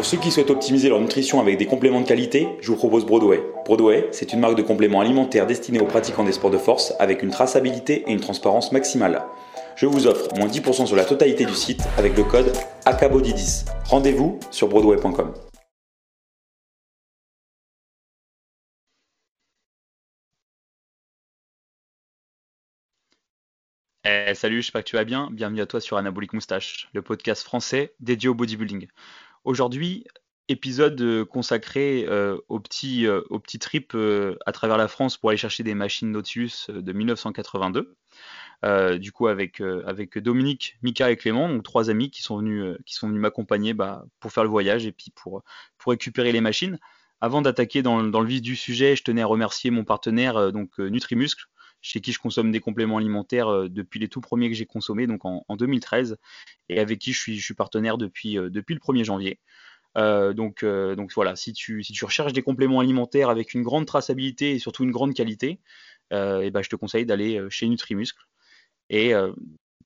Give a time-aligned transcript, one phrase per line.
[0.00, 3.04] Pour ceux qui souhaitent optimiser leur nutrition avec des compléments de qualité, je vous propose
[3.04, 3.44] Broadway.
[3.66, 7.22] Broadway, c'est une marque de compléments alimentaires destinée aux pratiquants des sports de force avec
[7.22, 9.22] une traçabilité et une transparence maximale.
[9.76, 12.50] Je vous offre moins 10% sur la totalité du site avec le code
[12.86, 13.66] ACABODY10.
[13.90, 15.34] Rendez-vous sur broadway.com.
[24.04, 25.28] Eh, salut, j'espère que tu vas bien.
[25.30, 28.86] Bienvenue à toi sur Anabolic Moustache, le podcast français dédié au bodybuilding.
[29.44, 30.04] Aujourd'hui,
[30.48, 33.96] épisode euh, consacré euh, au, petit, euh, au petit trip
[34.44, 37.96] à travers la France pour aller chercher des machines Nautilus de 1982.
[38.98, 39.62] du coup, avec,
[40.18, 44.50] Dominique, Mika et Clément, donc trois amis qui sont venus, m'accompagner bah, pour faire le
[44.50, 45.42] voyage et puis pour,
[45.86, 46.78] récupérer les machines.
[47.22, 50.78] Avant d'attaquer dans, dans, le vif du sujet, je tenais à remercier mon partenaire, donc
[50.78, 51.46] Nutrimuscle,
[51.82, 55.24] chez qui je consomme des compléments alimentaires depuis les tout premiers que j'ai consommés, donc
[55.24, 56.16] en, 2013,
[56.68, 59.38] et avec qui je suis, partenaire depuis, depuis le 1er janvier.
[59.96, 64.52] donc, donc voilà, si tu, si tu recherches des compléments alimentaires avec une grande traçabilité
[64.52, 65.60] et surtout une grande qualité,
[66.10, 68.26] et ben, je te conseille d'aller chez Nutrimuscle.
[68.90, 69.12] Et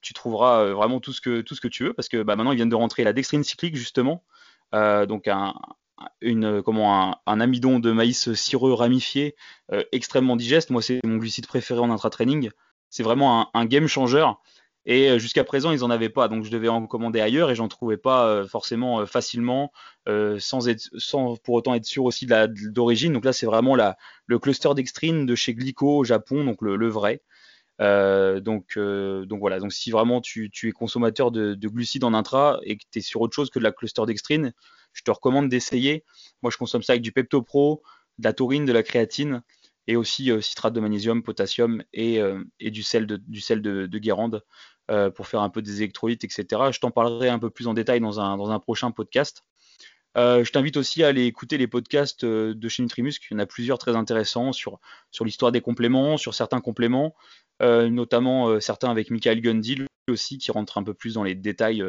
[0.00, 2.52] tu trouveras vraiment tout ce, que, tout ce que tu veux, parce que bah, maintenant
[2.52, 4.24] ils viennent de rentrer la dextrine cyclique justement,
[4.72, 5.54] donc un,
[6.20, 9.36] une, comment, un, amidon de maïs cireux ramifié
[9.72, 10.70] euh, extrêmement digeste.
[10.70, 12.50] Moi, c'est mon glucide préféré en intra-training.
[12.90, 14.26] C'est vraiment un, game changer.
[14.86, 16.28] Et euh, jusqu'à présent, ils n'en avaient pas.
[16.28, 19.72] Donc, je devais en commander ailleurs et j'en trouvais pas euh, forcément facilement,
[20.38, 23.12] sans, être, sans pour autant être sûr aussi d'origine.
[23.12, 26.88] Donc là, c'est vraiment la, le cluster dextrine de chez Glico au Japon, donc le,
[26.88, 27.22] vrai.
[27.80, 29.58] Donc, donc voilà.
[29.58, 33.02] Donc si vraiment tu, es consommateur de, de, glucides en intra et que tu es
[33.02, 34.52] sur autre chose que de la cluster dextrine,
[34.94, 36.04] je te recommande d'essayer.
[36.42, 37.82] Moi, je consomme ça avec du Pepto Pro,
[38.18, 39.42] de la taurine, de la créatine
[39.86, 43.86] et aussi euh, citrate de magnésium, potassium et, euh, du sel de, du sel de,
[43.98, 44.42] Guérande
[44.90, 46.46] euh, pour faire un peu des électrolytes, etc.
[46.70, 49.42] Je t'en parlerai un peu plus en détail dans un prochain podcast.
[50.16, 53.26] Je t'invite aussi à aller écouter les podcasts de chez Nutrimusc.
[53.30, 54.78] Il y en a plusieurs très intéressants sur,
[55.20, 57.14] l'histoire des compléments, sur certains compléments,
[57.60, 61.84] notamment certains avec Michael Gundil aussi, qui rentre un peu plus dans les détails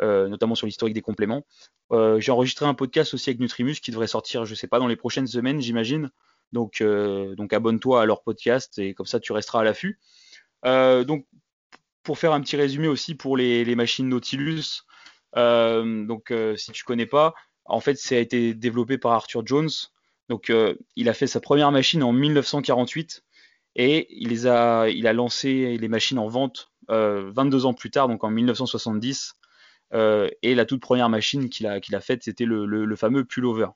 [0.00, 1.44] euh, notamment sur l'historique des compléments.
[1.90, 4.86] Euh, j'ai enregistré un podcast aussi avec Nutrimus qui devrait sortir, je sais pas, dans
[4.86, 6.10] les prochaines semaines, j'imagine.
[6.52, 9.98] Donc, euh, donc abonne-toi à leur podcast et comme ça tu resteras à l'affût.
[10.64, 11.26] donc,
[12.04, 14.84] pour faire un petit résumé aussi pour les, machines Nautilus,
[15.34, 17.34] donc si tu connais pas,
[17.68, 19.70] en fait, ça a été développé par Arthur Jones.
[20.28, 20.52] Donc,
[20.96, 23.24] il a fait sa première machine en 1948
[23.76, 28.08] et il, les a, il a lancé les machines en vente 22 ans plus tard,
[28.08, 29.34] donc en 1970,
[29.94, 33.68] euh, et la toute première machine qu'il a, a faite, c'était le, le, fameux pullover.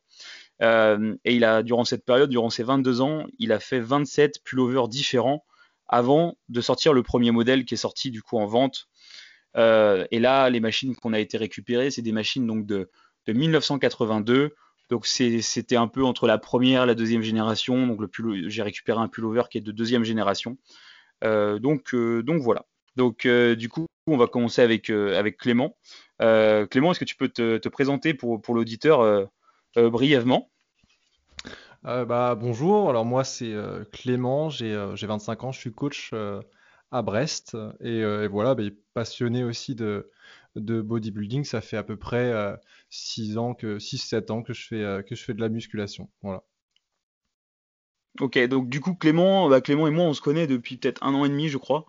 [0.63, 4.43] Euh, et il a, durant cette période, durant ses 22 ans, il a fait 27
[4.45, 5.45] pullovers différents
[5.89, 8.89] avant de sortir le premier modèle qui est sorti du coup en vente.
[9.57, 12.91] Euh, et là, les machines qu'on a été récupérées, c'est des machines donc de,
[13.27, 14.55] de 1982.
[14.91, 17.87] Donc c'était un peu entre la première et la deuxième génération.
[17.87, 18.01] Donc
[18.49, 20.59] j'ai récupéré un pullover qui est de deuxième génération.
[21.23, 22.67] donc, donc voilà.
[22.97, 25.77] Donc du coup, on va commencer avec, euh, avec Clément.
[26.21, 29.27] Euh, Clément, est-ce que tu peux te, présenter pour, pour l'auditeur euh,
[29.77, 30.51] brièvement?
[31.85, 33.53] Bah, bonjour, alors moi c'est
[33.91, 36.13] Clément, j'ai 25 ans, je suis coach
[36.93, 38.63] à Brest et, voilà, bah,
[38.95, 40.09] passionné aussi de,
[40.57, 42.33] de bodybuilding, ça fait à peu près
[42.91, 46.11] 6 ans que 6-7 ans que je fais que je fais de la musculation.
[46.23, 46.43] Voilà.
[48.21, 51.15] Ok, donc du coup Clément, bah, Clément et moi on se connaît depuis peut-être un
[51.15, 51.87] an et demi je crois.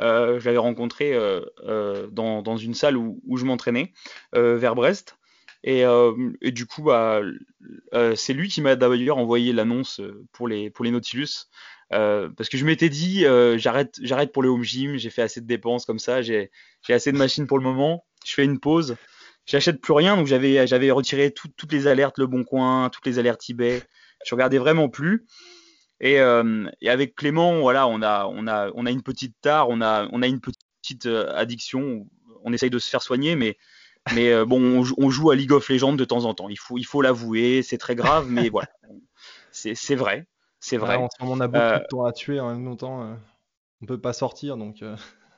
[0.00, 3.92] Euh, je l'avais rencontré euh, euh, dans, dans, une salle où, où je m'entraînais
[4.32, 5.16] vers Brest.
[5.64, 5.82] Et,
[6.42, 7.22] et, du coup, bah,
[8.14, 10.00] c'est lui qui m'a d'ailleurs envoyé l'annonce
[10.32, 11.48] pour les, pour les Nautilus.
[11.90, 13.24] Parce que je m'étais dit,
[13.56, 16.50] j'arrête, j'arrête pour le home gym, j'ai fait assez de dépenses comme ça, j'ai,
[16.88, 18.96] assez de machines pour le moment, je fais une pause,
[19.46, 23.42] j'achète plus rien, donc j'avais, retiré toutes les alertes Le Bon Coin, toutes les alertes
[23.48, 23.82] eBay,
[24.24, 25.26] je regardais vraiment plus.
[26.00, 31.32] Et, euh, avec Clément, voilà, on a, une petite tare, on a, une petite euh,
[31.34, 32.06] addiction.
[32.44, 33.56] On essaye de se faire soigner, mais,
[34.16, 36.48] euh, bon, on, joue à League of Legends de temps en temps.
[36.48, 38.68] Il faut l'avouer, c'est très grave, mais voilà,
[39.52, 40.26] c'est vrai,
[40.60, 40.98] c'est vrai.
[41.20, 43.16] on a beaucoup de temps à tuer en même temps.
[43.82, 44.82] on peut pas sortir, donc.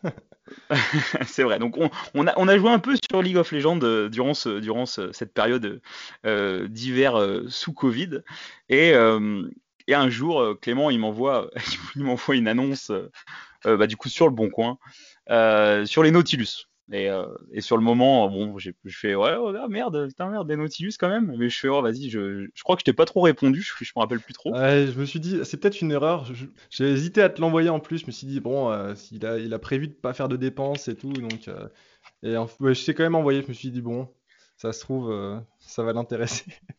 [1.26, 1.59] c'est vrai.
[1.59, 4.61] Donc on, on, a, on, a, joué un peu sur League of Legends durant, ce,
[4.61, 5.81] durant cette période
[6.25, 8.23] d'hiver sous Covid.
[8.69, 8.94] Et,
[9.88, 11.50] et un jour, euh, Clément, il m'envoie,
[11.97, 13.11] il m'envoie une annonce, euh,
[13.67, 14.79] euh, bah, du coup, sur le Bon Coin,
[15.87, 16.68] sur les Nautilus.
[16.90, 17.11] Et,
[17.52, 20.94] et, sur le moment, bon, j'ai fais ouais, oh, ah, merde, putain merde, des Nautilus
[20.99, 21.35] quand même.
[21.38, 23.85] Mais je fais oh vas-y, je, je, crois que je t'ai pas trop répondu, je,
[23.85, 24.55] je me rappelle plus trop.
[24.55, 26.26] Ouais, je me suis dit, c'est peut-être une erreur.
[26.70, 27.99] J'ai hésité à te l'envoyer en plus.
[27.99, 28.73] Je me suis dit bon,
[29.12, 31.49] il a, il a prévu de pas faire de dépenses et tout, donc.
[32.23, 33.43] et je t'ai quand même envoyé.
[33.43, 34.08] Je me suis dit bon,
[34.56, 36.46] ça se trouve, ça va l'intéresser.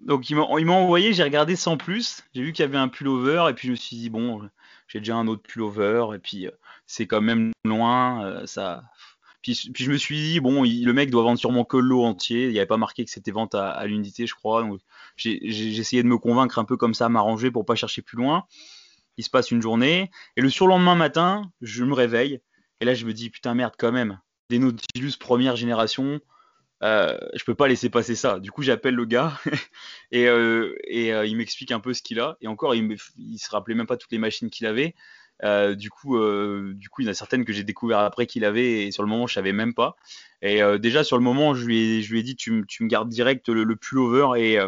[0.00, 3.46] Donc il m'a envoyé, j'ai regardé sans plus, j'ai vu qu'il y avait un pullover
[3.50, 4.48] et puis je me suis dit bon,
[4.88, 6.48] j'ai déjà un autre pullover et puis
[6.86, 8.82] c'est quand même loin, ça.
[9.42, 12.52] Puis, je me suis dit bon, le mec doit vendre sûrement que l'eau entier, il
[12.52, 14.62] n'y avait pas marqué que c'était vente à, l'unité, je crois.
[14.62, 14.80] Donc
[15.16, 18.44] j'ai essayé de me convaincre un peu comme ça, m'arranger pour pas chercher plus loin.
[19.18, 22.40] Il se passe une journée et le surlendemain matin, je me réveille
[22.80, 24.18] et là je me dis putain merde quand même,
[24.50, 26.20] des Nautilus première génération,
[26.82, 28.38] euh, je peux pas laisser passer ça.
[28.38, 29.38] Du coup, j'appelle le gars
[30.12, 32.36] et, euh, euh, il m'explique un peu ce qu'il a.
[32.40, 34.94] Et encore, il, il se rappelait même pas toutes les machines qu'il avait.
[35.76, 36.18] Du coup,
[36.74, 39.02] du coup, il y en a certaines que j'ai découvert après qu'il avait et sur
[39.02, 39.96] le moment, je savais même pas.
[40.42, 44.58] Et déjà sur le moment, je lui ai, dit, tu, me gardes direct le, pullover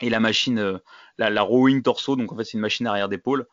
[0.00, 0.80] et la machine,
[1.18, 2.14] la, rowing torso.
[2.14, 3.48] Donc en fait, c'est une machine arrière d'épaule.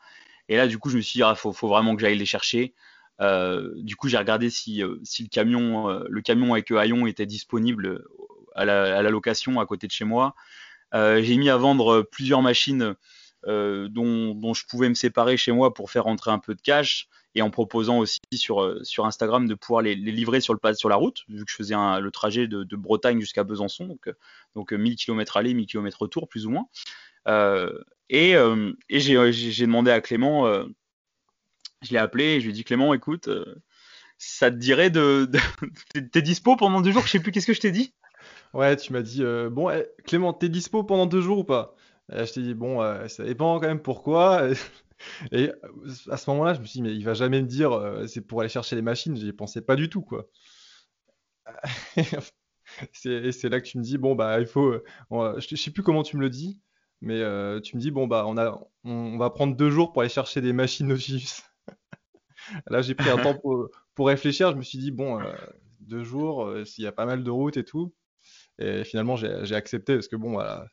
[0.48, 2.18] Et là, du coup, je me suis dit, il ah, faut, faut, vraiment que j'aille
[2.18, 2.76] les chercher.
[3.22, 8.04] Euh, du coup, j'ai regardé si, euh, le euh, le camion avec haillon était disponible
[8.56, 10.36] à la, location à côté de chez moi.
[10.94, 12.96] j'ai mis à vendre plusieurs machines
[13.46, 17.42] dont, je pouvais me séparer chez moi pour faire rentrer un peu de cash et
[17.42, 21.52] en proposant aussi sur, Instagram de pouvoir les, livrer sur, le, la route, vu que
[21.52, 24.10] je faisais le trajet de, Bretagne jusqu'à Besançon, donc,
[24.56, 26.68] donc 1000 km aller, 1000 km retour, plus ou moins.
[28.10, 28.36] et
[28.90, 30.66] j'ai demandé à Clément
[31.82, 33.56] je l'ai appelé et je lui ai dit Clément, écoute, euh,
[34.18, 35.30] ça te dirait de.
[36.12, 37.06] t'es dispo pendant deux jours?
[37.06, 37.94] Je sais plus qu'est-ce que je t'ai dit?
[38.54, 41.76] Ouais, tu m'as dit euh, bon, eh, Clément, t'es dispo pendant deux jours ou pas?
[42.10, 44.50] Je t'ai dit bon, euh, ça dépend quand même pourquoi.
[45.32, 45.52] Et
[46.10, 47.72] à ce moment-là, je me suis dit mais il va jamais me dire
[48.08, 49.16] c'est pour aller chercher les machines.
[49.16, 50.28] J'y pensais pas du tout quoi.
[53.06, 54.76] Et c'est là que tu me dis bon bah il faut.
[55.12, 56.62] je sais plus comment tu me le dis,
[57.02, 57.20] mais
[57.62, 60.42] tu me dis bon bah on a on, va prendre deux jours pour aller chercher
[60.42, 61.42] des machines Nautilus.
[62.68, 63.36] Là, j'ai pris un temps
[63.96, 64.52] pour, réfléchir.
[64.52, 65.34] Je me suis dit, bon, euh,
[65.80, 67.94] deux jours, euh, s'il y a pas mal de routes et tout.
[68.60, 70.68] Et finalement, j'ai accepté parce que, bon, voilà.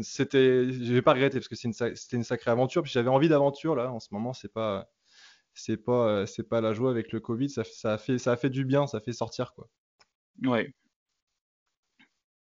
[0.00, 2.82] C'était, je vais pas regretter parce que c'était une, sacrée aventure.
[2.82, 3.92] Puis j'avais envie d'aventure là.
[3.92, 4.88] En ce moment, c'est pas,
[5.52, 7.50] c'est pas, c'est pas la joie avec le Covid.
[7.50, 8.86] Ça, a fait, ça a fait du bien.
[8.86, 9.68] Ça fait sortir quoi.
[10.44, 10.72] Ouais.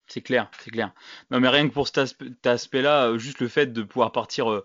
[0.06, 0.93] C'est clair, c'est clair.
[1.33, 4.62] Non, mais rien que pour cet, aspect-là, euh, juste le fait de pouvoir partir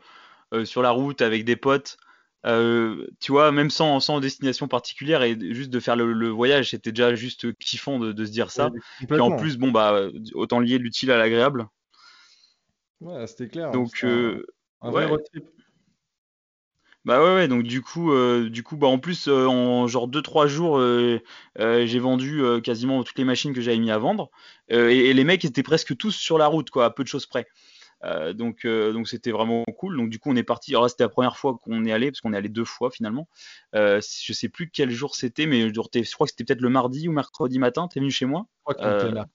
[0.63, 1.97] sur la route avec des potes,
[2.45, 6.91] euh, tu vois, même sans, sans, destination particulière et juste de faire le, voyage, c'était
[6.91, 8.69] déjà juste kiffant de, de se dire ça.
[9.09, 11.67] et en plus, bon, bah, autant lier l'utile à l'agréable.
[13.01, 13.71] Ouais, c'était clair.
[13.71, 14.45] Donc, euh,
[14.81, 15.43] un, vrai road trip.
[17.03, 20.47] Bah ouais, ouais, donc du coup, euh, du coup, bah en plus, en genre 2-3
[20.47, 20.79] jours,
[21.57, 24.29] j'ai vendu quasiment toutes les machines que j'avais mis à vendre.
[24.69, 27.25] Et, et, les mecs étaient presque tous sur la route, quoi, à peu de choses
[27.25, 27.47] près.
[28.03, 29.97] Euh, donc euh, donc c'était vraiment cool.
[29.97, 30.71] Donc du coup on est parti.
[30.75, 33.27] Alors c'était la première fois qu'on est allé parce qu'on est allé deux fois finalement.
[33.73, 37.07] Euh, je sais plus quel jour c'était, mais je crois que c'était peut-être le mardi
[37.07, 37.87] ou mercredi matin.
[37.87, 38.47] T'es venu chez moi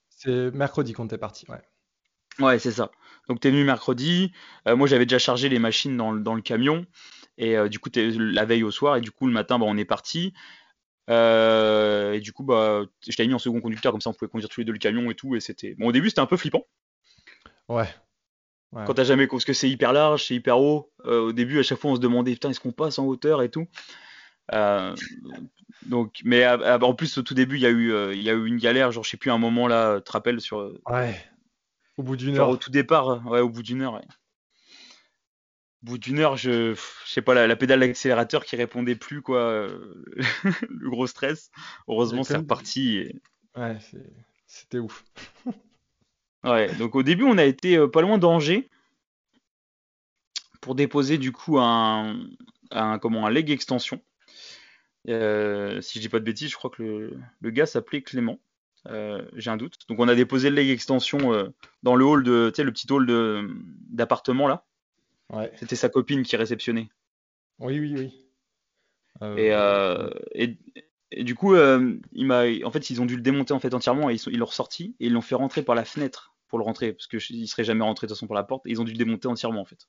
[0.08, 1.46] C'est mercredi qu'on était parti.
[1.48, 1.62] Ouais.
[2.38, 2.90] Ouais, c'est ça.
[3.28, 4.32] Donc t'es venu mercredi.
[4.66, 6.86] moi j'avais déjà chargé les machines dans, le camion.
[7.38, 9.78] Et du coup, es, la veille au soir, et du coup, le matin, bah, on
[9.78, 10.34] est parti.
[11.08, 14.48] et du coup, bah, je t'avais mis en second conducteur, comme ça on pouvait conduire
[14.48, 15.36] tous les deux le camion et tout.
[15.36, 15.74] Et c'était.
[15.74, 16.66] Bon, au début, c'était un peu flippant.
[17.68, 17.88] Ouais,
[18.72, 20.92] quand t'as jamais, parce que c'est hyper large, c'est hyper haut.
[21.04, 23.42] Euh, au début, à chaque fois, on se demandait, putain, est-ce qu'on passe en hauteur
[23.42, 23.66] et tout.
[24.52, 24.94] Euh,
[25.86, 28.32] donc, mais en plus, au tout début, il y a eu, euh, il y a
[28.32, 28.92] eu une galère.
[28.92, 30.72] Genre, je sais plus, un moment là, tu te rappelles sur.
[30.88, 31.20] Ouais.
[31.96, 32.48] Au bout d'une heure.
[32.48, 33.94] Au tout départ, ouais, au bout d'une heure.
[33.94, 34.06] Ouais.
[35.82, 39.66] Au bout d'une heure, je, je sais pas, la, pédale d'accélérateur qui répondait plus, quoi.
[40.68, 41.50] le gros stress.
[41.88, 43.20] Heureusement, c'est reparti.
[43.56, 43.78] Ouais,
[44.46, 45.04] c'était ouf.
[46.44, 48.68] Ouais, donc au début, on a été euh, pas loin d'Angers
[50.60, 52.18] pour déposer du coup un,
[52.70, 54.00] un, comment, un leg extension.
[55.08, 58.38] Euh, si je dis pas de bêtises, je crois que le, le gars s'appelait Clément.
[58.86, 59.78] Euh, j'ai un doute.
[59.88, 62.90] Donc on a déposé le leg extension dans le hall de, tu sais, le petit
[62.90, 63.48] hall de,
[63.90, 64.64] d'appartement là.
[65.30, 65.52] Ouais.
[65.56, 66.88] C'était sa copine qui réceptionnait.
[67.58, 67.94] Oui, oui,
[69.22, 69.36] oui.
[69.38, 69.52] et,
[70.34, 70.58] et,
[71.10, 74.10] et, du coup, il m'a, en fait, ils ont dû le démonter en fait entièrement
[74.10, 76.64] et ils, ils l'ont ressorti et ils l'ont fait rentrer par la fenêtre pour le
[76.64, 78.84] rentrer, parce qu'il serait jamais rentré de toute façon par la porte, et ils ont
[78.84, 79.86] dû le démonter entièrement en fait.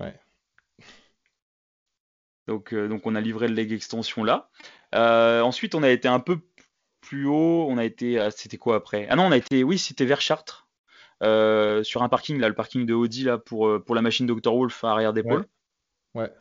[0.00, 0.18] Ouais.
[2.48, 4.50] Donc, euh, donc on a livré le leg extension là.
[4.96, 6.40] Euh, ensuite, on a été un peu
[7.00, 7.66] plus haut.
[7.68, 9.06] On a été, ah, c'était quoi après?
[9.10, 10.66] Ah non, on a été, oui, c'était vers Chartres,
[11.22, 14.52] euh, sur un parking là, le parking de Audi là pour pour la machine Dr
[14.52, 15.46] Wolf à arrière d'épaule.
[16.14, 16.32] Ouais.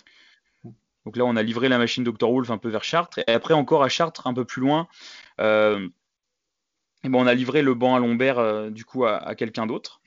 [1.08, 3.54] Donc là, on a livré la machine Dr Wolf un peu vers Chartres, et après
[3.54, 4.90] encore à Chartres, un peu plus loin.
[7.04, 10.02] Et ben, on a livré le banc à lombaire euh, du coup à, quelqu'un d'autre.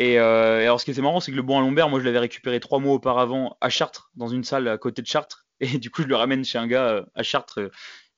[0.00, 2.04] Euh, et, alors ce qui était marrant, c'est que le banc à lombaire, moi je
[2.04, 5.46] l'avais récupéré trois mois auparavant à Chartres, dans une salle à côté de Chartres.
[5.60, 7.60] Et du coup, je le ramène chez un gars euh, à Chartres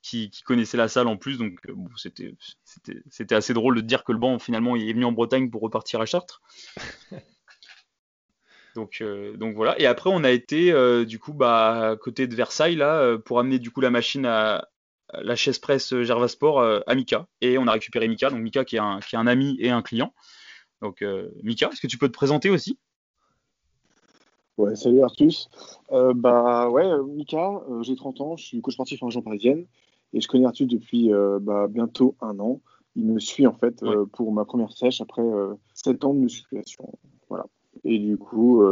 [0.03, 4.39] qui, connaissait la salle en plus, donc c'était assez drôle de dire que le banc
[4.41, 6.43] finalement il est venu en Bretagne pour repartir à Chartres.
[8.75, 9.03] Donc,
[9.37, 9.79] donc voilà.
[9.81, 10.73] Et après, on a été
[11.05, 14.67] du coup bah, à côté de Versailles là pour amener du coup la machine à,
[15.13, 17.27] la chaise presse Gervasport à Mika.
[17.43, 19.71] Et on a récupéré Mika, donc Mika qui est un, qui est un ami et
[19.71, 20.15] un client.
[20.81, 21.05] Donc
[21.43, 22.79] Mika, est-ce que tu peux te présenter aussi?
[24.59, 25.49] Ouais, salut Artus.
[25.93, 29.23] Euh, bah ouais, euh, Mika, euh, j'ai 30 ans, je suis coach sportif en région
[29.23, 29.67] parisienne
[30.13, 31.11] et je connais Artus depuis
[31.41, 32.61] bah, bientôt un an.
[32.95, 35.23] Il me suit en fait pour ma première sèche après
[35.73, 36.93] 7 ans de musculation.
[37.31, 37.47] Voilà.
[37.85, 38.63] Et du coup,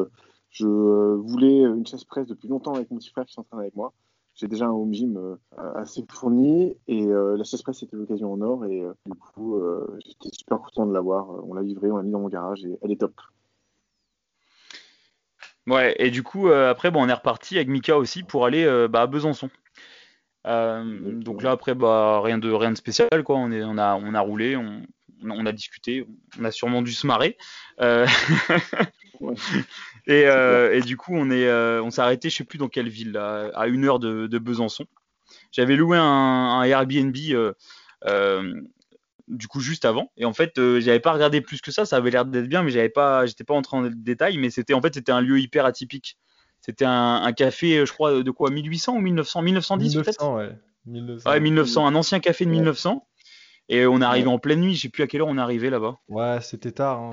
[0.51, 3.93] je voulais une chaise presse depuis longtemps avec mon petit frère qui s'entraîne avec moi.
[4.35, 5.37] J'ai déjà un home gym
[5.75, 9.61] assez fourni et la chaise presse c'était l'occasion en or et du coup
[10.05, 11.29] j'étais super content de l'avoir.
[11.45, 13.15] On l'a livrée, on l'a mis dans mon garage et elle est top.
[15.67, 18.65] Ouais, et du coup, euh, après, bon, on est reparti avec Mika aussi pour aller
[18.65, 19.51] euh, bah, à Besançon.
[20.47, 23.37] Euh, donc là, après, bah, rien de rien de spécial, quoi.
[23.37, 24.83] On, est, on a on a roulé, on,
[25.25, 26.07] on a discuté,
[26.39, 27.37] on a sûrement dû se marrer.
[30.07, 31.51] et, et, du coup, on est
[31.81, 34.39] on s'est arrêté, je sais plus dans quelle ville, là, à une heure de, de
[34.39, 34.87] Besançon.
[35.53, 37.17] J'avais loué un, un Airbnb
[39.31, 40.13] du coup juste avant.
[40.17, 41.87] Et en fait euh, j'avais pas regardé plus que ça.
[41.87, 44.37] Ça avait l'air d'être bien mais j'avais pas j'étais pas entré en détail.
[44.39, 46.19] Mais c'était en fait c'était un lieu hyper atypique.
[46.61, 50.53] C'était un, café euh, je crois de quoi 1800 ou 1900 1910 1900 ouais.
[50.87, 53.07] 1900, ouais 1900 un ancien café de 1900
[53.71, 55.41] et on est arrivé en pleine nuit je sais plus à quelle heure on est
[55.41, 57.11] arrivé là-bas ouais c'était tard hein.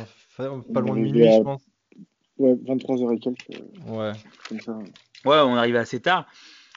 [0.73, 1.63] pas loin de minuit je pense
[2.37, 4.11] ouais 23h et quelques ouais
[4.49, 4.77] comme ça
[5.25, 6.27] ouais on est arrivé assez tard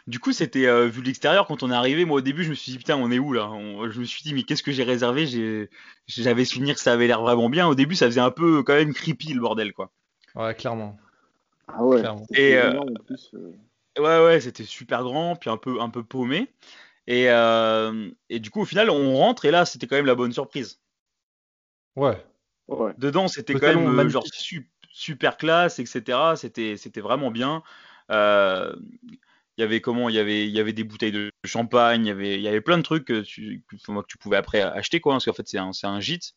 [0.06, 2.04] du coup, c'était euh, vu de l'extérieur quand on est arrivé.
[2.04, 3.48] Moi, au début, je me suis dit putain, on est où là?
[3.90, 5.68] Je me suis dit mais qu'est-ce que j'ai réservé?
[6.08, 7.68] J'avais souvenir que ça avait l'air vraiment bien.
[7.68, 9.92] Au début, ça faisait un peu quand même creepy le bordel quoi.
[10.34, 10.96] Ouais, clairement.
[11.68, 12.02] Ah ouais.
[12.34, 12.80] Et euh,
[13.34, 13.52] euh.
[13.98, 16.50] ouais, ouais, c'était super grand, puis un peu un peu paumé.
[17.10, 17.26] Et,
[18.28, 20.80] et du coup, au final, on rentre et là, c'était quand même la bonne surprise.
[21.96, 22.16] Ouais.
[22.68, 22.92] ouais.
[22.98, 24.24] Dedans, c'était quand même genre
[24.90, 26.18] super classe, etc.
[26.36, 27.62] C'était c'était vraiment bien.
[28.10, 28.74] Euh,
[29.56, 32.08] il y avait comment il y avait il y avait des bouteilles de champagne il
[32.08, 33.76] y avait il y avait plein de trucs que tu, que
[34.08, 36.32] tu pouvais après acheter quoi parce qu'en fait c'est un c'est un gîte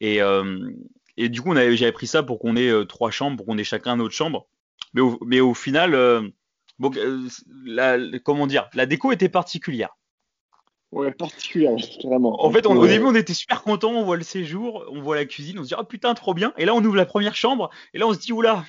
[0.00, 0.68] et euh,
[1.16, 3.64] et du coup j'avais pris ça pour qu'on ait euh, trois chambres pour qu'on ait
[3.64, 4.48] chacun notre chambre
[4.94, 5.94] mais au, mais au final
[6.82, 7.28] euh, bon
[7.64, 9.96] la, comment dire la déco était particulière
[10.92, 12.44] Ouais, particulière, vraiment.
[12.44, 15.24] En fait, au début, on était super contents, on voit le séjour, on voit la
[15.24, 16.52] cuisine, on se dit, oh putain, trop bien.
[16.58, 18.64] Et là, on ouvre la première chambre, et là, on se dit, oula,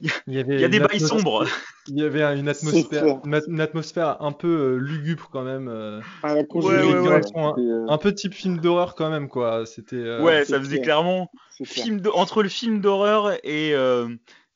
[0.00, 1.46] il y, a des bails sombres.
[1.88, 5.68] Il y avait une atmosphère, une atmosphère un peu euh, lugubre quand même.
[5.68, 9.64] Euh, ah, un, euh, un, peu type film d'horreur quand même quoi.
[9.66, 10.18] C'était.
[10.18, 11.30] ouais, ça faisait clairement
[11.64, 13.70] film entre le film d'horreur et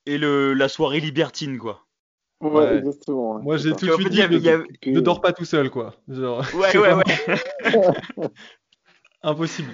[0.06, 1.87] et le la soirée libertine quoi.
[2.40, 3.38] Ouais, exactement.
[3.40, 4.23] Moi j'ai tout de suite dit,
[4.90, 5.94] ne dors pas tout seul quoi.
[6.09, 8.28] Genre, ouais, ouais, ouais.
[9.23, 9.70] Impossible.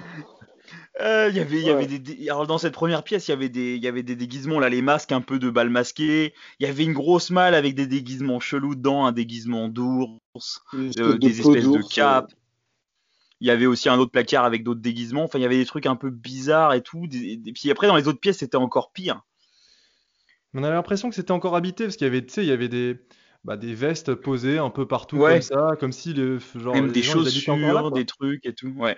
[0.99, 3.75] Euh, y avait, y avait des, alors dans cette première pièce, il y avait des,
[3.75, 6.33] il y avait des déguisements là, les masques un peu de balles masquées.
[6.59, 11.17] Il y avait une grosse malle avec des déguisements chelous dedans, un déguisement d'ours, euh,
[11.17, 12.33] des espèces de capes.
[13.39, 15.23] Il y avait aussi un autre placard avec d'autres déguisements.
[15.23, 17.05] Enfin, il y avait des trucs un peu bizarres et tout.
[17.13, 19.21] Et puis après, dans les autres pièces, c'était encore pire.
[20.53, 22.51] On avait l'impression que c'était encore habité parce qu'il y avait, tu sais, il y
[22.51, 22.97] avait des,
[23.43, 27.03] bah, des vestes posées un peu partout comme ça, comme si le genre Même des
[27.03, 28.73] chaussures, des trucs et tout.
[28.77, 28.97] Ouais.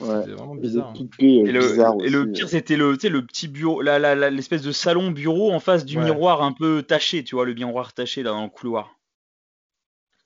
[0.00, 0.26] Ouais.
[0.26, 0.92] vraiment bizarre.
[0.94, 1.08] Hein.
[1.18, 5.98] Et, le, pire, c'était le, le petit bureau, l'espèce de salon bureau en face du
[5.98, 8.98] miroir un peu taché, tu vois, le miroir taché là dans le couloir.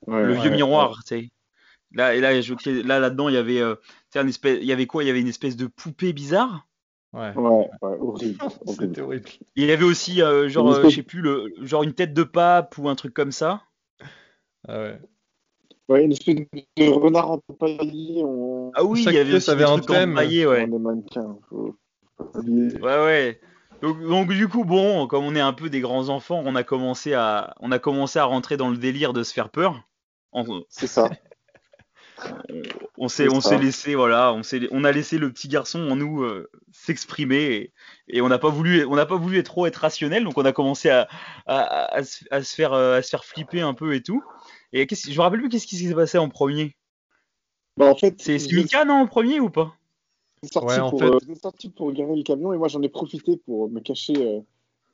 [0.07, 1.29] le vieux miroir, tu sais.
[1.93, 3.75] Là, et là, là, là-dedans, il y avait, euh,
[4.15, 5.03] un espèce, il y avait quoi?
[5.03, 6.65] Il y avait une espèce de poupée bizarre.
[7.13, 7.33] Ouais.
[7.35, 8.39] Ouais, horrible.
[8.67, 9.29] C'était horrible.
[9.55, 12.23] Il y avait aussi, euh, genre, euh, je sais plus, le, genre une tête de
[12.23, 13.63] pape ou un truc comme ça.
[14.67, 14.99] Ah ouais.
[15.89, 18.23] Ouais, une espèce de renard empaillé.
[18.23, 18.71] On...
[18.75, 20.13] Ah oui, il y avait aussi avait un thème.
[20.13, 20.65] Empaillé, ouais.
[22.35, 23.41] Ouais, ouais.
[23.81, 26.63] Donc, donc, du coup, bon, comme on est un peu des grands enfants, on a
[26.63, 29.83] commencé à, on a commencé à rentrer dans le délire de se faire peur.
[30.69, 31.09] C'est ça.
[32.97, 35.95] on s'est, on s'est laissé, voilà, on s'est, on a laissé le petit garçon en
[35.95, 37.73] nous euh, s'exprimer et,
[38.07, 40.51] et, on n'a pas voulu, on n'a pas voulu trop être rationnel, donc on a
[40.51, 41.07] commencé à,
[41.45, 44.23] à, à, se, à, se, faire, euh, à se faire flipper un peu et tout.
[44.73, 46.75] Et je me rappelle plus qu'est-ce qui s'est passé en premier.
[47.77, 49.75] Bah en fait, c'est Mika non en premier ou pas?
[50.43, 53.37] C'est sorti, ouais, pour, euh, sorti pour garer le camion et moi j'en ai profité
[53.45, 54.39] pour me cacher euh,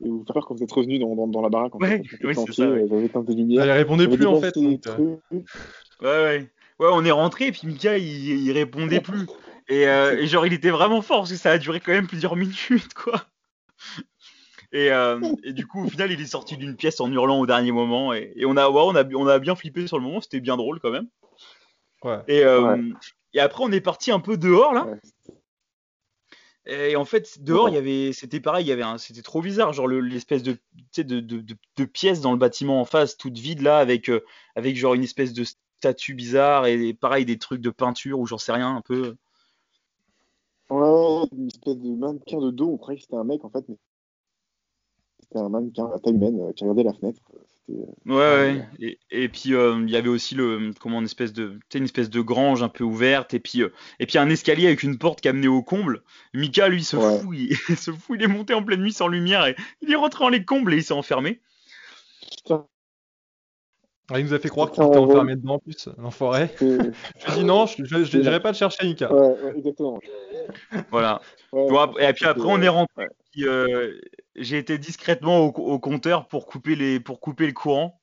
[0.04, 1.74] et vous faire peur quand vous êtes revenu dans, dans, dans la baraque.
[1.76, 2.64] En ouais, fait, oui, c'est ça.
[2.64, 3.64] Euh, j'avais éteint des lumières.
[3.64, 4.54] Elle répondait plus en fait.
[4.56, 4.86] Donc,
[5.32, 5.44] ouais,
[6.02, 6.52] ouais.
[6.80, 8.06] Ouais, on est rentré et puis Mika il,
[8.46, 9.28] il répondait plus.
[9.68, 12.08] Et, euh, et, genre il était vraiment fort parce que ça a duré quand même
[12.08, 13.26] plusieurs minutes quoi.
[14.74, 17.46] Et, euh, et, du coup, au final, il est sorti d'une pièce en hurlant au
[17.46, 18.14] dernier moment.
[18.14, 20.42] Et, et on, a, ouais, on, a, on a bien flippé sur le moment, c'était
[20.42, 21.08] bien drôle quand même.
[22.04, 22.20] Ouais.
[22.28, 22.82] Et, euh, Ouais.
[23.34, 24.88] et après, on est parti un peu dehors là.
[26.66, 29.42] Et en fait, dehors, il y avait, c'était pareil, il y avait un, c'était trop
[29.42, 30.58] bizarre, genre le- l'espèce de,
[30.98, 34.26] de, de, de, de pièce dans le bâtiment en face, toute vide là, avec, euh,
[34.56, 35.46] avec genre une espèce de
[35.78, 39.16] statue bizarre et pareil des trucs de peinture ou j'en sais rien un peu.
[40.70, 42.72] Ouais, une espèce de mannequin de dos.
[42.74, 43.78] On croyait que c'était un mec en fait, mais
[45.22, 47.22] c'était un mannequin à taille humaine euh, qui regardait la fenêtre.
[47.70, 47.74] Euh,
[48.06, 48.66] Ouais, ouais.
[48.80, 52.10] Et, et puis euh, il y avait aussi le, comment une espèce de, une espèce
[52.10, 55.20] de grange un peu ouverte et puis, euh, et puis un escalier avec une porte
[55.20, 56.02] qui amenait au comble.
[56.34, 57.20] Mika, lui, se Ouais.
[57.20, 59.92] fout, il, il se fout, il est monté en pleine nuit sans lumière et il
[59.92, 61.42] est rentré dans les combles et il s'est enfermé.
[62.38, 62.68] Putain,
[64.10, 66.50] Ah, il nous a fait croire qu'il était enfermé dedans en plus, l'enfoiré.
[66.58, 66.66] c'est-
[67.20, 69.12] Je lui ai dit non, je j'irai pas te chercher, Nika.
[69.14, 70.00] ouais, ouais, exactement.
[70.92, 71.22] Voilà.
[71.52, 73.08] Ouais, Bon, ap- et puis après, on est rentré.
[73.40, 74.00] Euh,
[74.36, 78.00] j'ai été discrètement au, au compteur pour couper les, pour couper le courant.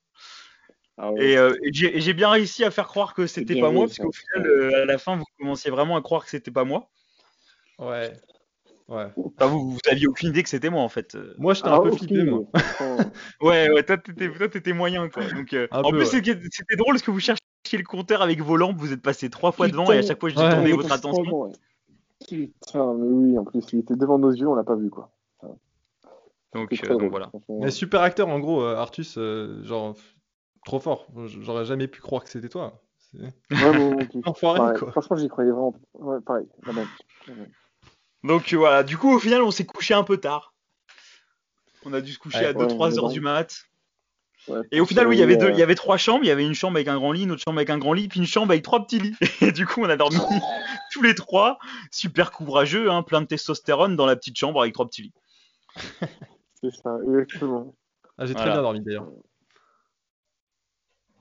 [0.97, 1.25] Ah ouais.
[1.31, 3.97] Et, euh, et j'ai et bien réussi à faire croire que c'était pas moi, parce
[3.97, 6.89] qu'au final, euh, à la fin, vous commenciez vraiment à croire que c'était pas moi.
[7.79, 8.13] Ouais.
[8.87, 9.07] Ouais.
[9.17, 11.17] Enfin, vous, vous aviez aucune idée que c'était moi, en fait.
[11.37, 11.97] Moi, j'étais Ah, un peu ok.
[11.97, 12.41] flippé, moi.
[12.53, 12.97] Oh.
[13.41, 15.23] Ouais, ouais, toi, t'étais, toi, t'étais moyen, quoi.
[15.25, 16.05] Donc, euh, en peu, plus, ouais.
[16.05, 17.41] c'était c'était drôle parce que vous cherchiez
[17.73, 20.29] le compteur avec vos lampes, vous êtes passé trois fois devant et à chaque fois,
[20.29, 20.59] j'ai Ouais.
[20.59, 21.51] Ouais, votre attention.
[22.27, 25.11] Putain, mais oui, en plus, il était devant nos yeux, on l'a pas vu, quoi.
[26.53, 27.31] Donc, euh, très donc drôle, voilà.
[27.49, 29.95] Mais super acteur, en gros, euh, Artus, euh, genre,
[30.63, 31.07] trop fort.
[31.25, 32.81] J'aurais jamais pu croire que c'était toi.
[33.11, 34.21] C'est Ouais, non plus.
[34.25, 34.91] enfoiré, Pareil, quoi.
[34.91, 35.75] Franchement, j'y croyais vraiment.
[35.95, 36.87] Ouais, pareil, la même.
[37.27, 37.49] La même.
[38.25, 40.53] Donc euh, voilà, du coup au final on s'est couché un peu tard.
[41.85, 43.65] On a dû se coucher Ouais, à 2-3 ouais, heures du mat.
[44.47, 46.23] Ouais, Et au final oui, il y avait deux, euh, il y avait trois chambres,
[46.23, 47.93] il y avait une chambre avec un grand lit, une autre chambre avec un grand
[47.93, 49.15] lit, puis une chambre avec trois petits lits.
[49.41, 50.17] Et du coup on a dormi
[50.91, 51.59] tous les trois,
[51.91, 55.13] super courageux, hein, plein de testostérone dans la petite chambre avec trois petits lits.
[56.61, 57.75] C'est ça, exactement.
[58.17, 59.07] Ah, j'ai très bien dormi d'ailleurs.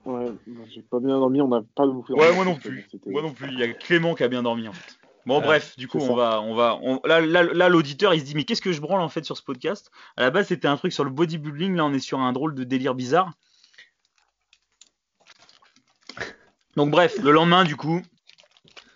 [0.06, 0.32] Ouais,
[0.68, 2.22] j'ai pas bien dormi, on n'a pas beaucoup dormi.
[2.22, 3.50] Ouais moi non plus, C'était- moi non plus.
[3.52, 4.98] Il y a Clément qui a bien dormi en fait.
[5.26, 8.34] Bon Ouais, bref, du coup on va, on va, on- là l'auditeur il se dit
[8.34, 9.90] mais qu'est-ce que je branle en fait sur ce podcast?
[10.16, 12.54] À la base c'était un truc sur le bodybuilding, là on est sur un drôle
[12.54, 13.32] de délire bizarre.
[16.76, 18.02] Donc bref, le lendemain du coup,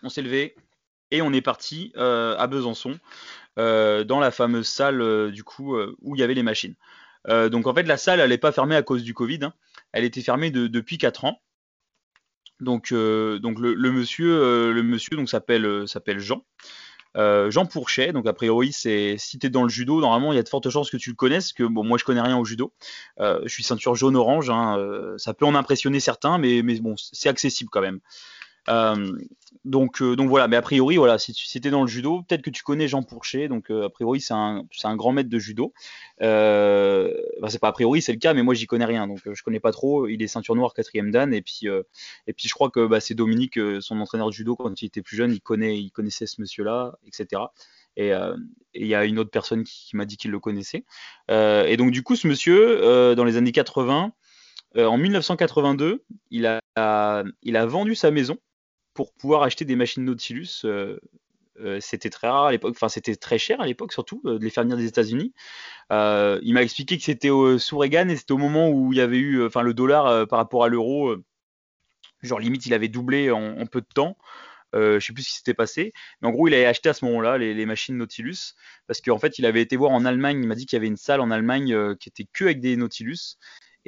[0.03, 0.55] on s'est levé
[1.11, 2.98] et on est parti euh, à Besançon
[3.59, 6.74] euh, dans la fameuse salle euh, du coup où il y avait les machines.
[7.26, 9.53] Donc en fait la salle elle n'est pas fermée à cause du Covid, hein.
[9.92, 11.40] elle était fermée de- depuis 4 ans.
[12.61, 15.87] Donc, euh, donc le, monsieur, euh, le monsieur donc s'appelle euh,
[16.18, 16.44] Jean.
[17.14, 20.42] Jean Pourchet, donc a priori c'est si t'es dans le judo, normalement il y a
[20.42, 22.73] de fortes chances que tu le connaisses, que bon moi je connais rien au judo.
[23.18, 27.29] Je suis ceinture jaune-orange, hein, euh, ça peut en impressionner certains, mais, mais bon c'est
[27.29, 27.99] accessible quand même.
[28.68, 29.12] Euh,
[29.64, 32.42] donc, euh, donc voilà, mais a priori, si tu si t'es dans le judo, peut-être
[32.42, 35.73] que tu connais Jean Pourchet, donc euh, a priori c'est un, grand maître de judo.
[36.21, 39.61] C'est pas a priori, c'est le cas, mais moi j'y connais rien, donc je connais
[39.61, 40.07] pas trop.
[40.07, 44.01] Il est ceinture noire quatrième dan, et puis je crois que bah, c'est Dominique, son
[44.01, 47.42] entraîneur de judo quand il était plus jeune, il connaissait ce monsieur-là, etc.
[47.97, 48.12] Et
[48.75, 50.85] il y a une autre personne qui, m'a dit qu'il le connaissait.
[51.29, 54.12] Et donc du coup, ce monsieur, dans les années 80,
[54.77, 58.38] euh, en 1982, il a, a- il a vendu sa maison
[58.98, 60.62] pour pouvoir acheter des machines Nautilus.
[60.64, 60.98] euh,
[61.61, 64.44] euh, c'était très rare à l'époque, enfin c'était très cher à l'époque surtout euh, de
[64.44, 65.32] les faire venir des États-Unis.
[65.92, 69.18] Il m'a expliqué que c'était sous Reagan et c'était au moment où il y avait
[69.18, 71.14] eu, enfin le dollar par rapport à l'euro,
[72.22, 74.18] genre limite il avait doublé en, peu de temps.
[74.72, 77.04] Je sais plus ce qui s'était passé, mais en gros il avait acheté à ce
[77.04, 78.54] moment-là les, les machines Nautilus
[78.88, 80.88] parce qu'en fait il avait été voir en Allemagne, il m'a dit qu'il y avait
[80.88, 83.38] une salle en Allemagne qui était que avec des Nautilus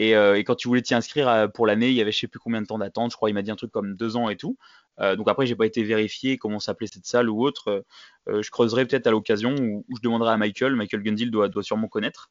[0.00, 2.20] et, euh, et quand tu voulais t'y inscrire euh, pour l'année, il y avait je
[2.20, 4.16] sais plus combien de temps d'attente, je crois il m'a dit un truc comme deux
[4.16, 4.56] ans et tout.
[4.98, 7.84] Euh, donc après j'ai pas été vérifié comment s'appelait cette salle ou autre.
[8.26, 10.74] Je creuserai peut-être à l'occasion ou, je demanderai à Michael.
[10.74, 12.30] Michael Gundil doit, sûrement connaître.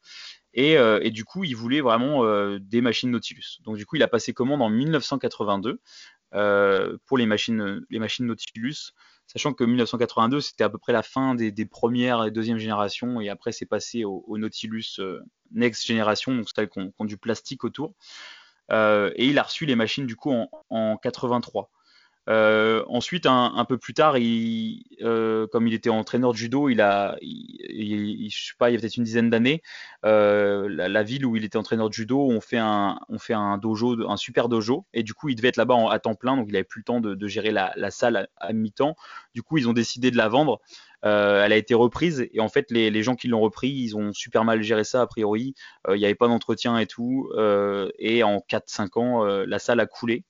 [0.52, 2.24] Et, et du coup il voulait vraiment
[2.58, 3.60] des machines Nautilus.
[3.64, 5.80] Donc du coup il a passé commande en 1982
[6.34, 8.92] euh, pour les machines, les machines Nautilus,
[9.32, 13.28] sachant que 1982 c'était à peu près la fin des, premières et deuxième générations et
[13.28, 15.20] après c'est passé au, au Nautilus euh,
[15.52, 17.94] Next Generation, donc celles qui ont du plastique autour.
[18.72, 21.70] Euh, et il a reçu les machines du coup en, en 83.
[22.28, 27.16] Euh, ensuite, un, peu plus tard, euh, comme il était entraîneur de judo, il a,
[27.22, 29.62] je sais pas, il y a peut-être une dizaine d'années,
[30.04, 33.58] euh, la, ville où il était entraîneur de judo, on fait un, on fait un
[33.58, 36.46] dojo, un super dojo, et du coup, il devait être là-bas à temps plein, donc
[36.48, 38.96] il avait plus le temps de, gérer la, salle à, mi-temps.
[39.34, 40.60] Du coup, ils ont décidé de la vendre.
[41.02, 44.44] Elle a été reprise, et en fait, les, gens qui l'ont repris, ils ont super
[44.44, 45.54] mal géré ça a priori.
[45.88, 47.30] Il n'y avait pas d'entretien et tout,
[47.98, 50.24] et en 4-5 ans, la salle a coulé.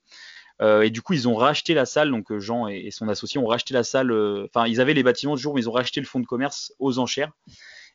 [0.61, 2.11] Euh, et du coup, ils ont racheté la salle.
[2.11, 4.11] Donc, euh, Jean et, son associé ont racheté la salle.
[4.11, 6.25] euh, Enfin, ils avaient les bâtiments de jour, mais ils ont racheté le fonds de
[6.25, 7.31] commerce aux enchères.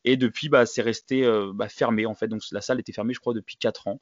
[0.04, 2.28] Et depuis, bah, c'est resté bah, fermé en fait.
[2.28, 4.00] Donc la salle était fermée, je crois, depuis 4 ans.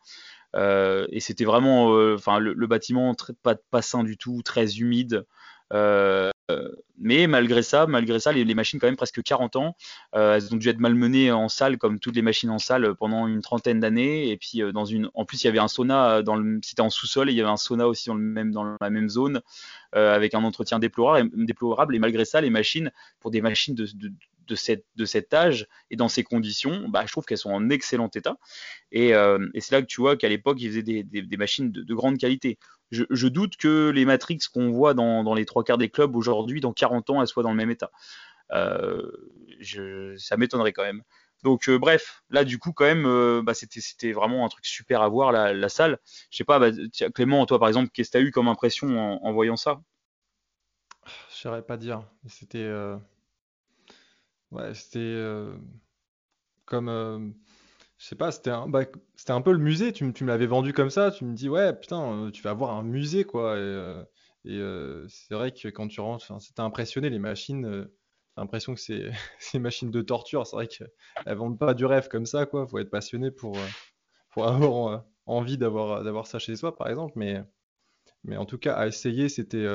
[0.55, 5.24] et c'était vraiment, enfin, le, bâtiment pas sain du tout, très humide.
[5.72, 6.31] Euh,
[6.98, 9.77] mais malgré ça, malgré ça, les, machines quand même presque 40 ans,
[10.14, 13.27] euh, elles ont dû être malmenées en salle comme toutes les machines en salle pendant
[13.27, 14.31] une trentaine d'années.
[14.31, 14.72] Et puis euh,
[15.14, 16.22] en plus il y avait un sauna
[16.62, 18.90] c'était en sous-sol et il y avait un sauna aussi dans le même dans la
[18.90, 19.40] même zone
[19.92, 21.94] avec un entretien déplorable.
[21.94, 23.87] Et malgré ça, les machines pour des machines de
[24.46, 27.70] de, cette, de cet âge et dans ces conditions, bah, je trouve qu'elles sont en
[27.70, 28.37] excellent état.
[28.92, 31.83] Et, et c'est là que tu vois qu'à l'époque, ils faisaient des, des, machines de,
[31.83, 32.59] de, grande qualité
[32.94, 36.72] je, doute que les Matrix qu'on voit dans, les trois quarts des clubs aujourd'hui, dans
[36.72, 37.90] 40 ans, elles soient dans le même état.
[38.52, 39.11] Euh,
[40.16, 41.02] ça m'étonnerait quand même.
[41.42, 45.02] Donc euh, bref, là du coup quand même, euh, bah, c'était vraiment un truc super
[45.02, 45.98] à voir la, salle.
[46.30, 46.70] Je sais pas, bah,
[47.14, 49.80] Clément, toi par exemple, qu'est-ce que tu as eu comme impression en, voyant ça?
[51.30, 52.02] Je saurais pas dire.
[52.28, 52.66] C'était,
[54.54, 55.22] ouais, c'était
[56.64, 57.34] comme
[57.98, 58.84] je sais pas, c'était un, bah,
[59.16, 59.92] c'était un peu le musée.
[59.92, 61.10] Tu, tu me l'avais vendu comme ça.
[61.10, 63.56] Tu me dis, ouais, putain, euh, tu vas avoir un musée, quoi.
[63.56, 64.04] Et, euh,
[64.46, 67.66] euh, c'est vrai que quand tu rentres, c'était impressionné, les machines.
[67.66, 69.10] j'ai l'impression que c'est
[69.54, 70.46] des machines de torture.
[70.46, 72.66] C'est vrai qu'elles vendent pas du rêve comme ça, quoi.
[72.66, 73.56] Faut être passionné pour,
[74.32, 77.14] pour avoir envie d'avoir, ça chez soi, par exemple.
[77.16, 77.42] Mais,
[78.24, 79.66] mais en tout cas, à essayer, c'était,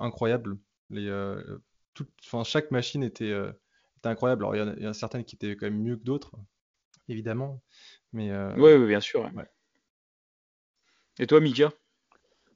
[0.00, 0.56] incroyable.
[0.90, 1.10] Les,
[2.44, 3.34] chaque machine était,
[4.02, 4.44] était incroyable.
[4.44, 6.32] Alors, il y, y, en a certaines qui étaient quand même mieux que d'autres
[7.08, 7.60] évidemment.
[8.12, 9.30] Mais euh, Oui, bien sûr.
[11.18, 11.70] Et toi, Mika?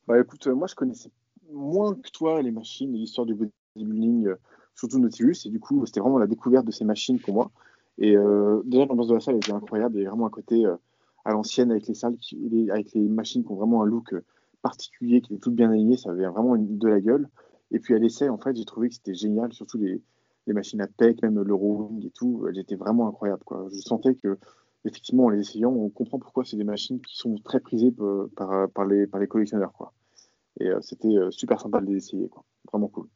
[0.06, 1.10] Bah écoute, euh, moi je connaissais
[1.50, 4.36] moins que toi les machines et l'histoire du bodybuilding, euh,
[4.74, 7.50] surtout Nautilus, et du coup c'était vraiment la découverte de ces machines pour moi.
[7.98, 8.14] Et
[8.64, 10.66] déjà l'ambiance de la salle était incroyable, il y vraiment un côté
[11.24, 12.18] à l'ancienne avec les salles,
[12.70, 14.14] avec les machines qui ont vraiment un look
[14.60, 17.30] particulier, qui étaient toutes bien alignées, ça avait vraiment une, de la gueule.
[17.70, 20.02] Et puis à l'essai, en fait, j'ai trouvé que c'était génial, surtout les,
[20.46, 23.42] les machines à PEC, même le rowing et tout, elles étaient vraiment incroyables.
[23.44, 23.66] Quoi.
[23.72, 24.38] Je sentais que,
[24.84, 27.92] effectivement, en les essayant, on comprend pourquoi c'est des machines qui sont très prisées
[28.36, 29.72] par, par, les, par les collectionneurs.
[29.72, 29.92] Quoi.
[30.60, 32.28] Et euh, c'était euh, super sympa de les essayer.
[32.28, 32.44] Quoi.
[32.72, 33.08] Vraiment cool.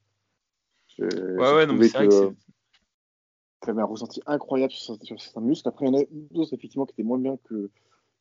[0.99, 2.35] ouais, ouais, non, mais c'est vrai que
[3.63, 5.69] tu avais un ressenti incroyable sur, certains muscles.
[5.69, 7.71] Après, il y en a d'autres, effectivement, qui étaient moins bien que,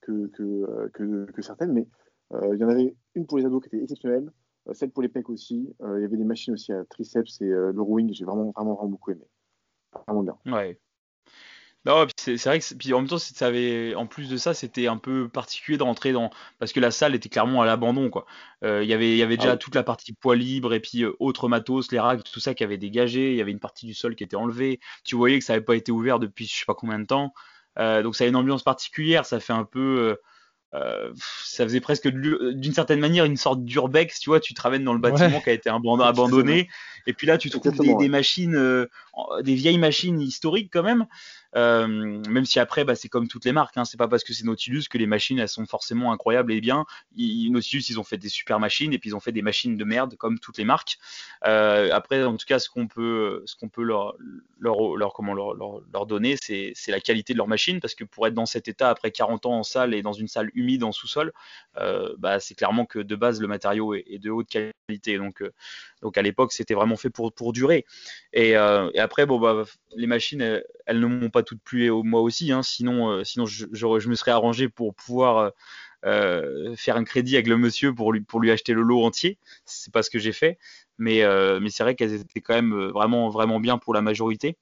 [0.01, 1.87] que, que, euh, que, certaines, mais
[2.31, 4.31] il y en avait une pour les ados qui était exceptionnelle.
[4.69, 5.69] Euh, celle pour les pecs aussi.
[5.81, 8.13] Euh, il y avait des machines aussi à triceps et euh, le rowing.
[8.13, 9.25] J'ai vraiment, vraiment, vraiment beaucoup aimé.
[10.07, 10.37] Vraiment bien.
[10.53, 10.79] Ouais.
[11.85, 14.87] Non, c'est vrai que puis en même temps, ça avait, en plus de ça, c'était
[14.87, 16.29] un peu particulier de rentrer dans
[16.59, 18.25] parce que la salle était clairement à l'abandon quoi.
[18.63, 21.05] Il y avait, il y avait déjà ah toute la partie poids libre et puis
[21.19, 23.31] autres matos, les racks, tout ça qui avait dégagé.
[23.31, 24.81] Il y avait une partie du sol qui était enlevée.
[25.05, 27.33] Tu voyais que ça n'avait pas été ouvert depuis je sais pas combien de temps.
[27.77, 29.25] donc ça a une ambiance particulière.
[29.25, 30.17] Ça fait un peu
[30.75, 31.11] euh,
[31.43, 34.93] ça faisait presque d'une certaine manière une sorte d'urbex, tu vois, tu te ramènes dans
[34.93, 36.69] le bâtiment qui a été abandonné,
[37.07, 38.87] et puis là tu trouves des, des, machines, euh,
[39.41, 41.07] des vieilles machines historiques quand même,
[41.48, 43.77] euh, même si après, bah, c'est comme toutes les marques.
[43.77, 46.61] Hein, c'est pas parce que c'est Nautilus que les machines elles sont forcément incroyables et
[46.61, 46.85] bien.
[47.17, 49.83] Nautilus, ils ont fait des super machines et puis ils ont fait des machines de
[49.83, 50.97] merde comme toutes les marques.
[51.45, 54.15] Euh, après, en tout cas, ce qu'on peut, ce qu'on peut leur,
[54.59, 58.67] leur, leur, donner, c'est, la qualité de leur machine parce que pour être dans cet
[58.67, 61.31] état après 40 ans en salle et dans une salle humide en sous-sol,
[61.77, 65.17] euh, bah, c'est clairement que de base le matériau est, de haute qualité.
[65.17, 65.51] Donc, euh,
[66.01, 67.85] donc à l'époque, c'était vraiment fait pour, pour durer.
[68.33, 69.63] Et, euh, et après, bon, bah,
[69.95, 72.51] les machines, elles, ne m'ont pas toutes plu et moi aussi.
[72.51, 75.49] Hein, sinon, euh, sinon je, je, me serais arrangé pour pouvoir euh,
[76.05, 79.37] euh, faire un crédit avec le monsieur pour lui, pour lui acheter le lot entier.
[79.65, 80.57] C'est pas ce que j'ai fait.
[80.97, 84.57] Mais, euh, mais c'est vrai qu'elles étaient quand même vraiment, vraiment bien pour la majorité.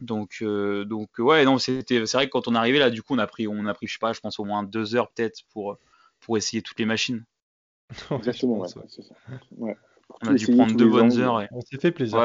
[0.00, 3.02] Donc, euh, donc ouais, non, c'était, c'est vrai que quand on est arrivé là, du
[3.02, 4.94] coup, on a pris, on a pris, je sais pas, je pense au moins deux
[4.94, 5.76] heures peut-être pour,
[6.20, 7.24] pour essayer toutes les machines.
[8.10, 9.14] Exactement, ouais, c'est ça.
[9.56, 9.76] Ouais.
[10.22, 11.46] On a dû prendre deux bonnes heures.
[11.50, 12.18] On s'est fait plaisir.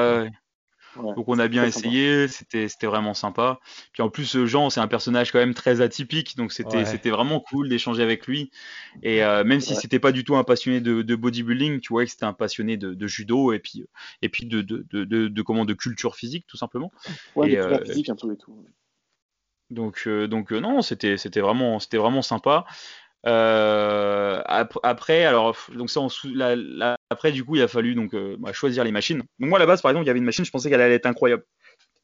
[0.98, 3.60] Ouais, Donc on a bien essayé, c'était c'était vraiment sympa.
[3.94, 7.40] Puis en plus Jean c'est un personnage quand même très atypique, donc c'était c'était vraiment
[7.40, 8.52] cool d'échanger avec lui.
[9.02, 12.06] Et euh, même si c'était pas du tout un passionné de, de bodybuilding, tu vois
[12.06, 13.86] que c'était un passionné de, de, judo et puis
[14.22, 16.92] et puis de de, de, de, comment de culture physique tout simplement.
[17.36, 18.66] Ouais, et, euh, physique un peu et tout.
[19.70, 22.66] Donc euh, donc non c'était c'était vraiment c'était vraiment sympa.
[23.26, 26.02] Euh, après, alors donc ça,
[27.10, 29.20] après du coup, il a fallu donc euh, bah, choisir les machines.
[29.40, 30.82] Donc moi à la base, par exemple, il y avait une machine, je pensais qu'elle
[30.82, 31.44] allait être incroyable.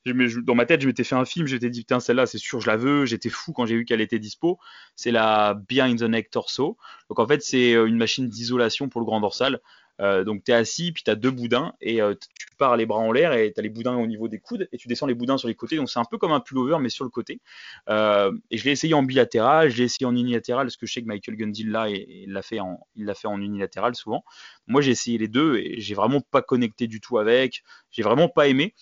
[0.05, 2.67] Dans ma tête, je m'étais fait un film, j'étais dit putain celle-là, c'est sûr, je
[2.67, 3.05] la veux.
[3.05, 4.58] J'étais fou quand j'ai vu qu'elle était dispo.
[4.95, 6.77] C'est la Behind the Neck Torso.
[7.10, 9.60] Donc en fait, c'est euh, une machine d'isolation pour le grand dorsal.
[9.99, 12.85] Euh, donc tu es assis, puis tu as deux boudins, et euh, tu pars les
[12.85, 15.07] bras en l'air, et tu as les boudins au niveau des coudes, et tu descends
[15.07, 15.75] les boudins sur les côtés.
[15.75, 17.41] Donc c'est un peu comme un pullover, mais sur le côté.
[17.89, 20.93] Euh, et je l'ai essayé en bilatéral, je l'ai essayé en unilatéral, parce que je
[20.93, 24.23] sais que Michael Gundil là, et, il l'a fait, en, unilatéral souvent.
[24.67, 28.29] Moi j'ai essayé les deux, et j'ai vraiment pas connecté du tout avec, j'ai vraiment
[28.29, 28.73] pas aimé.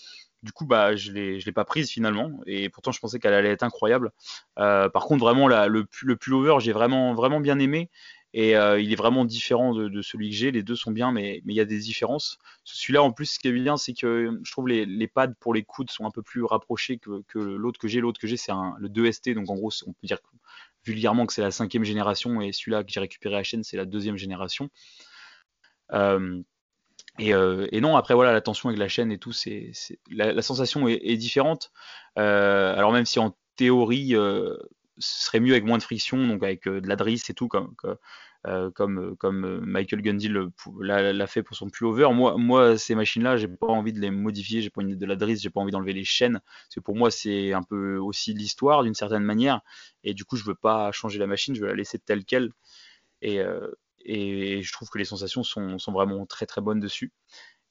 [0.43, 2.31] du coup, bah, je je l'ai pas prise finalement.
[2.45, 4.11] Et pourtant, je pensais qu'elle allait être incroyable.
[4.55, 7.89] par contre, vraiment, le, le pullover, j'ai vraiment, vraiment bien aimé.
[8.39, 10.51] Et il est vraiment différent de, celui que j'ai.
[10.51, 12.37] Les deux sont bien, mais il y a des différences.
[12.65, 15.63] Celui-là, en plus, ce qui est bien, c'est que je trouve les, pads pour les
[15.63, 17.99] coudes sont un peu plus rapprochés que, l'autre que j'ai.
[17.99, 19.33] L'autre que j'ai, c'est le 2ST.
[19.33, 20.19] Donc, en gros, on peut dire
[20.85, 22.39] vulgairement que c'est la cinquième génération.
[22.39, 24.69] Et celui-là que j'ai récupéré à la chaîne, c'est la deuxième génération.
[27.17, 29.71] Et, et, non, après voilà, la tension avec la chaîne et tout, c'est
[30.11, 31.71] la, sensation est, différente.
[32.19, 34.55] Euh, alors même si en théorie, euh,
[34.99, 37.73] ce serait mieux avec moins de friction, donc avec de la drisse et tout, comme,
[38.45, 40.29] euh, comme, comme Michael Gundy
[40.79, 42.07] l'a fait pour son pullover.
[42.13, 45.15] Moi, moi ces machines-là, j'ai pas envie de les modifier, j'ai pas envie de la
[45.15, 48.33] drisse, j'ai pas envie d'enlever les chaînes, parce que pour moi, c'est un peu aussi
[48.33, 49.61] l'histoire d'une certaine manière,
[50.03, 52.51] et du coup, je veux pas changer la machine, je veux la laisser telle qu'elle.
[53.21, 53.41] Et,
[54.05, 57.11] et je trouve que les sensations sont, sont vraiment très très bonnes dessus.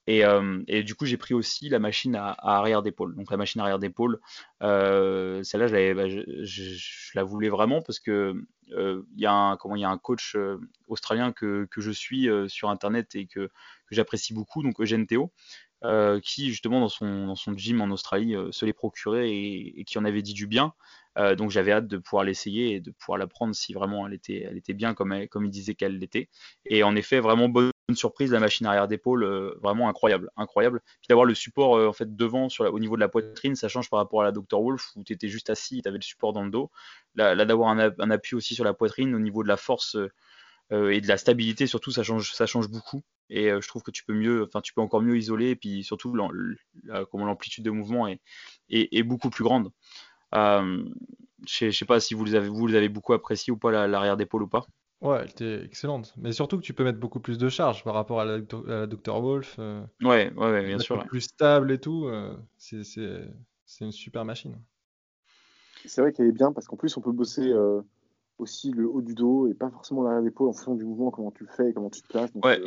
[0.07, 3.17] Et, euh, du coup, j'ai pris aussi la machine à, à arrière d'épaule.
[3.17, 4.21] Donc la machine arrière d'épaule,
[4.63, 8.35] euh, celle-là, je, bah, je, je, la voulais vraiment parce que
[8.73, 11.81] euh, il y a un comment il y a un coach euh, australien que, que
[11.81, 15.33] je suis euh, sur internet et que, que j'apprécie beaucoup, donc Eugène Théo,
[16.23, 19.99] qui justement dans son dans son gym en Australie se les procurait et, et, qui
[19.99, 20.73] en avait dit du bien.
[21.39, 24.43] donc j'avais hâte de pouvoir l'essayer et de pouvoir la prendre si vraiment elle était
[24.51, 26.29] elle était bien comme comme il disait qu'elle l'était.
[26.65, 30.81] Et en effet, vraiment bonne une surprise, la machine arrière d'épaule, euh, vraiment incroyable, incroyable.
[31.01, 33.99] Puis d'avoir le support euh, fait devant au niveau de la poitrine, ça change par
[33.99, 36.45] rapport à la Dr Wolf où tu étais juste assis, tu avais le support dans
[36.45, 36.71] le dos.
[37.15, 39.97] Là, d'avoir un, appui aussi sur la poitrine au niveau de la force
[40.73, 43.03] euh, et de la stabilité, surtout, ça change, beaucoup.
[43.31, 45.51] Et je trouve que tu peux mieux, enfin, tu peux encore mieux isoler.
[45.51, 49.71] Et puis surtout, l'amplitude de mouvement est, beaucoup plus grande.
[50.33, 54.17] je sais pas si vous les avez, vous les avez beaucoup apprécié ou pas l'arrière
[54.17, 54.67] d'épaule ou pas.
[55.03, 56.15] Ouais, elle était excellente.
[56.17, 59.21] Mais surtout que tu peux mettre beaucoup plus de charge par rapport à la, Dr
[59.21, 59.57] Wolf.
[59.59, 61.05] Euh, ouais, ouais, bien sûr.
[61.05, 62.07] Plus stable et tout.
[62.07, 62.81] Euh, c'est
[63.81, 64.57] une super machine.
[65.85, 67.83] C'est vrai qu'elle est bien parce qu'en plus, on peut bosser euh,
[68.39, 71.31] aussi le haut du dos et pas forcément l'arrière d'épaule en fonction du mouvement, comment
[71.31, 72.33] tu le fais et comment tu te places.
[72.33, 72.61] Donc, ouais.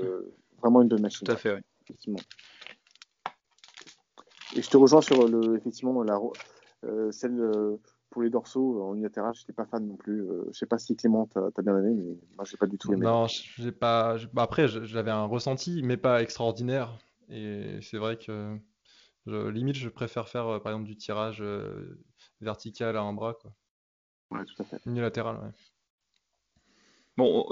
[0.61, 1.25] vraiment une bonne machine.
[1.25, 1.61] Tout à fait, oui.
[1.83, 2.19] Effectivement.
[4.55, 6.19] Et je te rejoins sur le, effectivement la,
[7.11, 7.79] celle
[8.09, 10.25] pour les dorsaux en unilatéral, je n'étais pas fan non plus.
[10.25, 12.67] Je euh, je sais pas si Clément t'as as bien aimé, mais moi j'ai pas
[12.67, 13.05] du tout aimé.
[13.05, 14.17] Non, j'ai pas.
[14.33, 16.97] Bah, après, j'avais un ressenti, mais pas extraordinaire.
[17.29, 18.57] Et c'est vrai que
[19.27, 21.99] limite, je préfère faire euh, par exemple du tirage euh,
[22.41, 23.53] vertical à un bras, quoi.
[24.31, 24.79] Ouais, tout à fait.
[24.85, 25.51] Unilatéral, ouais.
[27.17, 27.45] Bon,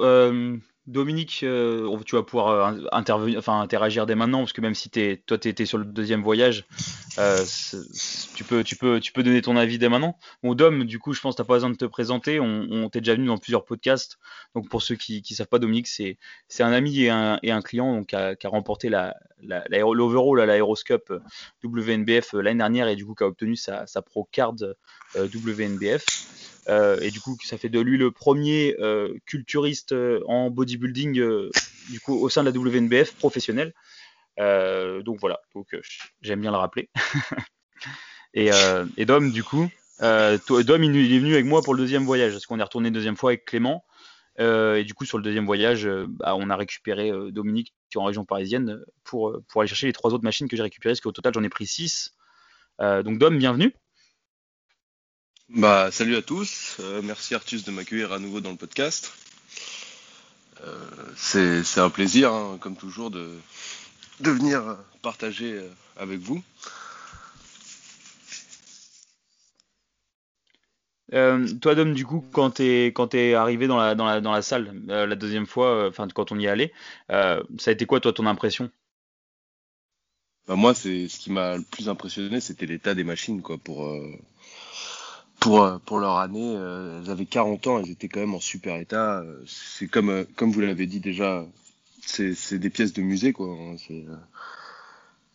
[0.88, 4.90] Dominique, euh, tu vas pouvoir euh, intervenir, enfin interagir dès maintenant, parce que même si
[4.96, 6.66] es, toi tu étais sur le deuxième voyage,
[7.18, 7.44] euh,
[8.36, 10.18] tu peux, tu tu donner ton avis dès maintenant.
[10.44, 12.40] Bon, Dom, du coup, je pense que t'as pas besoin de te présenter.
[12.40, 14.18] On, t'est déjà venu dans plusieurs podcasts.
[14.56, 16.18] Donc pour ceux qui, qui savent pas, Dominique, c'est,
[16.60, 21.12] un ami et un, client qui a, remporté la, la, l'overall à l'Aeroscope
[21.66, 24.30] WNBF l'année dernière et du coup qui a obtenu sa, sa pro
[25.16, 26.06] WNBF.
[26.70, 31.14] Euh, et du coup, ça fait de lui le premier euh, culturiste euh, en bodybuilding
[31.90, 33.74] du coup au sein de la WNBF professionnel.
[34.38, 35.76] donc voilà, donc
[36.22, 36.90] j'aime bien le rappeler.
[38.34, 38.52] et,
[39.06, 42.60] Dom, du coup, Dom il, est venu avec moi pour le deuxième voyage, parce qu'on
[42.60, 43.86] est retourné deuxième fois avec Clément.
[44.40, 48.06] et du coup, sur le deuxième voyage, bah, on a récupéré Dominique qui est en
[48.06, 51.14] région parisienne pour, pour aller chercher les trois autres machines que j'ai récupérées, parce qu'au
[51.14, 52.14] total, j'en ai pris six.
[52.80, 53.74] donc Dom, bienvenue.
[55.50, 56.76] Bah, salut à tous.
[56.82, 59.14] Euh, merci Artus de m'accueillir à nouveau dans le podcast.
[60.66, 60.76] Euh,
[61.16, 63.32] c'est un plaisir, hein, comme toujours, de,
[64.20, 66.44] de venir partager euh, avec vous.
[71.62, 74.42] toi, Dom, du coup, quand t'es quand es arrivé dans la, dans la, dans la
[74.42, 76.74] salle la deuxième fois, enfin quand on y est allé,
[77.10, 78.70] ça a été quoi toi ton impression?
[80.48, 83.90] Bah, Moi, c'est ce qui m'a le plus impressionné, c'était l'état des machines, quoi, pour
[85.40, 86.56] pour, euh, pour leur année.
[86.56, 89.24] Euh, elles avaient 40 ans, elles étaient quand même en super état.
[89.46, 91.46] C'est comme, euh, comme vous l'avez dit déjà,
[92.02, 93.48] c'est des pièces de musée, quoi.
[93.48, 93.76] Hein.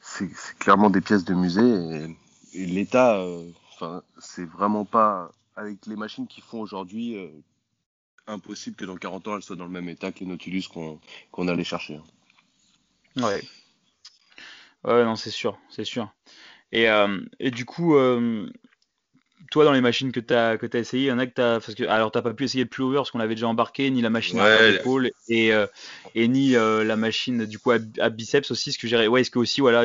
[0.00, 2.08] C'est clairement des pièces de musée.
[2.54, 3.24] Et, l'état,
[3.72, 7.16] enfin, c'est vraiment pas avec les machines qu'ils font aujourd'hui
[8.26, 11.48] impossible que dans 40 ans elles soient dans le même état que les Nautilus qu'on
[11.48, 11.96] allait chercher.
[13.16, 13.22] Hein.
[13.22, 13.42] Ouais.
[14.84, 16.12] Ouais, non, c'est sûr, c'est sûr.
[16.72, 16.86] Et,
[17.38, 17.96] et du coup,
[19.52, 21.34] toi, dans les machines que tu as, que as essayé, il y en a que
[21.34, 21.60] tu as.
[21.60, 24.00] Parce que, alors, tu pas pu essayer le pullover parce qu'on l'avait déjà embarqué, ni
[24.00, 25.66] la machine à l'épaule, et, euh,
[26.14, 28.72] et ni euh, la machine du coup à, biceps aussi.
[28.72, 29.06] Ce que j'ai.
[29.06, 29.84] Ouais, est-ce que aussi, voilà,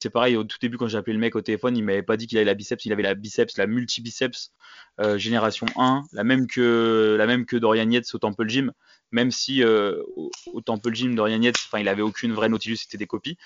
[0.00, 2.18] c'est pareil, au tout début, quand j'ai appelé le mec au téléphone, il m'avait pas
[2.18, 4.52] dit qu'il avait la biceps, il avait la biceps, la multi-biceps
[5.00, 8.70] euh, génération 1, la même que, la même que Dorian Yates au Temple Gym.
[9.14, 12.48] Même si euh, au, au Temple Gym de Ryan Yates, enfin, il avait aucune vraie
[12.48, 13.38] Nautilus, c'était des copies.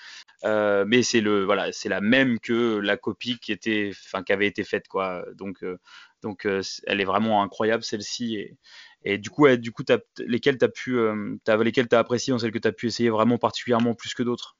[0.43, 4.33] Euh, mais c'est le, voilà, c'est la même que la copie qui était, enfin, qui
[4.33, 5.23] avait été faite, quoi.
[5.35, 5.77] Donc, euh,
[6.23, 8.35] donc, euh, elle est vraiment incroyable celle-ci.
[8.37, 8.57] Et,
[9.03, 9.83] et du coup, ouais, du coup,
[10.17, 10.97] lesquelles t'as pu,
[11.43, 14.57] t'as, lesquelles t'as apprécié, dans celles que t'as pu essayer vraiment particulièrement plus que d'autres?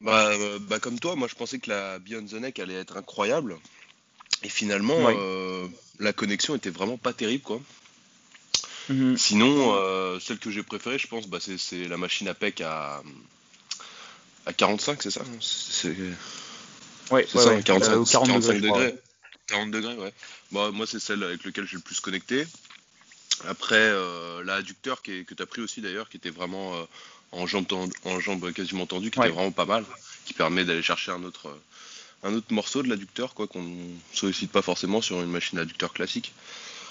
[0.00, 3.58] Bah, bah, comme toi, moi je pensais que la Beyond the Neck allait être incroyable.
[4.42, 5.14] Et finalement, Ouais.
[5.16, 5.68] euh,
[6.00, 7.60] la connexion était vraiment pas terrible, quoi.
[8.90, 9.16] Mhm.
[9.16, 13.02] Sinon, euh, celle que j'ai préférée, je pense, bah, c'est, la machine à PEC à,
[14.46, 15.22] à 45, c'est ça?
[15.40, 15.94] C'est
[17.12, 17.62] Ouais, ça, ouais.
[17.62, 18.98] 45, Euh, au 40 45 degrés, je crois, degrés.
[19.46, 20.12] 40 degrés, ouais.
[20.50, 22.46] Bah, moi, c'est celle avec laquelle j'ai le plus connecté.
[23.46, 26.74] Après, euh, la adducteur qui est- que tu as pris aussi d'ailleurs, qui était vraiment
[26.74, 26.82] euh,
[27.32, 29.26] en, jambe tend- en jambe quasiment tendue, qui Ouais.
[29.26, 29.84] était vraiment pas mal,
[30.24, 33.64] qui permet d'aller chercher un autre, euh, un autre morceau de l'adducteur, quoi, qu'on
[34.12, 36.32] sollicite pas forcément sur une machine adducteur classique.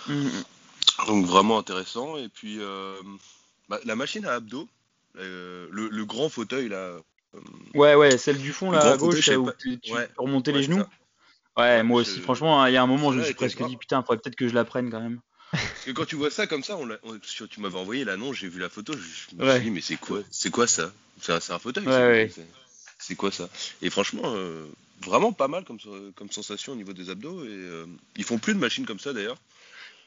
[0.07, 0.43] Mhm.
[1.07, 2.17] Donc vraiment intéressant.
[2.17, 2.95] Et puis, euh,
[3.67, 4.67] bah, la machine à abdos,
[5.17, 6.77] euh, le, le grand fauteuil là.
[6.77, 7.01] euh,
[7.73, 10.51] Ouais, ouais, celle du fond là à fauteuil, gauche sais où tu, tu ouais, ouais,
[10.51, 10.79] les genoux.
[10.79, 10.89] ça.
[11.57, 14.01] Ouais, moi aussi, franchement, il y a un moment, je me suis presque dit, putain,
[14.01, 15.19] faudrait peut-être que je la prenne quand même.
[15.51, 18.47] Parce que quand tu vois ça comme ça, on on- tu m'avais envoyé l'annonce, j'ai
[18.47, 19.55] vu la photo, je, me Ouais.
[19.55, 20.91] suis dit mais c'est quoi, c'est quoi ça?
[21.21, 22.31] C'est un, fauteuil Ouais, c'est- ouais.
[22.33, 22.47] c'est-
[23.01, 23.49] C'est quoi ça?
[23.81, 24.65] Et franchement, euh,
[25.01, 25.79] vraiment pas mal comme,
[26.15, 27.43] comme sensation au niveau des abdos.
[27.45, 27.85] Et euh,
[28.17, 29.37] ils font plus de machines comme ça d'ailleurs.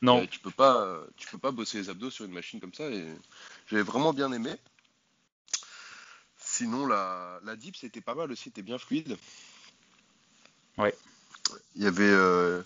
[0.03, 2.61] Non, Euh, tu peux pas, euh, tu peux pas bosser les abdos sur une machine
[2.61, 2.91] comme ça.
[2.91, 3.07] Et
[3.69, 4.55] j'avais vraiment bien aimé.
[6.37, 9.17] Sinon, la, la dip c'était pas mal aussi, c'était bien fluide.
[10.77, 10.95] Ouais.
[11.77, 12.63] Il y avait, euh,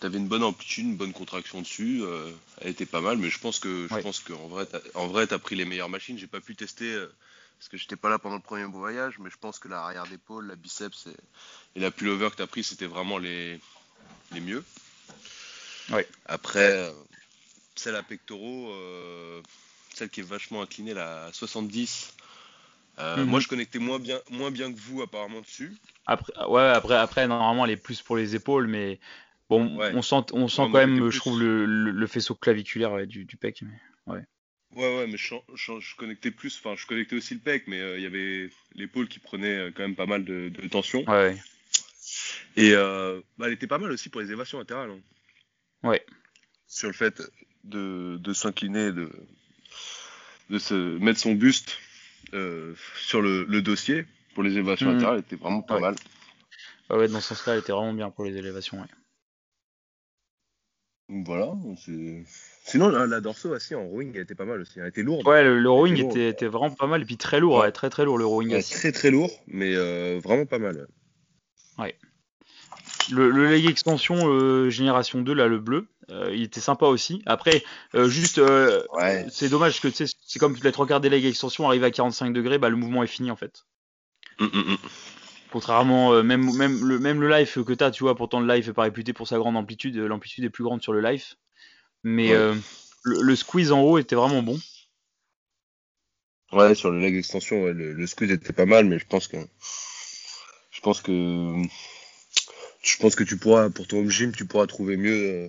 [0.00, 2.00] t'avais une bonne amplitude, une bonne contraction dessus.
[2.02, 4.02] euh, elle était pas mal, mais je pense que, je Ouais.
[4.02, 6.16] pense qu'en vrai, t'as, en vrai, t'as pris les meilleures machines.
[6.16, 7.12] J'ai pas pu tester euh,
[7.58, 10.06] parce que j'étais pas là pendant le premier voyage, mais je pense que la arrière
[10.06, 11.16] d'épaule, la biceps et,
[11.76, 13.60] et la pullover que t'as pris, c'était vraiment les,
[14.30, 14.64] les mieux.
[15.90, 16.06] Ouais.
[16.26, 16.92] Après, euh,
[17.76, 19.42] celle à pectoraux, euh,
[19.94, 22.14] celle qui est vachement inclinée, la 70.
[22.98, 23.26] euh, Mhm.
[23.26, 25.72] Moi, je connectais moins bien, moins bien que vous apparemment dessus.
[26.06, 28.98] après, ouais, après, après, normalement, elle est plus pour les épaules, mais
[29.48, 29.92] bon, Ouais.
[29.94, 33.06] on sent, on sent Ouais, quand même, je trouve, le, le, le faisceau claviculaire ouais,
[33.06, 33.62] du, du pec.
[33.62, 34.22] mais-
[34.74, 37.80] Ouais, ouais, mais je, je- je connectais plus, enfin, je connectais aussi le pec, mais
[37.80, 41.00] euh, il y avait l'épaule qui prenait quand même pas mal de, de tension.
[41.06, 41.38] Ouais, ouais.
[42.56, 44.90] Et euh, bah, elle était pas mal aussi pour les évasions latérales.
[44.90, 45.00] hein.
[45.82, 46.04] Ouais.
[46.66, 47.22] Sur le fait
[47.64, 49.10] de, de s'incliner, de,
[50.50, 51.78] de se mettre son buste
[52.34, 55.80] euh, sur le, le dossier pour les latérales, elle était vraiment pas Ouais.
[55.80, 55.94] mal.
[56.90, 58.80] Ouais, ouais, dans ce sens-là, elle était vraiment bien pour les élévations.
[58.80, 58.86] Ouais.
[61.24, 61.52] Voilà.
[62.64, 64.78] Sinon, la, la dorso assis en rowing, elle était pas mal aussi.
[64.78, 65.26] Elle était lourde.
[65.26, 67.62] Ouais, le, le rowing était, était vraiment pas mal, et puis très lourd, Ouais.
[67.62, 68.52] ouais, très très lourd le rowing.
[68.52, 70.86] Ouais, très très lourd, mais euh, vraiment pas mal.
[73.12, 77.22] Le, le leg extension euh, génération 2, là, le bleu, euh, il était sympa aussi.
[77.26, 77.62] Après,
[77.94, 79.26] euh, juste, Ouais.
[79.30, 81.90] c'est dommage que tu sais, c'est comme les trois quarts des leg extension arrivent à
[81.90, 83.64] 45 degrés, bah, le mouvement est fini en fait.
[84.38, 84.76] Hum, hum, hum.
[85.50, 88.68] Contrairement, même, même, le, même le live que tu as, tu vois, pourtant le live
[88.68, 91.24] est pas réputé pour sa grande amplitude, l'amplitude est plus grande sur le live.
[92.04, 92.54] Mais Ouais.
[93.04, 94.58] le, le squeeze en haut était vraiment bon.
[96.52, 99.28] Ouais, sur le leg extension, ouais, le, le squeeze était pas mal, mais je pense
[99.28, 99.36] que
[100.70, 101.62] je pense que
[102.82, 105.48] je pense que tu pourras pour ton home gym, tu pourras trouver mieux euh,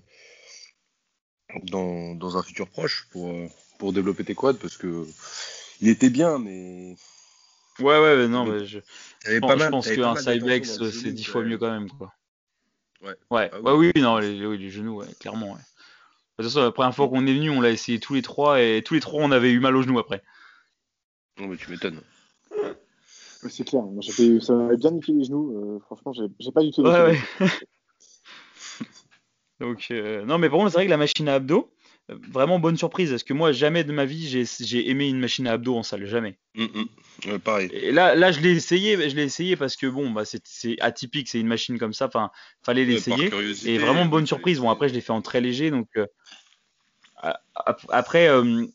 [1.64, 5.06] dans, dans un futur proche pour euh, pour développer tes quads parce que
[5.82, 6.96] il était bien, mais
[7.80, 8.80] Ouais, ouais, ouais, non, Mais mais je,
[9.24, 12.14] je pense, qu'un Cybex, le c'est genou, 10 quand fois mieux quand même, quoi.
[13.02, 13.16] Ouais.
[13.32, 13.92] Ouais, Ah ouais, oui.
[13.96, 15.60] oui, non, les, oui, les genoux, ouais, clairement, ouais.
[16.38, 18.62] De toute façon, la première fois qu'on est venu, on l'a essayé tous les trois,
[18.62, 20.22] et tous les trois, on avait eu mal aux genoux après.
[21.38, 22.02] Non, mais tu m'étonnes.
[23.44, 25.56] Ouais, C'est clair, moi, j'avais- ça m'avait bien niqué les genoux.
[25.56, 26.82] euh, franchement, j'ai j'ai pas du tout.
[26.84, 27.20] Ouais, ouais.
[29.60, 31.74] Donc, euh, non, mais par contre, c'est vrai que la machine à abdos,
[32.10, 35.20] euh, vraiment bonne surprise, parce que moi, jamais de ma vie, j'ai j'ai aimé une
[35.20, 36.38] machine à abdos en salle, jamais.
[36.58, 36.88] Hum.
[37.26, 37.70] Ouais, pareil.
[37.74, 40.80] Et là, là, je l'ai essayé, je l'ai essayé parce que bon, bah, c'est c'est
[40.80, 42.32] atypique, c'est une machine comme ça, enfin,
[42.64, 43.30] fallait l'essayer.
[43.66, 44.60] Et vraiment bonne surprise.
[44.60, 46.06] Bon, après, je l'ai fait en très léger, donc euh,
[47.90, 48.66] après, euh,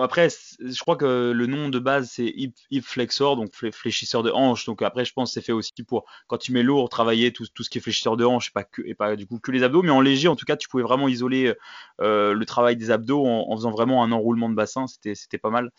[0.00, 0.28] après,
[0.60, 4.64] je crois que le nom de base c'est hip, flexor, donc flé- fléchisseur de hanche.
[4.64, 7.70] Donc après, je pense c'est fait aussi pour quand tu mets lourd, travailler tout, ce
[7.70, 8.50] qui est fléchisseur de hanche,
[8.84, 10.68] et pas que du coup que les abdos, mais en léger, en tout cas, tu
[10.68, 11.54] pouvais vraiment isoler
[12.00, 14.86] euh, le travail des abdos en, faisant vraiment un enroulement de bassin.
[14.86, 15.70] C'était pas mal.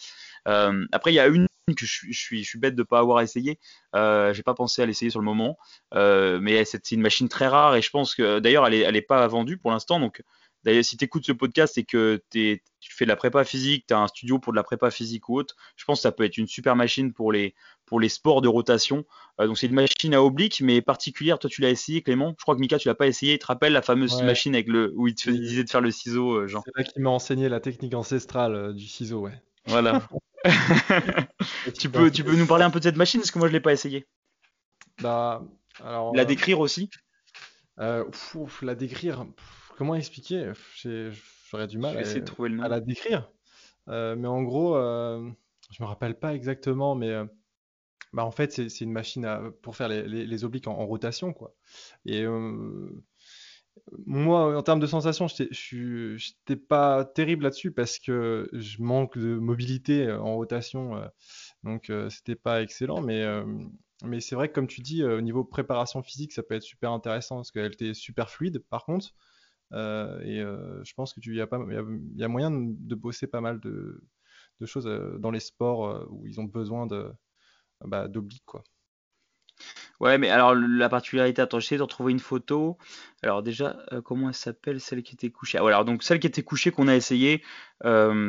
[0.47, 3.59] Euh, après, il y a une que je suis, bête de pas avoir essayé.
[3.95, 5.57] Euh, j'ai pas pensé à l'essayer sur le moment,
[5.93, 9.01] mais c'est une machine très rare et je pense que d'ailleurs elle est, elle est
[9.03, 9.99] pas vendue pour l'instant.
[9.99, 10.23] Donc
[10.63, 13.93] D'ailleurs, si tu écoutes ce podcast et que tu fais de la prépa physique, tu
[13.93, 16.25] as un studio pour de la prépa physique ou autre, je pense que ça peut
[16.25, 17.55] être une super machine pour les,
[17.85, 19.05] pour les sports de rotation.
[19.39, 21.39] Euh, donc c'est une machine à oblique, mais particulière.
[21.39, 22.35] Toi, tu l'as essayé, Clément?
[22.37, 23.33] Je crois que Mika, tu l'as pas essayé.
[23.33, 25.91] Tu te rappelles la fameuse machine avec le où il te disait de faire le
[25.91, 29.41] ciseau, euh, C'est là qui m'a enseigné la technique ancestrale euh, du ciseau, ouais.
[29.65, 30.07] Voilà.
[31.79, 33.19] tu peux, tu peux nous parler un peu de cette machine?
[33.19, 34.05] Parce que moi je l'ai pas essayé.
[35.01, 35.43] Bah,
[35.83, 36.15] alors.
[36.15, 36.89] La décrire aussi?
[37.77, 39.25] la décrire
[39.79, 40.51] comment expliquer?
[41.49, 43.31] J'aurais du mal à, la décrire.
[43.87, 45.31] Euh, mais en gros, euh,
[45.71, 47.25] je me rappelle pas exactement, mais euh,
[48.11, 49.25] bah, en fait, c'est une machine
[49.61, 51.31] pour faire les, obliques en, rotation.
[51.31, 51.55] Quoi.
[52.05, 52.25] Et
[54.05, 59.35] moi, en termes de sensation, je n'étais pas terrible là-dessus parce que je manque de
[59.35, 61.01] mobilité en rotation.
[61.63, 63.01] donc, c'était pas excellent.
[63.01, 63.25] Mais,
[64.03, 66.91] mais c'est vrai que, comme tu dis, au niveau préparation physique, ça peut être super
[66.91, 68.59] intéressant parce qu'elle était super fluide.
[68.69, 69.13] Par contre,
[69.73, 74.01] euh, et euh, je pense tu y y a, moyen de bosser pas mal de,
[74.65, 77.11] choses euh, dans les sports où ils ont besoin de
[77.85, 78.07] bah.
[79.99, 82.77] Ouais, mais alors la particularité, attends, j'essaie de retrouver une photo.
[83.21, 85.57] Alors déjà, comment elle s'appelle celle qui était couchée?
[85.57, 87.43] Ah, voilà, donc celle qui était couchée qu'on a essayé.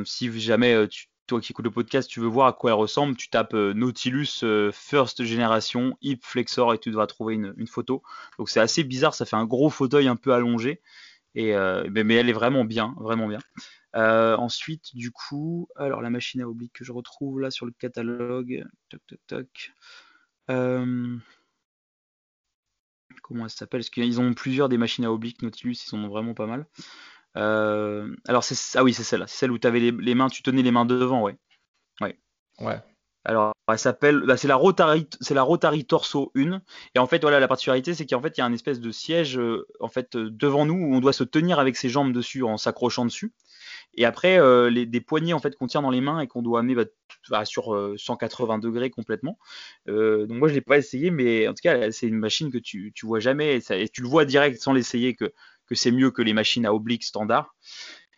[0.04, 0.88] si jamais
[1.26, 4.44] toi qui écoutes le podcast, tu veux voir à quoi elle ressemble, tu tapes Nautilus
[4.72, 8.02] First Generation Hip Flexor et tu devras trouver une, une photo.
[8.38, 10.80] Donc c'est assez bizarre, ça fait un gros fauteuil un peu allongé.
[11.36, 13.38] Euh, mais, elle est vraiment bien, vraiment bien.
[13.96, 17.72] Euh, ensuite, du coup, alors la machine à oblique que je retrouve là sur le
[17.72, 18.64] catalogue.
[18.88, 19.72] Toc, toc.
[20.50, 21.16] Euh,
[23.22, 23.80] comment elle s'appelle?
[23.80, 26.66] Parce qu'ils ont plusieurs des machines à oblique Nautilus, ils en ont vraiment pas mal.
[27.34, 29.26] alors, ah oui, c'est celle-là.
[29.26, 31.36] C'est celle où tu avais les, les, mains, tu tenais les mains devant, ouais.
[32.00, 32.18] Ouais.
[32.60, 32.80] Ouais.
[33.24, 35.46] Alors, elle s'appelle, bah, c'est la Rotary, c'est la
[35.86, 36.62] Torso 1.
[36.94, 38.90] Et en fait, voilà, la particularité, c'est qu'en fait, il y a un espèce de
[38.90, 42.12] siège, euh, en fait, euh, devant nous où on doit se tenir avec ses jambes
[42.12, 43.32] dessus en s'accrochant dessus.
[43.94, 46.60] Et après, euh, des poignées en fait qu'on tient dans les mains et qu'on doit
[46.60, 46.84] amener bah,
[47.28, 49.36] bah sur 180 degrés complètement.
[49.86, 52.92] donc moi, je l'ai pas essayé, mais en tout cas, c'est une machine que tu,
[53.02, 55.32] vois jamais et tu le vois direct sans l'essayer que
[55.70, 57.54] que c'est mieux que les machines à oblique standard.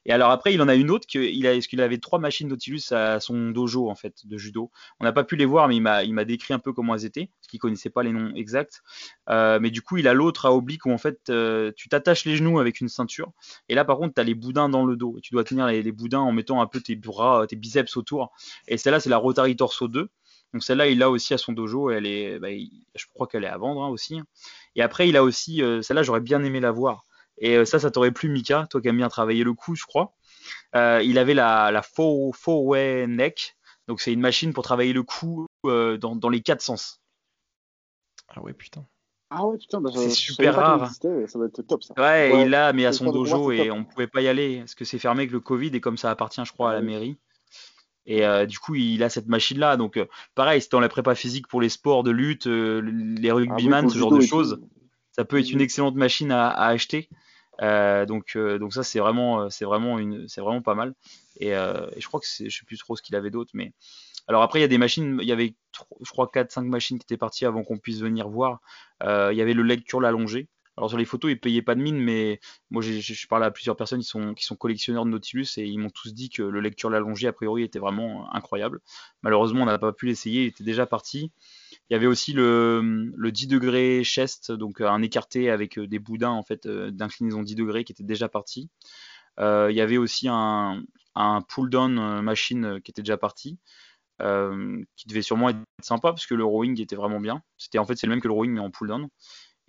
[0.06, 2.92] Et alors après, il en a une autre qu'il a, qu'il avait trois machines Nautilus
[2.92, 4.70] à son dojo en fait de judo.
[5.00, 7.26] On n'a pas pu les voir, mais il m'a, décrit un peu comment elles étaient,
[7.26, 8.82] parce qu'il connaissait pas les noms exacts.
[9.28, 12.24] Euh, mais du coup, il a l'autre à oblique où en fait, euh, tu t'attaches
[12.24, 13.32] les genoux avec une ceinture.
[13.68, 15.16] Et là, par contre, tu as les boudins dans le dos.
[15.18, 18.32] Et tu dois tenir les, boudins en mettant un peu tes bras, tes biceps autour.
[18.68, 20.08] Et celle-là, c'est la Rotary Torso 2.
[20.52, 21.90] Donc celle-là, il l'a aussi à son dojo.
[21.90, 22.48] Elle est, bah,
[22.94, 24.20] je crois qu'elle est à vendre hein, aussi.
[24.76, 27.06] Et après, il a aussi, euh, celle-là, j'aurais bien aimé la voir.
[27.42, 29.84] Et euh, ça, ça t'aurait plu, Mika, toi qui aimes bien travailler le cou, je
[29.84, 30.14] crois.
[30.76, 33.56] Euh, il avait la, la four, way neck.
[33.88, 37.02] Donc c'est une machine pour travailler le cou euh, dans, dans, les quatre sens.
[38.28, 38.86] Ah ouais, putain.
[39.28, 40.92] Ah ouais, putain, bah, c'est super rare.
[40.92, 41.94] Ça va être top ça.
[41.98, 44.84] Ouais, il l'a, mais à son dojo et on pouvait pas y aller parce que
[44.84, 47.18] c'est fermé avec le Covid et comme ça appartient, je crois, à la mairie.
[48.06, 49.76] Et euh, du coup, il a cette machine-là.
[49.76, 49.98] Donc,
[50.36, 53.98] pareil, c'est dans la prépa physique pour les sports de lutte, les ah rugbyman, ce
[53.98, 54.60] genre de choses.
[55.10, 57.08] Ça peut être une excellente machine à, à acheter.
[57.60, 60.94] Euh, donc, euh, donc ça c'est vraiment, euh, c'est vraiment une, c'est vraiment pas mal.
[61.40, 63.72] Et, je crois que c'est, je sais plus trop ce qu'il avait d'autre, mais
[64.28, 65.54] alors après il y a des machines, il y avait
[66.02, 68.60] je crois 4-5 machines qui étaient parties avant qu'on puisse venir voir.
[69.02, 70.48] il y avait le lecture allongé.
[70.78, 72.40] Alors sur les photos, ils payaient pas de mine, mais
[72.70, 75.78] moi je parlé à plusieurs personnes qui sont, qui sont collectionneurs de Nautilus et ils
[75.78, 78.80] m'ont tous dit que le lecture allongé a priori était vraiment incroyable.
[79.22, 81.30] Malheureusement, on n'a pas pu l'essayer, il était déjà parti.
[81.92, 85.98] Il y avait aussi le, 10 degrés chest, donc euh, un écarté avec euh, des
[85.98, 88.70] boudins en fait euh, d'inclinaison 10 degrés qui était déjà parti.
[89.38, 90.84] il y avait aussi un,
[91.48, 93.58] pull down machine qui était déjà parti.
[94.18, 97.42] qui devait sûrement être sympa parce que le rowing était vraiment bien.
[97.58, 99.08] C'était en fait c'est le même que le rowing mais en pull down.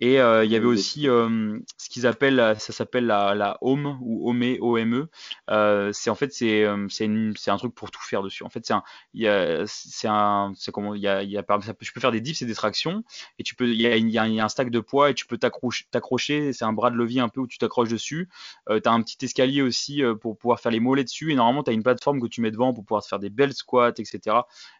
[0.04, 3.98] Et euh, il y avait aussi euh, ce qu'ils appellent, ça s'appelle la, la Home
[4.02, 5.08] ou Home, OME.
[5.48, 8.44] Euh, c'est en fait c'est c'est un truc pour tout faire dessus.
[8.44, 8.82] En fait c'est un
[9.14, 11.44] il y a c'est un c'est comment il y a il y a
[11.80, 13.02] je peux faire des dips et des tractions
[13.38, 15.24] et tu peux il y a, il y a, un stack de poids et tu
[15.24, 16.52] peux t'accrocher t'accrocher.
[16.52, 18.28] C'est un bras de levier un peu où tu t'accroches dessus.
[18.68, 21.70] Tu as un petit escalier aussi pour pouvoir faire les mollets dessus et normalement tu
[21.70, 24.36] as une plateforme que tu mets devant pour pouvoir faire des belles squats etc.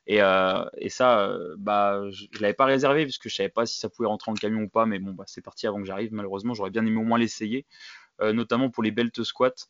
[0.06, 3.80] Et, et ça bah je, je l'avais pas réservé parce que je savais pas si
[3.80, 6.12] ça pouvait rentrer en camion ou pas mais bon, bah, c'est parti avant que j'arrive.
[6.12, 7.66] Malheureusement, j'aurais bien aimé au moins l'essayer,
[8.20, 9.66] euh, notamment pour les belt squats.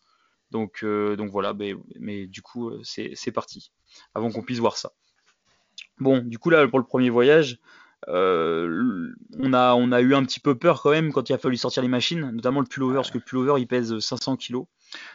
[0.50, 1.54] Donc, euh, voilà,
[1.98, 3.72] mais, du coup, euh, c'est parti,
[4.14, 4.92] avant qu'on puisse voir ça.
[5.98, 7.58] Bon, du coup, là, pour le premier voyage,
[8.06, 11.88] on, a, eu un petit peu peur quand même quand il a fallu sortir les
[11.88, 14.52] machines, notamment le pullover, parce que le pullover, il pèse 500 kg.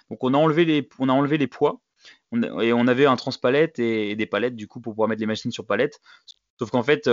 [0.10, 1.80] Donc, on a enlevé les, poids.
[2.62, 5.28] et on avait un transpalette et, et, des palettes du coup pour pouvoir mettre les
[5.28, 6.02] machines sur palette.
[6.58, 7.08] Sauf qu'en fait,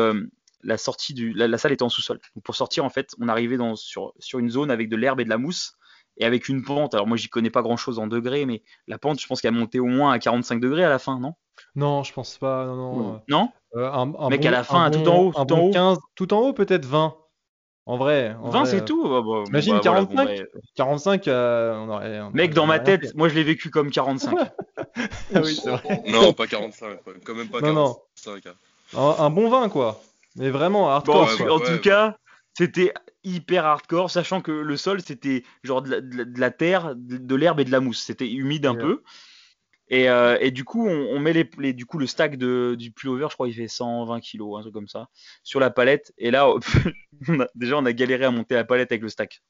[0.66, 2.18] la sortie du, la, salle était en sous-sol.
[2.34, 5.20] Donc pour sortir, en fait, on arrivait dans, sur, sur une zone avec de l'herbe
[5.20, 5.72] et de la mousse.
[6.18, 6.94] et avec une pente.
[6.94, 9.54] Alors moi, j'y connais pas grand chose en degrés, mais la pente, je pense qu'elle
[9.54, 11.34] a monté au moins à 45 degrés à la fin, non?
[11.74, 12.66] Non, je pense pas.
[12.66, 13.12] Non, non.
[13.14, 13.18] Ouais.
[13.28, 13.50] Non?
[13.76, 15.54] Euh, un, un Mec, bon- à la fin, un tout bon- en haut, un tout
[15.54, 15.70] en haut.
[15.72, 17.14] 15, tout en haut, peut-être 20.
[17.88, 18.34] En vrai.
[18.42, 19.08] en 20, vrai, c'est euh, tout?
[19.08, 20.38] Bah, bah, Imagine bah, voilà, bon, 45.
[20.54, 22.20] bah, 45, euh, on aurait.
[22.20, 23.14] on Mec, aurait dans ma tête, fait.
[23.14, 24.36] moi, je l'ai vécu comme 45.
[25.34, 26.02] Ah oui, c'est vrai.
[26.08, 27.12] Non, pas 45, quoi.
[27.24, 27.96] quand même pas Non, non.
[28.24, 28.46] 45.
[28.46, 28.54] hein.
[28.96, 30.00] Un, un bon 20, quoi.
[30.38, 31.52] Mais vraiment hardcore, en, ouais, tout- quoi.
[31.54, 31.80] en ouais, tout ouais.
[31.80, 32.18] cas,
[32.56, 32.92] c'était
[33.24, 36.94] hyper hardcore, sachant que le sol, c'était genre de la, de la- de la terre,
[36.96, 38.00] de, de l'herbe et de la mousse.
[38.02, 38.80] C'était humide un Ouais.
[38.82, 39.02] peu.
[39.88, 42.74] Et, euh, et du coup, on, on met les, les- du coup le stack de,
[42.76, 45.06] du pullover, je crois, il fait 120 kilos, un truc comme ça,
[45.44, 46.12] sur la palette.
[46.18, 46.48] Et là,
[47.28, 49.42] on a- déjà, on a galéré à monter la palette avec le stack.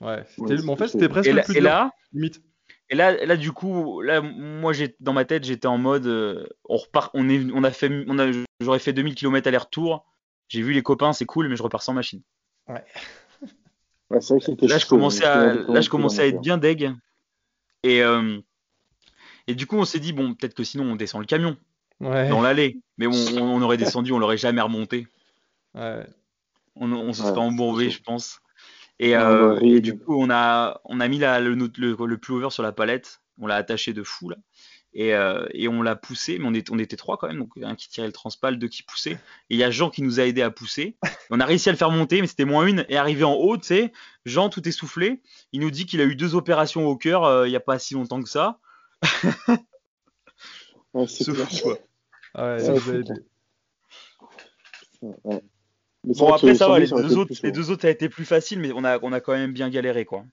[0.00, 2.42] Ouais, c'était- en fait, c'était presque Et le là, plus et là, limite.
[2.90, 6.46] Et là, là, du coup, là, moi, j'ai dans ma tête, j'étais en mode, euh,
[6.68, 8.30] on repart, on est, on a fait, on a,
[8.60, 10.04] j'aurais fait 2000 km aller-retour.
[10.48, 12.22] J'ai vu les copains, c'est cool, mais je repars sans machine.
[12.68, 12.84] Ouais,
[14.20, 16.42] c'est vrai que c'était Là, je commençais hein, à, là, je commençais à être vraiment
[16.42, 16.92] bien deg.
[17.82, 18.38] Et, euh,
[19.46, 21.56] et du coup, on s'est dit, bon, peut-être que sinon, on descend le camion
[22.00, 22.28] Ouais.
[22.28, 22.78] dans l'allée.
[22.98, 25.06] Mais on, on- on aurait descendu, on l'aurait jamais remonté.
[25.74, 26.06] ouais.
[26.78, 28.38] On, on se Ouais, serait embourbé, je pense.
[28.98, 32.50] Et, euh, et du coup, on a, on a mis la, le, le, le pullover
[32.50, 33.20] sur la palette.
[33.38, 34.36] On l'a attaché de fou, là.
[34.98, 37.50] Et, euh, et on l'a poussé, mais on, est, on était trois quand même, donc
[37.62, 39.12] un qui tirait le transpal, deux qui poussaient.
[39.50, 40.96] Et il y a Jean qui nous a aidé à pousser.
[41.28, 42.86] On a réussi à le faire monter, mais c'était moins une.
[42.88, 43.92] Et arrivé en haut, tu sais,
[44.24, 45.20] Jean tout essoufflé,
[45.52, 47.78] il nous dit qu'il a eu deux opérations au cœur euh, il n'y a pas
[47.78, 48.58] si longtemps que ça.
[50.94, 51.78] Ouais, c'est fou, quoi.
[52.34, 53.16] Ouais, Ouais, ça vous c'est a clair.
[53.16, 53.20] aidé.
[55.24, 55.42] Ouais.
[56.06, 58.24] Mais Bon, après, ça va, les deux, autres, les deux autres, ça a été plus
[58.24, 60.24] facile, mais on a, on a quand même bien galéré, quoi.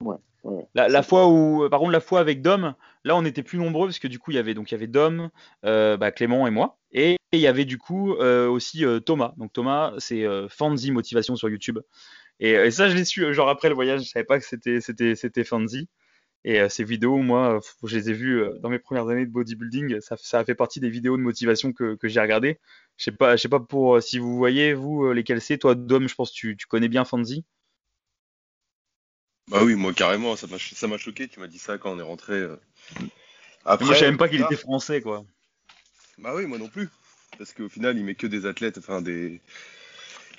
[0.00, 0.66] Ouais, ouais.
[0.74, 2.74] La, la fois où, par contre, la fois avec Dom,
[3.04, 4.76] là, on était plus nombreux parce que du coup, il y avait donc il y
[4.76, 5.30] avait Dom,
[5.64, 9.32] euh, bah, Clément et moi, et il y avait du coup euh, aussi euh, Thomas.
[9.38, 11.78] Donc Thomas, c'est Fanzi Motivation sur YouTube.
[12.40, 14.80] Et, et ça, je l'ai su genre après le voyage, je savais pas que c'était
[14.80, 15.88] c'était c'était Fanzi.
[16.44, 19.24] Et euh, ces vidéos, moi, euh, je les ai vues euh, dans mes premières années
[19.24, 20.00] de bodybuilding.
[20.00, 22.60] Ça, ça a fait partie des vidéos de motivation que, que j'ai regardées.
[22.98, 25.58] Je sais pas, je sais pas pour euh, si vous voyez vous lesquelles c'est.
[25.58, 27.44] Toi, Dom, je pense que tu, tu connais bien Fanzi.
[29.48, 31.98] Bah oui, moi carrément, ça m'a ça m'a choqué, tu m'as dit ça quand on
[31.98, 32.42] est rentré.
[33.64, 35.24] Après, moi, je savais même pas qu'il était français, quoi.
[36.18, 36.88] Bah oui, moi non plus.
[37.36, 39.40] Parce qu'au final, il met que des athlètes, enfin des.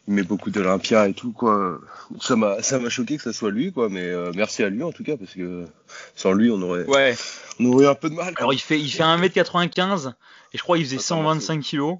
[0.07, 1.79] Il met beaucoup d'Olympia et tout, quoi.
[2.21, 3.89] Ça m'a ça m'a choqué que ça soit lui, quoi.
[3.89, 5.65] Mais euh, merci à lui en tout cas, parce que
[6.15, 7.15] sans lui, on aurait, Ouais.
[7.59, 8.33] on aurait eu un peu de mal.
[8.35, 8.41] quoi.
[8.41, 10.13] Alors il fait, il fait 1m95
[10.53, 11.97] et je crois qu'il faisait Ah, ça m'a 125 kilos.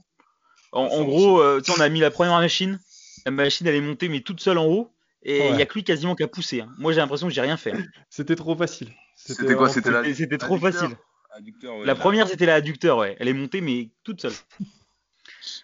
[0.72, 2.80] En, Ah, ça en m'a gros, euh, tu sais, on a mis la première machine.
[3.26, 4.92] La machine elle est montée mais toute seule en haut
[5.24, 5.58] et il Ouais.
[5.58, 6.62] y a que lui quasiment qui a poussé.
[6.62, 6.70] hein.
[6.78, 7.72] Moi j'ai l'impression que j'ai rien fait.
[7.74, 7.84] hein.
[8.12, 8.90] C'était trop facile.
[9.16, 10.96] C'était quoi C'était la- trop facile.
[11.32, 11.86] Adducteur, ouais.
[11.86, 13.16] La première c'était la adducteur, ouais.
[13.20, 14.34] Elle est montée mais toute seule.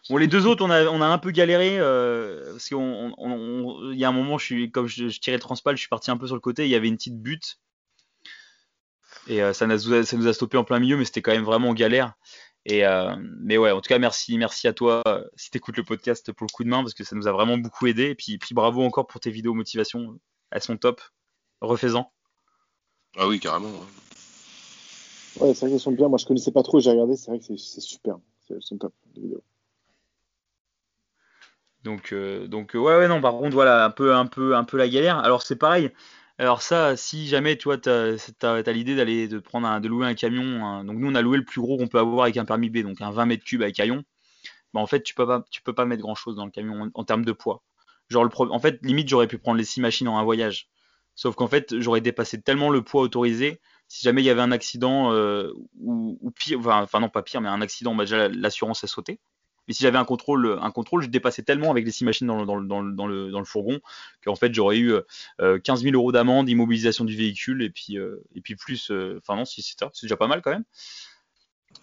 [0.10, 3.92] Bon les deux autres on a, on a un peu galéré euh, parce qu'on, on-
[3.92, 6.10] y a un moment je suis comme je, je tirais le transpal, je suis parti
[6.12, 6.66] un peu sur le côté.
[6.66, 7.60] Il y avait une petite butte
[9.28, 11.32] et euh, ça, nous a, ça nous a stoppé en plein milieu, mais c'était quand
[11.32, 12.14] même vraiment galère.
[12.66, 15.04] Et euh, mais ouais, en tout cas, merci, merci à toi
[15.36, 17.58] si t'écoutes le podcast pour le coup de main parce que ça nous a vraiment
[17.58, 18.06] beaucoup aidé.
[18.10, 20.20] Et puis, puis bravo encore pour tes vidéos motivation,
[20.52, 21.02] elles sont top.
[21.62, 22.12] Refais-en.
[23.18, 23.70] Ah oui, carrément.
[23.70, 23.76] ouais.
[25.40, 26.08] Ouais, c'est vrai qu'elles sont bien.
[26.08, 27.16] Moi, je connaissais pas trop, j'ai regardé.
[27.16, 28.18] C'est vrai que c'est super.
[28.48, 29.44] C'est- Elles sont top, les vidéos.
[31.84, 34.64] Donc, euh, donc euh, ouais, ouais, non, par contre, voilà, un peu, un peu, un
[34.64, 35.18] peu la galère.
[35.20, 35.90] Alors c'est pareil.
[36.38, 38.16] Alors ça, si jamais tu vois, t'as,
[38.72, 40.66] l'idée d'aller de prendre un, de louer un camion.
[40.66, 42.70] un- donc nous, on a loué le plus gros qu'on peut avoir avec un permis
[42.70, 44.04] B, donc un 20 mètres cubes avec haillon.
[44.74, 46.92] Bah, en fait, tu peux pas, tu peux pas mettre grand chose dans le camion
[46.94, 47.64] en, termes de poids.
[48.10, 50.70] Genre en fait, limite, j'aurais pu prendre les six machines en un voyage.
[51.16, 53.62] Sauf qu'en fait, j'aurais dépassé tellement le poids autorisé.
[53.88, 55.52] Si jamais il y avait un accident euh,
[55.82, 59.20] ou, pire, enfin, enfin non pas pire, mais un accident, bah, déjà l'assurance a sauté.
[59.72, 62.42] Mais si j'avais un contrôle, un contrôle, je dépassais tellement avec les six machines dans
[62.42, 63.80] le, dans le, dans le, dans le, dans le fourgon
[64.22, 64.94] qu'en fait j'aurais eu
[65.40, 68.92] euh, 15 000 euros d'amende, immobilisation du véhicule et puis, euh, et puis plus.
[68.92, 70.66] euh, Enfin non, si c'est déjà pas mal quand même.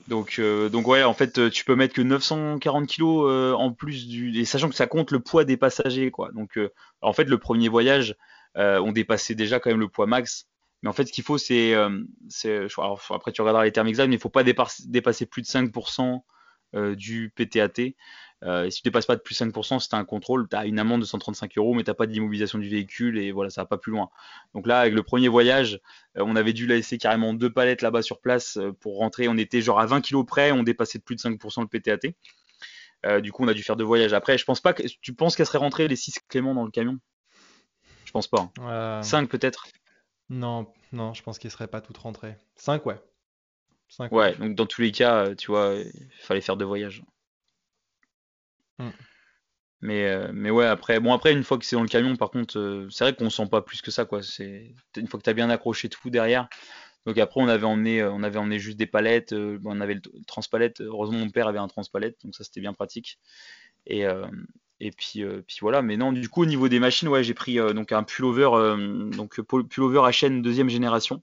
[0.09, 3.73] Donc, euh, donc ouais, en fait, euh, tu peux mettre que 940 kilos euh, en
[3.73, 6.31] plus du, sachant que ça compte le poids des passagers, quoi.
[6.33, 6.71] Donc, euh,
[7.03, 8.17] en fait, le premier voyage,
[8.57, 10.47] euh, on dépassait déjà quand même le poids max.
[10.83, 12.05] Mais en fait, ce qu'il faut, c'est, euh,
[13.11, 16.19] après tu regarderas les termes exacts, mais il faut pas dépasser, plus de 5% euh,
[16.75, 17.95] du PTAT.
[18.45, 20.65] Euh, et si tu dépasses pas de plus de 5%, c'est un contrôle, tu as
[20.65, 23.67] une amende de 135 euros, mais t'as pas d'immobilisation du véhicule et voilà, ça va
[23.67, 24.11] pas plus loin.
[24.55, 25.81] Donc là, avec le premier voyage,
[26.17, 29.27] euh, on avait dû laisser carrément deux palettes là-bas sur place euh, pour rentrer.
[29.29, 32.15] On était genre à 20 kilos près, on dépassait de plus de 5% le PTAT.
[33.07, 34.13] Euh, du coup, on a dû faire deux voyages.
[34.13, 36.71] Après, je pense pas que tu penses qu'elle serait rentrée les 6 Clément dans le
[36.71, 36.99] camion?
[38.05, 38.43] Je pense pas.
[38.43, 38.53] hein.
[38.61, 39.67] Euh, 5 peut-être?
[40.29, 42.37] Non, non, je pense qu'ils seraient pas toutes rentrées.
[42.55, 43.01] 5, ouais.
[43.89, 47.03] 5, Ouais, donc dans tous les cas, euh, tu vois, il fallait faire deux voyages.
[48.79, 48.91] Hmm.
[49.81, 52.31] Mais, euh, mais ouais, après, bon, après, une fois que c'est dans le camion, par
[52.31, 54.23] contre, euh, c'est vrai qu'on sent pas plus que ça, quoi.
[54.23, 56.49] C'est une fois que tu as bien accroché tout derrière.
[57.07, 59.33] Donc après, on avait emmené, on avait emmené juste des palettes.
[59.33, 60.81] on avait le transpalette.
[60.81, 63.19] Heureusement, mon père avait un transpalette, donc ça c'était bien pratique.
[63.87, 64.05] Et,
[64.81, 65.81] et puis, puis voilà.
[65.81, 68.51] Mais non, du coup, au niveau des machines, ouais, j'ai pris donc un pullover,
[69.17, 71.23] donc pullover à chaîne deuxième génération.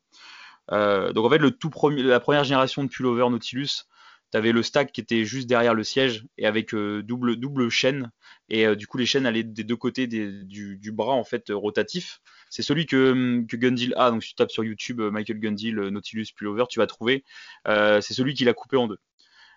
[0.69, 3.85] Donc en fait, le tout premier, la première génération de pullover Nautilus,
[4.31, 7.69] tu avais le stack qui était juste derrière le siège et avec euh, double, double
[7.69, 8.11] chaîne.
[8.49, 12.21] Et euh, du coup, les chaînes allaient des deux côtés du, bras en fait rotatif.
[12.49, 14.11] C'est celui que, hum, que Gundil a.
[14.11, 17.23] Donc, si tu tapes sur YouTube euh, Michael Gundil Nautilus Pullover, tu vas trouver.
[17.65, 18.99] c'est celui qui l'a coupé en deux.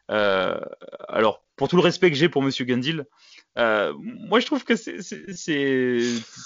[0.08, 3.04] Alors, pour tout le respect que j'ai pour Monsieur Gundil,
[3.58, 6.00] euh, moi, je trouve que c'est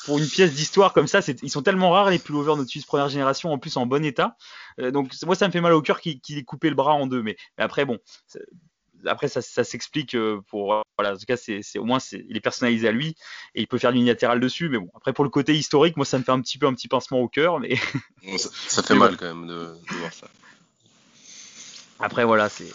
[0.04, 3.52] pour une pièce d'histoire comme ça, ils sont tellement rares les pullovers Nautilus première génération,
[3.52, 4.36] en plus en bon état.
[4.80, 7.06] Euh, donc moi, ça me fait mal au cœur qu'il ait coupé le bras en
[7.06, 7.22] deux.
[7.22, 7.98] Mais, après, bon,
[9.04, 11.12] après ça, s'explique euh, pour voilà.
[11.12, 13.16] En tout cas, c'est au moins il est personnalisé à lui
[13.54, 14.70] et il peut faire l'unilatéral dessus.
[14.70, 16.72] Mais bon, après pour le côté historique, moi, ça me fait un petit peu un
[16.72, 17.60] petit pincement au cœur.
[17.60, 17.76] Mais
[18.38, 20.28] ça, fait mal quand même de, de voir ça.
[21.98, 22.66] Après voilà, c'est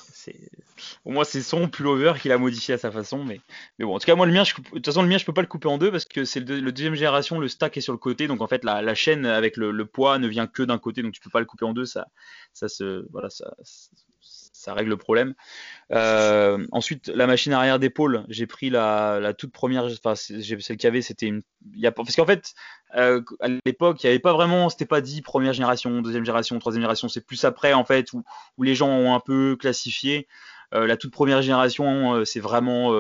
[1.06, 3.40] au moins c'est son pullover qu'il a modifié à sa façon, mais,
[3.80, 5.34] bon, en tout cas moi le mien, je, de toute façon le mien je peux
[5.34, 7.94] pas le couper en deux parce que c'est le, deuxième génération, le stack est sur
[7.94, 11.02] le côté, donc en fait la, chaîne avec le, poids ne vient que d'un côté,
[11.02, 12.08] donc tu peux pas le couper en deux, ça,
[12.54, 13.54] ça se, voilà, ça,
[14.68, 15.34] ça règle le problème.
[15.94, 20.88] Euh, ensuite, la machine arrière d'épaule, j'ai pris la, toute première, enfin celle qu'il y
[20.88, 21.42] avait, c'était une,
[21.74, 22.54] y a, parce qu'en fait,
[22.98, 26.60] euh, à l'époque, il n'y avait pas vraiment, c'était pas dit première génération, deuxième génération,
[26.60, 28.24] troisième génération, c'est plus après en fait où,
[28.62, 30.28] les gens ont un peu classifié.
[30.74, 32.92] Euh, la toute première génération, c'est vraiment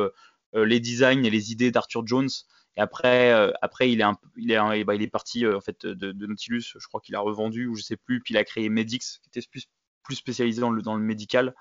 [0.53, 2.29] les designs et les idées d'Arthur Jones.
[2.77, 6.13] Et après, après, il est, un, il est, bah, il est parti en fait de,
[6.13, 6.75] de Nautilus.
[6.79, 8.21] Je crois qu'il a revendu ou je sais plus.
[8.21, 9.67] Puis il a créé Medix, qui était plus
[10.07, 11.53] plus dans le, dans le médical.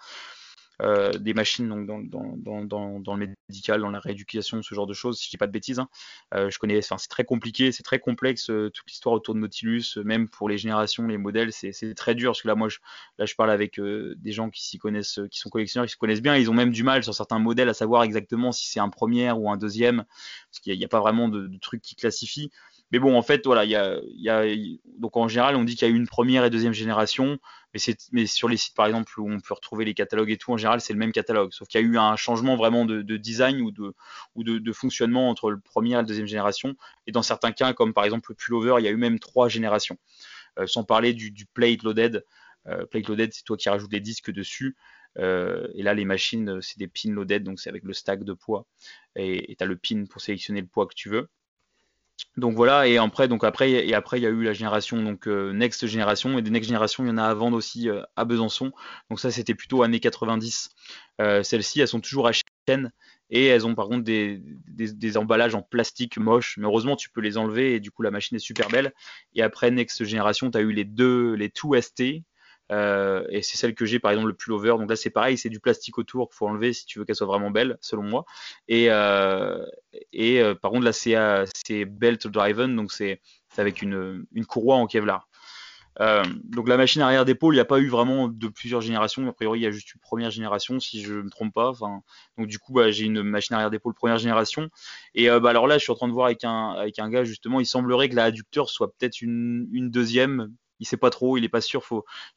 [0.83, 2.01] Euh, des machines donc dans,
[2.37, 5.39] dans, dans, dans, le médical, dans la rééducation, ce genre de choses, si je dis
[5.39, 5.79] pas de bêtises.
[5.79, 5.89] Hein.
[6.35, 9.97] Euh, je connais, c'est très compliqué, c'est très complexe euh, toute l'histoire autour de Nautilus,
[10.05, 12.79] même pour les générations, les modèles, c'est très dur parce que là moi je,
[13.19, 16.21] là je parle avec des gens qui s'y connaissent, qui sont collectionneurs, qui se connaissent
[16.21, 18.91] bien, ils ont même du mal sur certains modèles à savoir exactement si c'est un
[18.91, 20.05] premier ou un deuxième,
[20.51, 22.51] parce qu'il n'y a, pas vraiment de, de trucs qui classifient.
[22.93, 24.45] Mais bon, en fait, voilà, il y a, y a,
[24.99, 27.39] donc en général, on dit qu'il y a une première et deuxième génération,
[28.13, 30.57] mais, sur les sites, par exemple, où on peut retrouver les catalogues et tout, en
[30.57, 33.17] général, c'est le même catalogue, sauf qu'il y a eu un changement vraiment de, de
[33.17, 33.95] design ou, de,
[34.35, 36.75] ou de, fonctionnement entre le premier et la deuxième génération.
[37.07, 39.49] Et dans certains cas, comme par exemple le pullover, il y a eu même trois
[39.49, 39.99] générations.
[40.59, 42.25] Euh, sans parler du, plate loaded.
[42.67, 44.77] Euh, plate loaded, c'est toi qui rajoutes des disques dessus.
[45.19, 48.33] Euh, et là, les machines, c'est des pins loaded, donc c'est avec le stack de
[48.33, 48.67] poids.
[49.17, 51.29] Et tu as le pin pour sélectionner le poids que tu veux
[52.37, 55.27] donc voilà et après donc après et après il y a eu la génération donc
[55.27, 58.03] euh, next génération et des next génération il y en a à vendre aussi euh,
[58.15, 58.73] à Besançon.
[59.11, 60.71] Donc ça c'était plutôt années 90
[61.21, 62.93] euh, celles-ci elles sont toujours à chaîne
[63.31, 67.39] et elles ont par contre des, emballages en plastique moches mais heureusement tu peux les
[67.39, 68.93] enlever et du coup la machine est super belle.
[69.35, 72.03] Et après next génération tu as eu les deux les 2 ST
[72.73, 74.71] euh, et c'est celle que j'ai par exemple le pullover.
[74.79, 77.17] Donc là c'est pareil, c'est du plastique autour qu'il faut enlever si tu veux qu'elle
[77.17, 78.25] soit vraiment belle, selon moi.
[78.69, 79.65] Et, euh,
[80.15, 83.21] euh, par contre là c'est belt driven, donc c'est
[83.57, 85.29] avec une, courroie en Kevlar.
[86.45, 89.27] donc la machine arrière d'épaule, il n'y a pas eu vraiment de plusieurs générations.
[89.29, 91.73] A priori, il y a juste une première génération, si je ne me trompe pas.
[92.37, 94.69] Donc du coup, bah, j'ai une machine arrière d'épaule première génération.
[95.15, 97.61] Et bah, alors là, je suis en train de voir avec un, gars justement.
[97.61, 101.49] Il semblerait que la adducteur soit peut-être une deuxième, il sait pas trop, il est
[101.49, 101.85] pas sûr.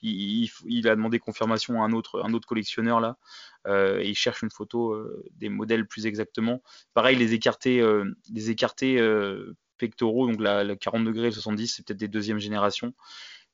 [0.02, 3.18] Il, a demandé confirmation à un autre, un autre collectionneur là,
[3.68, 6.62] euh, et il cherche une photo euh, des modèles plus exactement.
[6.94, 12.40] Pareil, les écartés, euh, pectoraux, donc la, 40 degrés, le 70, c'est peut-être des deuxième
[12.40, 12.94] génération.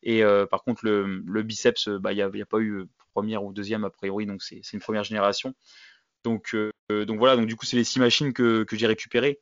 [0.04, 0.22] Et
[0.52, 4.28] par contre, le, biceps, bah, il n'y a, pas eu première ou deuxième a priori,
[4.28, 5.56] donc c'est une première génération.
[6.24, 6.56] Donc,
[6.90, 9.40] donc voilà, donc du coup, c'est les six machines que j'ai récupérées.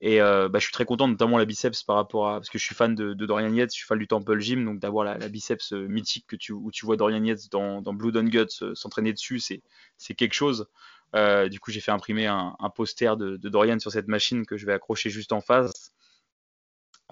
[0.00, 2.34] Et euh, bah, je suis très content, notamment la biceps par rapport à.
[2.34, 4.78] Parce que je suis fan de, Dorian Yates, je suis fan du Temple Gym, donc
[4.78, 8.16] d'avoir la, biceps euh, mythique que tu, où tu vois Dorian Yates dans, dans Blood
[8.16, 10.68] and Guts euh, s'entraîner dessus, c'est quelque chose.
[11.50, 14.72] du coup, j'ai fait imprimer un, poster de, Dorian sur cette machine que je vais
[14.72, 15.92] accrocher juste en face.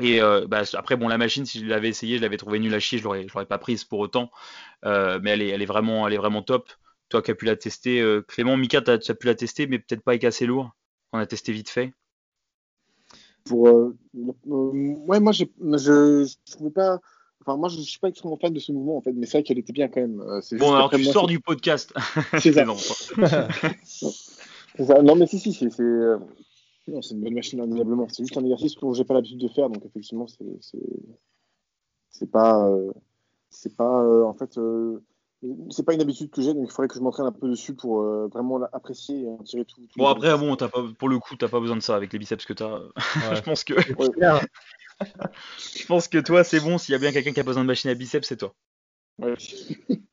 [0.00, 2.80] Et bah, après, bon, la machine, si je l'avais essayé, je l'avais trouvé nulle à
[2.80, 4.30] chier, je l'aurais, pas prise pour autant.
[4.84, 6.70] mais elle est, elle est vraiment, elle est vraiment top.
[7.08, 10.02] Toi qui as pu la tester, Clément, Mika, tu as, pu la tester, mais peut-être
[10.02, 10.70] pas avec assez lourd.
[11.12, 11.92] On a testé vite fait
[13.46, 17.00] pour euh, euh, ouais moi je je, je trouvais pas
[17.40, 19.42] enfin moi je suis pas extrêmement fan de ce mouvement en fait mais c'est vrai
[19.44, 20.20] qu'elle était bien quand même.
[20.20, 21.94] Euh, bon alors tu sors du podcast.
[22.38, 22.52] C'est
[24.84, 25.02] ça.
[25.02, 28.06] non mais si si c'est c'est une bonne machine indéniablement.
[28.10, 30.78] C'est juste un exercice que j'ai pas l'habitude de faire donc effectivement c'est c'est
[32.10, 32.68] c'est pas
[33.48, 34.58] c'est pas en fait
[35.70, 37.74] c'est pas une habitude que j'ai, donc il faudrait que je m'entraîne un peu dessus
[37.74, 39.80] pour euh, vraiment apprécier et en tirer tout.
[39.80, 42.12] tout Bon, après, bon, t'as pas, pour le coup, t'as pas besoin de ça avec
[42.12, 42.78] les biceps que t'as.
[43.30, 43.36] Ouais.
[43.36, 44.40] je pense que, Ouais,
[45.80, 46.78] je pense que toi, c'est bon.
[46.78, 48.54] S'il y a bien quelqu'un qui a besoin de machine à biceps, c'est toi.
[49.18, 49.34] ouais.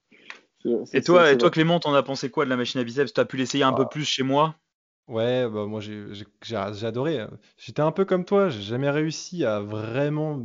[0.93, 1.49] Et toi, et toi.
[1.49, 3.11] Clément, t'en as pensé quoi de la machine à biceps?
[3.11, 3.89] T'as pu l'essayer un peu Ah.
[3.89, 4.55] plus chez moi?
[5.09, 7.25] Ouais, bah moi j'ai adoré.
[7.57, 10.41] J'étais un peu comme toi, j'ai jamais réussi à vraiment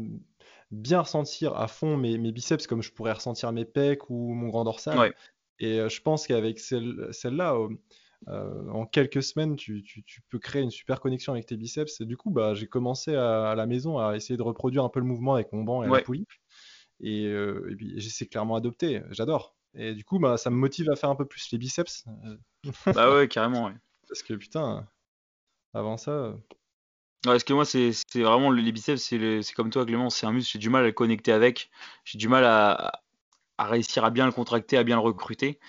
[0.70, 4.48] bien ressentir à fond mes, mes biceps comme je pourrais ressentir mes pecs ou mon
[4.48, 4.98] grand dorsal.
[4.98, 5.14] Ouais.
[5.60, 7.68] Et euh, je pense qu'avec celle, celle-là, euh,
[8.28, 12.00] euh, en quelques semaines, tu, tu- tu peux créer une super connexion avec tes biceps.
[12.00, 14.88] Et du coup, bah, j'ai commencé à, à la maison à essayer de reproduire un
[14.88, 15.98] peu le mouvement avec mon banc et Ouais.
[15.98, 16.26] la poulie.
[17.00, 19.56] Et, euh, et puis j'essaie clairement adopté, j'adore.
[19.74, 22.04] Et du coup, bah, ça me motive à faire un peu plus les biceps.
[22.86, 23.74] Bah ouais, carrément, ouais.
[24.08, 24.88] parce que putain,
[25.74, 26.36] avant ça.
[27.26, 30.32] Ouais, parce que moi, c'est vraiment le- les biceps, c'est comme toi, Clément, c'est un
[30.32, 31.68] muscle, j'ai du mal à le connecter avec.
[32.04, 33.02] J'ai du mal à,
[33.58, 35.60] à réussir à bien le contracter, à bien le recruter.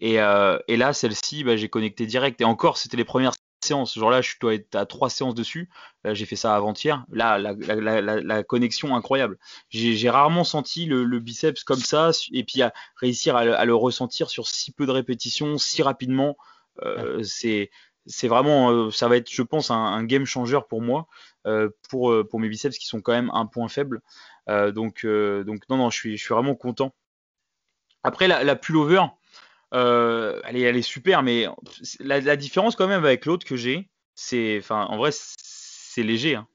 [0.00, 2.40] Et, euh, et là, celle-ci, bah, j'ai connecté direct.
[2.42, 3.34] Et encore, c'était les premières
[3.64, 3.94] séances.
[3.98, 5.70] Genre là, je dois être à trois séances dessus.
[6.04, 7.04] Là, j'ai fait ça avant-hier.
[7.12, 9.38] Là, la, la, la, la- la connexion incroyable.
[9.70, 12.12] J'ai rarement senti le, le biceps comme ça.
[12.32, 15.82] Et puis à réussir à, le- à le ressentir sur si peu de répétitions, si
[15.82, 16.36] rapidement.
[16.82, 17.70] Euh, c'est
[18.06, 21.06] c'est vraiment, euh, ça va être, je pense, un, un game changer pour moi,
[21.46, 24.00] euh, pour, euh, pour mes biceps qui sont quand même un point faible.
[24.48, 26.94] Donc, donc non, non, je suis, je suis vraiment content.
[28.02, 29.02] Après, la, la pullover,
[29.74, 31.46] euh, elle, est, elle est super, mais
[32.00, 36.34] la, la différence quand même avec l'autre que j'ai, c'est, enfin, en vrai, c'est léger.
[36.34, 36.46] Hein.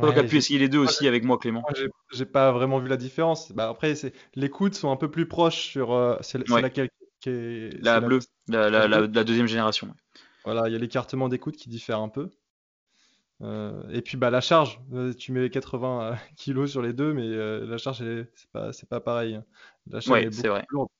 [0.00, 1.64] Toi qui as ouais, pu j'ai- essayer les deux aussi avec moi, Clément.
[2.12, 3.52] J'ai pas vraiment vu la différence.
[3.52, 5.92] Bah, après, c'est les coudes sont un peu plus proches sur.
[5.92, 6.62] euh, c'est Ouais.
[6.62, 6.88] laquelle
[7.20, 7.82] qui est.
[7.82, 9.88] La bleue, la, la, la la, la deuxième génération.
[9.88, 9.92] ouais.
[10.44, 12.30] Voilà, il y a l'écartement des coudes qui diffère un peu.
[13.42, 17.22] Euh, et puis bah la charge, Euh, tu mets 80 kilos sur les deux, mais
[17.22, 19.34] euh, la charge est- c'est pas c'est pas pareil.
[19.36, 19.44] hein.
[19.86, 20.68] La charge Ouais, est c'est beaucoup vrai.
[20.68, 20.90] plus lourde.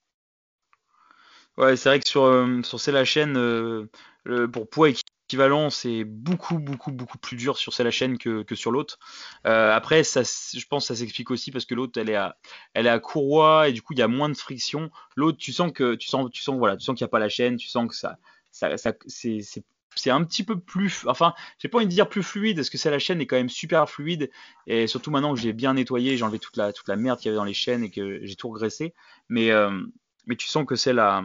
[1.57, 3.87] Ouais, c'est vrai que sur, euh, sur la chaîne, euh,
[4.25, 4.89] le- pour poids
[5.29, 8.99] équivalent, c'est beaucoup, beaucoup, beaucoup plus dur sur celle la chaîne que, que sur l'autre.
[9.47, 12.37] Euh, après, ça, je pense que ça s'explique aussi parce que l'autre, elle est à,
[12.75, 14.91] elle est à courroie et du coup, il y a moins de friction.
[15.17, 17.19] L'autre, tu sens que, tu sens, tu sens, voilà, tu sens qu'il n'y a pas
[17.19, 18.19] la chaîne, tu sens que ça,
[18.61, 22.57] ça, ça c'est, un petit peu plus, enfin, j'ai pas envie de dire plus fluide
[22.57, 24.31] parce que celle la chaîne est quand même super fluide
[24.67, 27.27] et surtout maintenant que j'ai bien nettoyé, j'ai enlevé toute la, toute la merde qu'il
[27.27, 28.95] y avait dans les chaînes et que j'ai tout regraissé.
[29.29, 29.81] Mais, euh,
[30.39, 31.25] tu sens que celle à,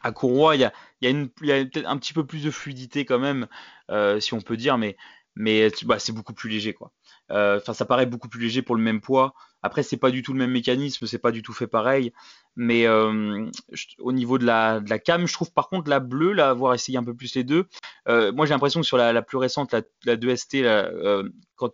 [0.00, 3.48] à courroie, il y a, peut-être un petit peu plus de fluidité quand même,
[3.90, 4.96] euh, si on peut dire, mais,
[5.34, 6.92] mais bah, c'est beaucoup plus léger, quoi.
[7.30, 9.34] Euh, Enfin, ça paraît beaucoup plus léger pour le même poids.
[9.62, 12.12] Après, c'est pas du tout le même mécanisme, c'est pas du tout fait pareil.
[12.56, 13.50] Mais euh,
[13.98, 17.04] au niveau de la, cam, je trouve par contre la bleue, là, avoir essayé un
[17.04, 17.66] peu plus les deux,
[18.08, 21.70] euh, moi j'ai l'impression que sur la, plus récente, la, la 2ST, là, euh, quand,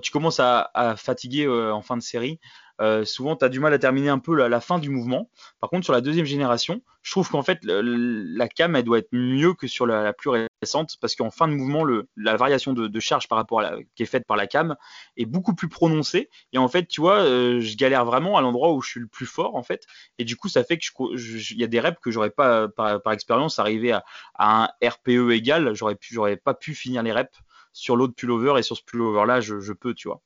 [0.00, 2.40] tu commences à, fatiguer en fin de série,
[2.80, 5.28] euh, souvent tu as du mal à terminer un peu la, fin du mouvement.
[5.60, 9.12] Par contre, sur la deuxième génération, je trouve qu'en fait, la cam, elle doit être
[9.12, 11.84] mieux que sur la, plus récente, parce qu'en fin de mouvement,
[12.16, 14.76] la variation de, charge par rapport à la, qui est faite par la cam
[15.16, 16.30] est beaucoup plus prononcée.
[16.52, 19.08] Et en fait, tu vois, euh, je galère vraiment à l'endroit où je suis le
[19.08, 19.86] plus fort, en fait.
[20.18, 20.84] Et du coup, ça fait que
[21.16, 24.04] il y a des reps que j'aurais pas, par, expérience, arrivé à,
[24.38, 27.38] un RPE égal, j'aurais pas pu finir les reps
[27.72, 30.20] sur l'autre pullover, et sur ce pullover-là, je, je peux, tu vois.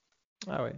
[0.48, 0.74] Ah ouais.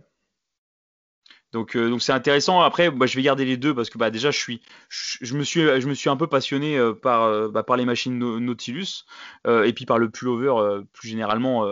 [1.52, 2.60] Donc, euh, donc c'est intéressant.
[2.60, 5.44] Après, bah, je vais garder les deux parce que bah, déjà, je suis, je, me
[5.44, 9.04] suis, je me suis un peu passionné euh, par, euh, bah, par les machines Nautilus
[9.46, 11.66] et puis par le pullover plus généralement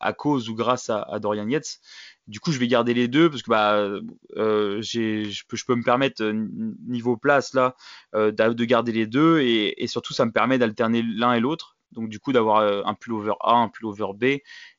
[0.00, 1.80] à cause ou grâce à, Dorian Yates.
[2.28, 4.00] Du coup, je vais garder les deux parce que bah,
[4.36, 6.24] je peux, peux me permettre
[6.86, 7.74] niveau place là
[8.14, 11.76] de garder les deux et, surtout, ça me permet d'alterner l'un et l'autre.
[11.92, 14.24] Donc, du coup, d'avoir un pullover A, un pullover B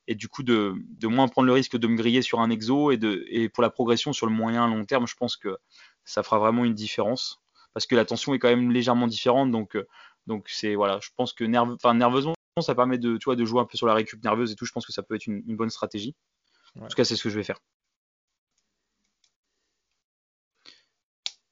[0.06, 2.90] et du coup de, de moins prendre le risque de me griller sur un exo
[2.90, 5.56] et, de, et pour la progression sur le moyen long terme, je pense que
[6.04, 7.40] ça fera vraiment une différence
[7.72, 9.50] parce que la tension est quand même légèrement différente.
[9.50, 9.86] Donc, euh,
[10.26, 13.60] donc c'est voilà, je pense que nerve, nerveusement, ça permet de, tu vois, de jouer
[13.60, 14.64] un peu sur la récup nerveuse et tout.
[14.64, 16.14] Je pense que ça peut être une, une bonne stratégie.
[16.80, 17.58] En tout cas, c'est ce que je vais faire.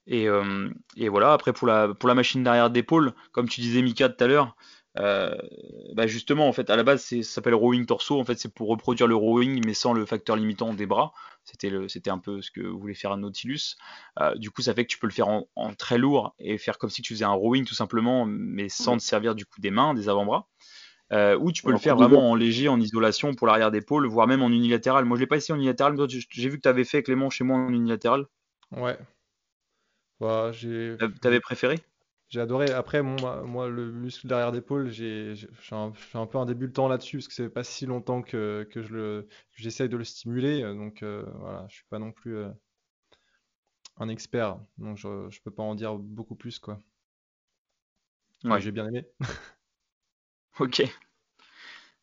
[0.05, 3.81] Et, euh, et voilà, après pour la, pour la machine derrière d'épaule, comme tu disais
[3.81, 4.55] Mika tout à l'heure,
[4.99, 5.35] euh,
[5.93, 8.19] bah justement, en fait, à la base, ça s'appelle rowing torso.
[8.19, 11.13] En fait, c'est pour reproduire le rowing, mais sans le facteur limitant des bras.
[11.43, 13.75] C'était un peu ce que voulait faire un Nautilus.
[14.19, 16.57] Euh, du coup, ça fait que tu peux le faire en, en très lourd et
[16.57, 19.59] faire comme si tu faisais un rowing tout simplement, mais sans te servir du coup
[19.59, 20.47] des mains, des avant-bras.
[21.11, 24.27] Euh, ou tu peux le faire vraiment en léger, en isolation pour l'arrière d'épaule, voire
[24.27, 25.05] même en unilatéral.
[25.05, 27.43] Moi, je l'ai pas essayé en unilatéral, j'ai vu que tu avais fait Clément chez
[27.43, 28.25] moi en unilatéral.
[28.71, 28.97] Ouais.
[30.99, 31.79] Bah, T'avais préféré?
[32.33, 32.71] J'ai adoré.
[32.71, 36.87] Après, mon- moi, moi, le muscle derrière d'épaule, je suis un, un peu un débutant
[36.87, 40.03] là-dessus parce que c'est pas si longtemps que, que je le, que j'essaye de le
[40.03, 40.61] stimuler.
[40.63, 42.35] Donc euh, voilà, je suis pas non plus.
[42.37, 42.49] euh,
[43.97, 46.77] un expert, donc je, je peux pas en dire beaucoup plus quoi.
[48.43, 48.61] Ouais.
[48.61, 49.05] j'ai bien aimé.
[50.59, 50.79] Ok.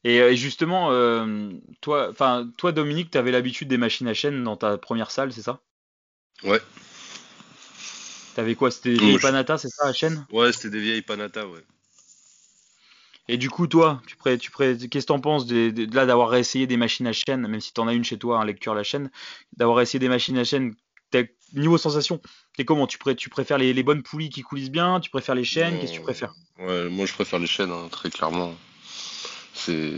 [0.04, 1.50] Et euh, justement, euh,
[1.80, 5.32] toi, enfin, toi, Dominique, tu avais l'habitude des machines à chaîne dans ta première salle,
[5.32, 5.60] c'est ça?
[6.44, 6.60] Ouais.
[8.40, 8.70] T'avais quoi?
[8.70, 10.26] C'était des vieilles je- Panata, c'est ça, à chaîne?
[10.32, 11.60] Ouais, c'était des vieilles Panata, ouais.
[13.28, 16.30] Et du coup, toi, tu pré, tu pré, qu'est-ce que t'en penses de là d'avoir
[16.30, 18.82] réessayé des machines à chaîne, même si t'en as une chez toi, un lecteur la
[18.82, 19.10] chaîne,
[19.58, 20.74] d'avoir essayé des machines à chaîne,
[21.10, 22.18] t'es- niveau sensation,
[22.56, 22.86] t'es comment?
[22.86, 25.00] Tu, pré, tu préfères les, les bonnes poulies qui coulissent bien?
[25.00, 25.78] Tu préfères les chaînes?
[25.78, 26.34] Qu'est-ce que tu préfères?
[26.58, 28.54] Ouais, moi je préfère les chaînes, hein, très clairement.
[29.52, 29.96] C'est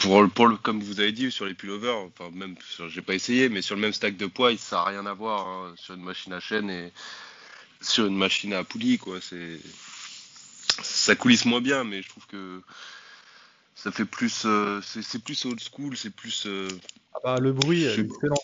[0.00, 2.54] pour, le- pour le, comme vous avez dit sur les pullovers, enfin même,
[2.88, 5.46] j'ai pas essayé, mais sur le même stack de poids, ça n'a rien à voir
[5.48, 6.92] hein, sur une machine à chaîne et
[7.80, 9.20] sur une machine à poulie, quoi.
[9.20, 9.58] C'est
[10.82, 12.62] ça coulisse moins bien, mais je trouve que
[13.74, 16.46] ça fait plus, euh, c'est c'est plus old school, c'est plus.
[16.46, 16.68] euh,
[17.14, 18.34] Ah bah, le bruit, excellent.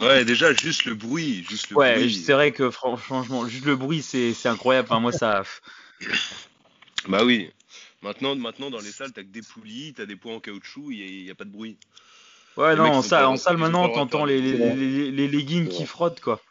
[0.00, 2.22] Ouais, déjà juste le bruit, juste le Ouais, bruit.
[2.24, 4.88] c'est vrai que fran- franchement, juste le bruit, c'est c'est incroyable.
[4.90, 5.42] Enfin, moi, ça.
[7.08, 7.50] Bah oui.
[8.02, 11.24] Maintenant, maintenant dans les salles, t'as que des poulies, t'as des poids en caoutchouc, il
[11.24, 11.78] n'y a, pas de bruit.
[12.56, 15.86] Ouais, Les non, en salle, en salle maintenant, t'entends les, les, les, les leggings qui
[15.86, 16.42] frottent, quoi.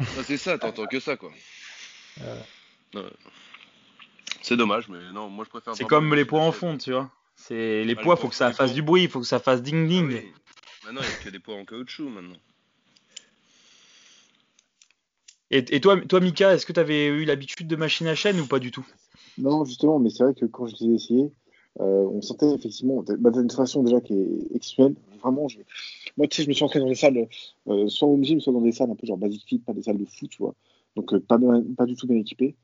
[0.00, 1.32] Ah, c'est ça, t'entends que ça, quoi.
[2.22, 3.02] Ouais.
[4.42, 5.74] C'est dommage, mais non, moi je préfère.
[5.74, 7.10] C'est comme les poids en fonte, tu vois.
[7.36, 9.38] C'est les Ah, les poids, poids- faut que ça fasse du bruit, faut que ça
[9.38, 10.08] fasse ding Ah ding.
[10.08, 10.32] oui.
[10.84, 12.36] Maintenant, il n'y a que des poids en caoutchouc maintenant.
[15.50, 18.40] Et, et toi, toi, Mika, est-ce que tu avais eu l'habitude de machine à chaîne
[18.40, 18.86] ou pas du tout?
[19.38, 21.30] Non, justement, mais c'est vrai que quand je les ai essayés,
[21.80, 24.94] euh, on sentait effectivement bah, d'une façon déjà qui est exceptionnelle.
[25.22, 25.58] Vraiment, je...
[26.16, 27.28] moi, tu sais, je me suis entraîné dans des salles,
[27.68, 29.82] euh, soit au gym, soit dans des salles un peu genre basic fit, pas des
[29.82, 30.54] salles de foot, tu vois.
[30.96, 31.38] Donc, euh, pas,
[31.76, 32.56] pas du tout bien équipées.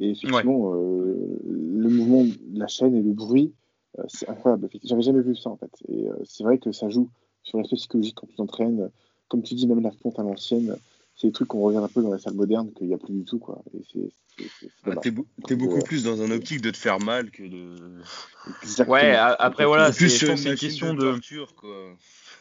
[0.00, 3.54] Et effectivement, euh, le mouvement de la chaîne et le bruit,
[3.98, 4.68] euh, c'est incroyable.
[4.82, 5.70] J'avais jamais vu ça, en fait.
[5.88, 7.10] Et euh, c'est vrai que ça joue
[7.42, 8.90] sur l'aspect psychologique quand tu t'entraînes.
[9.28, 10.76] Comme tu dis, même la fonte à l'ancienne,
[11.14, 13.14] c'est des trucs qu'on regarde un peu dans les salles modernes qu'il n'y a plus
[13.14, 13.62] du tout, quoi.
[13.72, 14.10] Et
[14.84, 17.76] Ah, t'es, beaucoup euh, plus dans un optique de te faire mal que de.
[18.62, 18.94] Exactement.
[18.94, 21.12] Ouais, après, voilà, c'est- une question de.
[21.12, 21.96] torture, quoi.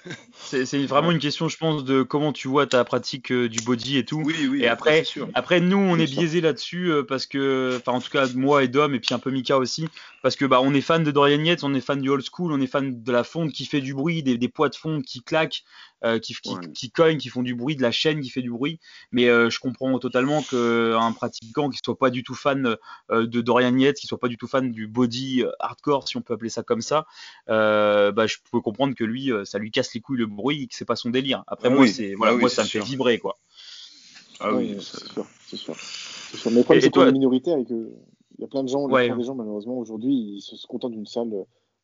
[0.34, 3.98] C'est vraiment une question, je pense, de comment tu vois ta pratique euh, du body
[3.98, 4.22] et tout.
[4.24, 4.64] Oui, oui.
[4.64, 5.30] Et après- sûr.
[5.34, 8.68] Après, nous, on est biaisé là-dessus euh, parce que, enfin, en tout cas, moi et
[8.68, 9.88] Dom, et puis un peu Mika aussi,
[10.22, 12.52] parce que bah, on est fan de Dorian Yates, on est fan du old school,
[12.52, 15.04] on est fan de la fonte qui fait du bruit, des, des poids de fonte
[15.04, 15.64] qui claquent,
[16.06, 16.72] euh, qui, qui, Ouais.
[16.74, 18.80] qui cognent, qui font du bruit, de la chaîne qui fait du bruit.
[19.12, 22.76] Mais euh, je comprends totalement qu'un pratiquant qui soit pas du tout fan
[23.12, 26.18] euh, de Dorian Yates, qui soit pas du tout fan du body euh, hardcore, si
[26.18, 27.06] on peut appeler ça comme ça,
[27.50, 30.64] euh, bah, je peux comprendre que lui, euh, ça lui casse les couilles le bruit,
[30.64, 31.44] et que c'est pas son délire.
[31.48, 31.90] Après, Ah moi, oui.
[31.90, 33.38] c'est, voilà, Ah moi, ça me fait vibrer, quoi.
[34.40, 35.76] Ah oui, c'est sûr, c'est sûr.
[35.76, 36.52] C'est sûr.
[36.52, 37.66] Mais le problème, c'est qu'on toi- est minoritaire et
[38.40, 39.02] y a plein de gens, la Ouais.
[39.04, 41.30] plupart des gens, malheureusement, aujourd'hui, ils se se contentent d'une salle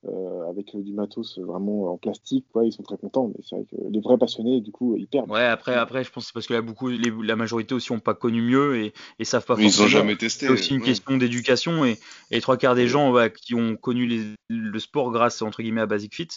[0.07, 2.45] euh, avec euh, du matos vraiment en plastique.
[2.55, 5.07] Ouais, ils sont très contents, mais c'est vrai que les vrais passionnés, du coup, ils
[5.07, 5.29] perdent.
[5.29, 7.91] Ouais, après, après, je pense que c'est parce que là, beaucoup, les- la majorité aussi
[7.91, 9.87] ont pas connu mieux et, et savent pas Ils ont forcément.
[9.89, 10.45] jamais testé.
[10.47, 10.85] C'est aussi une ouais.
[10.85, 11.91] question d'éducation et,
[12.31, 15.61] et les trois quarts des gens bah, qui ont connu les- le sport grâce entre
[15.61, 16.27] guillemets à Basic Fit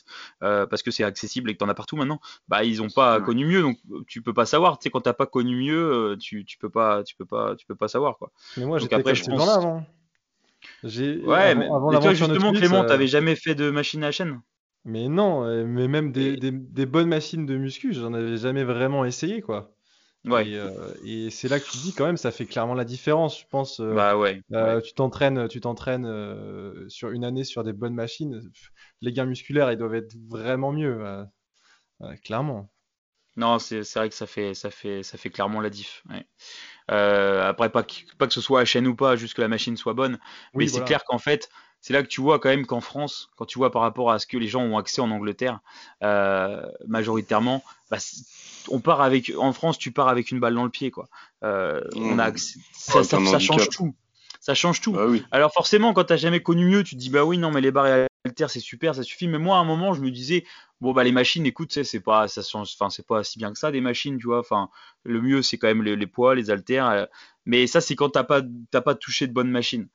[0.43, 3.19] euh, parce que c'est accessible et que t'en as partout maintenant, bah ils ont pas
[3.19, 3.25] Ouais.
[3.25, 4.79] connu mieux donc euh, tu peux pas savoir.
[4.79, 7.57] Tu sais quand t'as pas connu mieux, euh, tu, tu peux pas, tu peux pas,
[7.57, 8.31] tu peux pas savoir quoi.
[8.59, 9.83] Mais moi, j'étais après, je pense- avant.
[10.85, 14.05] J'ai Ouais, avant, mais, avant mais toi justement Clément, euh, t'avais jamais fait de machine
[14.05, 14.41] à chaîne?
[14.85, 18.37] Mais non, euh, mais même des, Et- des, des bonnes machines de muscu, j'en avais
[18.37, 19.75] jamais vraiment essayé, quoi.
[20.25, 20.47] Ouais.
[20.47, 22.85] Et, euh, et c'est là que tu te dis quand même, ça fait clairement la
[22.85, 23.81] différence, je pense.
[23.81, 24.43] euh, Bah ouais.
[24.53, 24.83] euh, ouais.
[24.83, 26.07] tu t'entraînes, tu t'entraînes
[26.91, 28.43] sur une année sur des bonnes machines.
[29.03, 31.05] Les gains musculaires, ils doivent être vraiment mieux,
[32.23, 32.71] clairement.
[33.37, 36.03] Non, c'est c'est vrai que ça fait ça fait ça fait clairement la diff.
[36.11, 36.27] ouais.
[36.91, 39.49] Euh, après pas que, pas que ce soit à chaîne ou pas, juste que la
[39.49, 40.19] machine soit bonne.
[40.55, 41.49] Mais c'est clair qu'en fait,
[41.81, 44.19] c'est là que tu vois quand même qu'en France, quand tu vois par rapport à
[44.19, 45.61] ce que les gens ont accès en Angleterre,
[46.03, 47.99] euh, majoritairement, bah,
[48.69, 51.09] on part avec, en France, tu pars avec une balle dans le pied, quoi.
[51.43, 52.31] Euh, on a Mmh.
[52.33, 53.95] accès- ça, Ouais, ça, t'as un ça change tout.
[54.41, 54.93] Ça change tout.
[54.93, 55.25] Bah oui.
[55.31, 57.71] Alors forcément, quand t'as jamais connu mieux, tu te dis bah oui, non, mais les
[57.71, 59.29] barres et haltères c'est super, ça suffit.
[59.29, 60.45] Mais moi, à un moment, je me disais
[60.83, 63.73] bon bah les machines, écoute, c'est pas, ça enfin c'est pas si bien que ça
[63.73, 64.41] des machines, tu vois.
[64.41, 64.71] Enfin,
[65.05, 66.89] le mieux c'est quand même les, les poids, les haltères.
[66.89, 67.07] euh,
[67.47, 69.89] mais ça, c'est quand t'as pas, t'as pas touché de bonnes machines.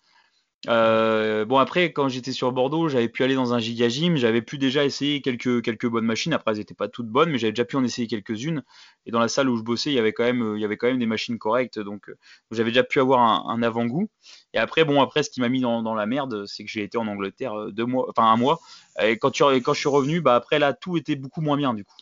[0.67, 4.57] Euh, bon après quand j'étais sur Bordeaux j'avais pu aller dans un giga j'avais pu
[4.57, 6.33] déjà essayer quelques quelques bonnes machines.
[6.33, 8.63] Après elles étaient pas toutes bonnes mais j'avais déjà pu en essayer quelques-unes.
[9.05, 10.75] Et dans la salle où je bossais il y avait quand même il y avait
[10.75, 11.79] quand même des machines correctes.
[11.79, 12.17] Donc euh,
[12.51, 14.09] j'avais déjà pu avoir un, un avant-goût.
[14.53, 16.83] Et après bon après ce qui m'a mis dans, dans la merde c'est que j'ai
[16.83, 18.59] été en Angleterre euh, deux mois enfin un mois.
[19.01, 21.75] Et quand tu quand je suis revenu bah après là tout était beaucoup moins bien
[21.75, 21.95] du coup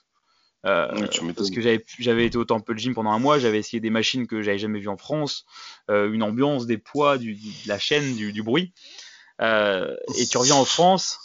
[0.65, 0.87] Euh,
[1.35, 4.25] parce que j'avais j'avais été au Temple Gym pendant un mois, j'avais essayé des machines
[4.25, 5.45] que j'avais jamais vues en France,
[5.91, 8.73] euh, une ambiance, des poids, du, du- de la chaîne, du, du bruit.
[9.41, 11.19] Euh, et tu reviens en France,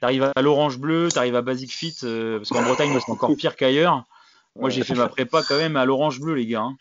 [0.00, 3.56] t'arrives à l'Orange Bleu, t'arrives à Basic Fit, euh, parce qu'en Bretagne c'est encore pire
[3.56, 4.04] qu'ailleurs.
[4.56, 6.62] Moi j'ai fait ma prépa quand même à l'Orange Bleu les gars.
[6.62, 6.76] hein.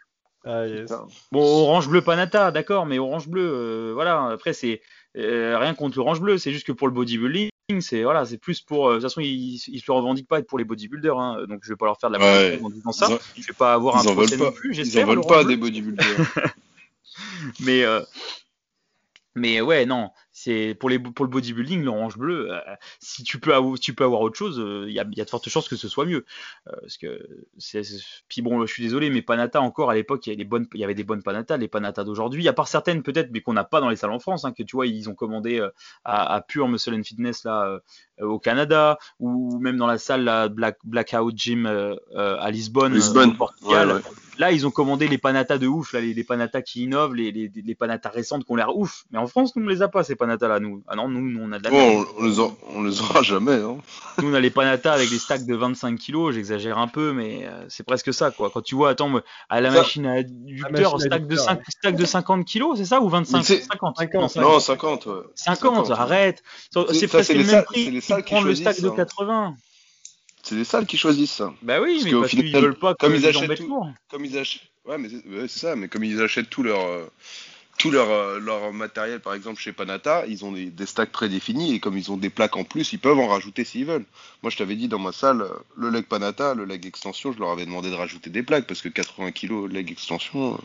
[0.48, 0.92] Ah, yes.
[1.32, 4.28] Bon, orange bleu Panata, d'accord, mais orange bleu, euh, voilà.
[4.28, 4.80] Après, c'est
[5.18, 8.62] euh, rien contre l'orange bleu, c'est juste que pour le bodybuilding, c'est voilà, c'est plus
[8.62, 8.88] pour.
[8.88, 11.46] euh, de toute façon, ils, ils se le revendiquent pas être pour les bodybuilders, hein,
[11.48, 12.60] donc je vais pas leur faire de la Ouais.
[12.64, 13.10] en disant ça.
[13.12, 15.58] En- Je vais pas avoir Ils un procès non plus, Ils en veulent pas des
[15.58, 16.06] bodybuilders.
[17.62, 18.02] Mais euh,
[19.36, 22.52] mais ouais, non, c'est pour les pour le bodybuilding, l'orange bleu.
[22.52, 22.60] euh,
[23.00, 25.30] si tu peux avoir, tu peux avoir autre chose, il y, a, y a de
[25.30, 26.26] fortes chances que ce soit mieux.
[26.68, 27.26] Euh, parce que
[27.58, 30.94] c'est c'est- puis bon, je suis désolé, mais Panata encore à l'époque, il y avait
[30.94, 33.90] des bonnes, Panata, les Panata d'aujourd'hui, à part certaines peut-être, mais qu'on n'a pas dans
[33.90, 35.70] les salles en France, hein, que tu vois, ils ont commandé euh,
[36.04, 37.80] à, à Pure Muscle and Fitness là
[38.20, 42.92] euh, au Canada, ou même dans la salle Black Blackout Gym euh, euh, à Lisbonne,
[42.92, 43.38] euh, Lisbonne.
[43.38, 43.88] Portugal.
[43.88, 44.02] Ouais, ouais.
[44.38, 47.32] Là, ils ont commandé les panatas de ouf, là, les, les panatas qui innovent, les,
[47.32, 49.06] les, les panatas récentes qui ont l'air ouf.
[49.12, 50.84] Mais en France, nous, on les a pas, ces panatas-là, nous.
[50.88, 51.94] Ah non, nous, nous, on a de la merde.
[51.94, 53.54] Bon, on, on les aura, on les aura jamais.
[53.54, 53.78] Hein.
[54.22, 57.46] Nous, on a les panatas avec des stacks de 25 kilos, j'exagère un peu, mais
[57.46, 58.50] euh, c'est presque ça, quoi.
[58.50, 59.12] Quand tu vois, attends,
[59.50, 62.78] à la Ça- machine à adducteur, à stack, de adducteur, 5, stack de 50 kilos,
[62.78, 65.06] c'est ça, ou 25 Mais c'est- 50, 50, non, Non, 50.
[65.08, 65.14] Ouais.
[65.36, 66.44] 50, arrête.
[66.94, 68.90] C'est presque c'est le même salles- prix c'est les qui prendre le stack choisissent, de
[68.90, 68.96] hein.
[68.96, 69.56] 80.
[70.44, 71.52] C'est les salles qui choisissent ça.
[71.64, 73.84] Bah oui, Parce mais parce qu'ils veulent pas que comme ils achètent tout-.
[74.12, 74.62] Comme ils achètent.
[74.86, 75.76] Ouais, mais c'est ouais, ça.
[75.76, 76.80] Mais comme ils achètent tout leur.
[77.78, 81.74] Tout leur, euh, leur matériel, par exemple chez Panata, ils ont des, des stacks prédéfinis
[81.76, 84.06] et comme ils ont des plaques en plus, ils peuvent en rajouter s'ils veulent.
[84.44, 87.40] Moi, je t'avais dit dans ma salle, euh, le leg Panata, le leg extension, je
[87.40, 90.58] leur avais demandé de rajouter des plaques parce que 80 kg leg extension, euh,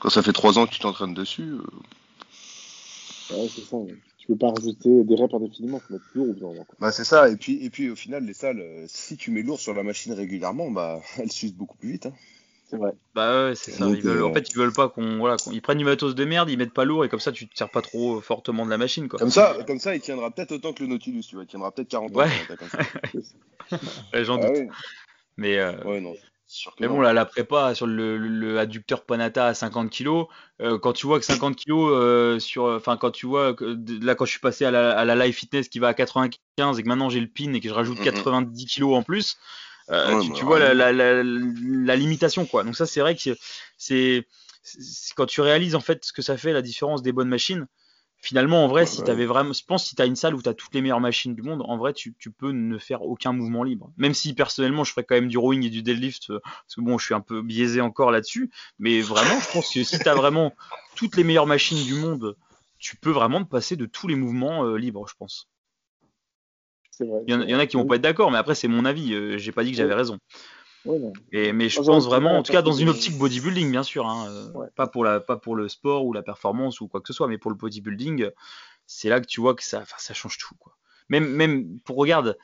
[0.00, 1.52] quand ça fait 3 ans que tu t'entraînes dessus,
[3.30, 3.76] Ouais, c'est ça.
[3.76, 3.94] ouais.
[4.18, 6.66] Tu peux pas rajouter des reps indéfiniment, faut mettre plus lourd au.
[6.80, 9.60] Bah c'est ça, et puis, et puis au final, les salles, si tu mets lourd
[9.60, 12.06] sur la machine régulièrement, bah elles s'usent beaucoup plus vite.
[12.06, 12.12] Hein.
[12.74, 12.92] C'est vrai.
[13.14, 13.84] Bah ouais, c'est ça.
[13.84, 15.84] Donc, Ils veulent, euh, En fait, ils veulent pas qu'on, voilà, qu'on- ils prennent du
[15.84, 18.20] matos de merde, ils mettent pas lourd et comme ça, tu te sers pas trop
[18.20, 19.18] fortement de la machine, quoi.
[19.18, 21.70] Comme ça, comme ça, il tiendra peut-être autant que le Nautilus, tu vois, il tiendra
[21.70, 22.20] peut-être 40 ans.
[22.20, 22.28] Ouais.
[22.70, 23.78] ça.
[24.12, 24.56] Ouais, J'en Ah doute.
[24.56, 24.68] ouais.
[25.36, 26.14] Mais, euh, ouais, non.
[26.46, 26.94] c'est sûr que mais non.
[26.94, 30.24] bon, là, la prépa sur le, le- le adducteur Panata à 50 kg,
[30.80, 34.24] quand tu vois que 50 kg euh, sur, enfin, quand tu vois que là, quand
[34.24, 36.88] je suis passé à la, à la Live Fitness qui va à 95 et que
[36.88, 38.04] maintenant j'ai le pin et que je rajoute Mhm.
[38.04, 39.36] 90 kg en plus,
[39.90, 40.74] euh, Ouais, tu, bah, tu vois la, ouais.
[40.74, 42.64] la, la, la limitation, quoi.
[42.64, 43.36] Donc ça, c'est vrai que
[43.76, 44.26] c'est,
[45.16, 47.66] quand tu réalises en fait ce que ça fait la différence des bonnes machines.
[48.16, 49.04] Finalement, en vrai, Ouais, si ouais.
[49.04, 50.80] tu avais vraiment, je pense, si tu as une salle où tu as toutes les
[50.80, 53.92] meilleures machines du monde, en vrai, tu, tu peux ne faire aucun mouvement libre.
[53.98, 56.80] Même si personnellement, je ferais quand même du rowing et du deadlift, euh, parce que
[56.80, 58.50] bon, je suis un peu biaisé encore là-dessus.
[58.78, 60.54] Mais vraiment, je pense que si tu as vraiment
[60.96, 62.34] toutes les meilleures machines du monde,
[62.78, 65.48] tu peux vraiment te passer de tous les mouvements euh, libres, je pense.
[67.00, 67.20] Vrai.
[67.26, 68.54] Il y, en, a- il y en a qui vont pas être d'accord, mais après,
[68.54, 69.14] c'est mon avis.
[69.14, 70.18] euh, J'ai pas dit que j'avais raison.
[70.84, 71.12] Ouais, non.
[71.32, 74.06] Et, mais je pense vraiment, en tout cas, dans une que- optique bodybuilding, bien sûr,
[74.06, 74.68] hein, euh, Ouais.
[74.76, 77.26] pas pour la, pas pour le sport ou la performance ou quoi que ce soit,
[77.26, 78.28] mais pour le bodybuilding,
[78.86, 80.76] c'est là que tu vois que ça change tout, quoi.
[81.08, 82.36] Même, même pour regarde,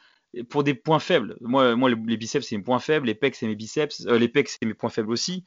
[0.48, 1.36] pour des points faibles.
[1.40, 4.28] Moi, moi, les biceps c'est mes points faibles, les pecs c'est mes biceps, euh, les
[4.28, 5.44] pecs c'est mes points faibles aussi.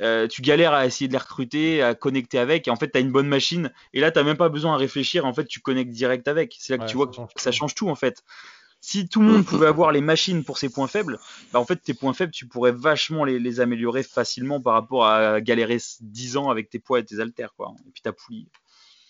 [0.00, 2.98] Euh, tu galères à essayer de les recruter, à connecter avec, et en fait, tu
[2.98, 5.60] as une bonne machine, et là, tu même pas besoin à réfléchir, en fait, tu
[5.60, 6.56] connectes direct avec.
[6.58, 7.56] C'est là que Ouais, tu vois que ça tout.
[7.56, 8.22] change tout, en fait.
[8.80, 11.18] Si tout le monde pouvait avoir les machines pour ses points faibles,
[11.52, 15.06] bah en fait, tes points faibles, tu pourrais vachement les, les améliorer facilement par rapport
[15.06, 17.74] à galérer 10 ans avec tes poids et tes haltères, quoi.
[17.88, 18.48] Et puis ta poulie.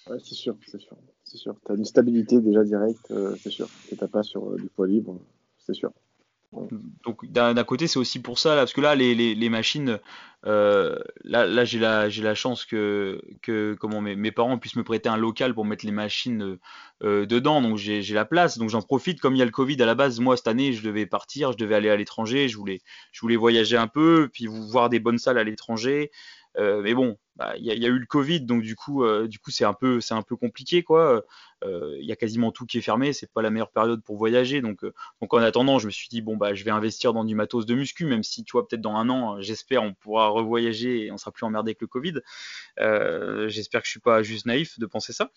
[0.07, 0.97] Ouais, c'est sûr, c'est sûr.
[1.24, 1.57] C'est sûr.
[1.66, 3.68] Tu as une stabilité déjà directe, euh, c'est sûr.
[3.91, 5.20] Que tu pas sur euh, du poids libre,
[5.59, 5.93] c'est sûr.
[6.53, 9.99] Donc d'un côté, c'est aussi pour ça, parce que là, les, les, machines,
[10.47, 14.84] euh, là, là j'ai la, la chance que, que comment, mes, mes parents puissent me
[14.84, 16.59] prêter un local pour mettre les machines
[17.03, 19.20] euh, dedans, donc j'ai j'ai la place, donc j'en profite.
[19.20, 21.53] Comme il y a le Covid à la base, moi cette année, je devais partir,
[21.53, 22.80] je devais aller à l'étranger, je voulais,
[23.12, 26.11] je voulais voyager un peu, puis voir des bonnes salles à l'étranger.
[26.59, 29.39] Euh, mais bon, bah, il y, a- eu le Covid, donc du coup, euh, du
[29.39, 31.23] coup, c'est un peu, c'est un peu compliqué, quoi.
[31.65, 34.17] Euh, Il y a quasiment tout qui est fermé, c'est pas la meilleure période pour
[34.17, 34.85] voyager, donc,
[35.21, 37.67] donc en attendant, je me suis dit bon bah, je vais investir dans du matos
[37.67, 41.13] de muscu, même si tu vois peut-être dans un an, j'espère, on pourra revoyager et
[41.13, 42.15] on sera plus emmerdé avec le Covid.
[43.49, 45.31] J'espère que je suis pas juste naïf de penser ça.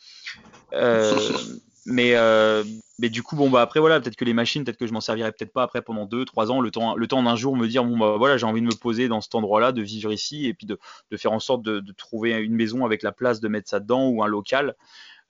[1.86, 2.64] Mais, euh,
[3.00, 5.02] mais du coup, bon bah après voilà, peut-être que les machines, peut-être que je m'en
[5.02, 7.68] servirai peut-être pas après pendant deux, trois ans, le temps, le temps d'un jour me
[7.68, 10.48] dire bon bah voilà, j'ai envie de me poser dans cet endroit-là, de vivre ici
[10.48, 10.78] et puis de,
[11.10, 13.80] de faire en sorte de, de trouver une maison avec la place de mettre ça
[13.80, 14.76] dedans ou un local.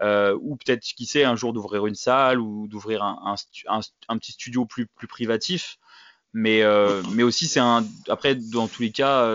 [0.01, 3.35] Euh, ou peut-être qui sait un jour d'ouvrir une salle ou d'ouvrir un,
[3.67, 5.77] un, petit studio plus, plus privatif.
[6.31, 9.27] Mais, euh, mais aussi c'est un après dans tous les cas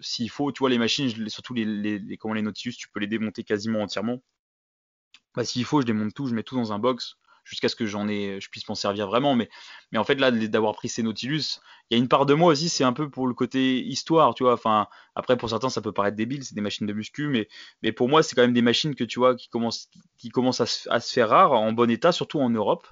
[0.00, 2.98] s'il faut tu vois les machines surtout les, les, les comment les Nautilus tu peux
[2.98, 4.20] les démonter quasiment entièrement
[5.34, 7.86] bah, s'il faut, je démonte tout, je mets tout dans un box jusqu'à ce que
[7.86, 9.34] j'en ai, je puisse m'en servir vraiment.
[9.34, 9.48] Mais,
[9.90, 11.60] mais en fait, là, d'avoir pris ces Nautilus,
[11.90, 14.34] il y a une part de moi aussi, c'est un peu pour le côté histoire,
[14.34, 14.54] tu vois.
[14.54, 17.48] Enfin, après, pour certains, ça peut paraître débile, c'est des machines de muscu, mais,
[17.82, 20.60] mais pour moi, c'est quand même des machines que tu vois qui commencent, qui commencent
[20.60, 22.86] à se, faire rares, en bon état, surtout en Europe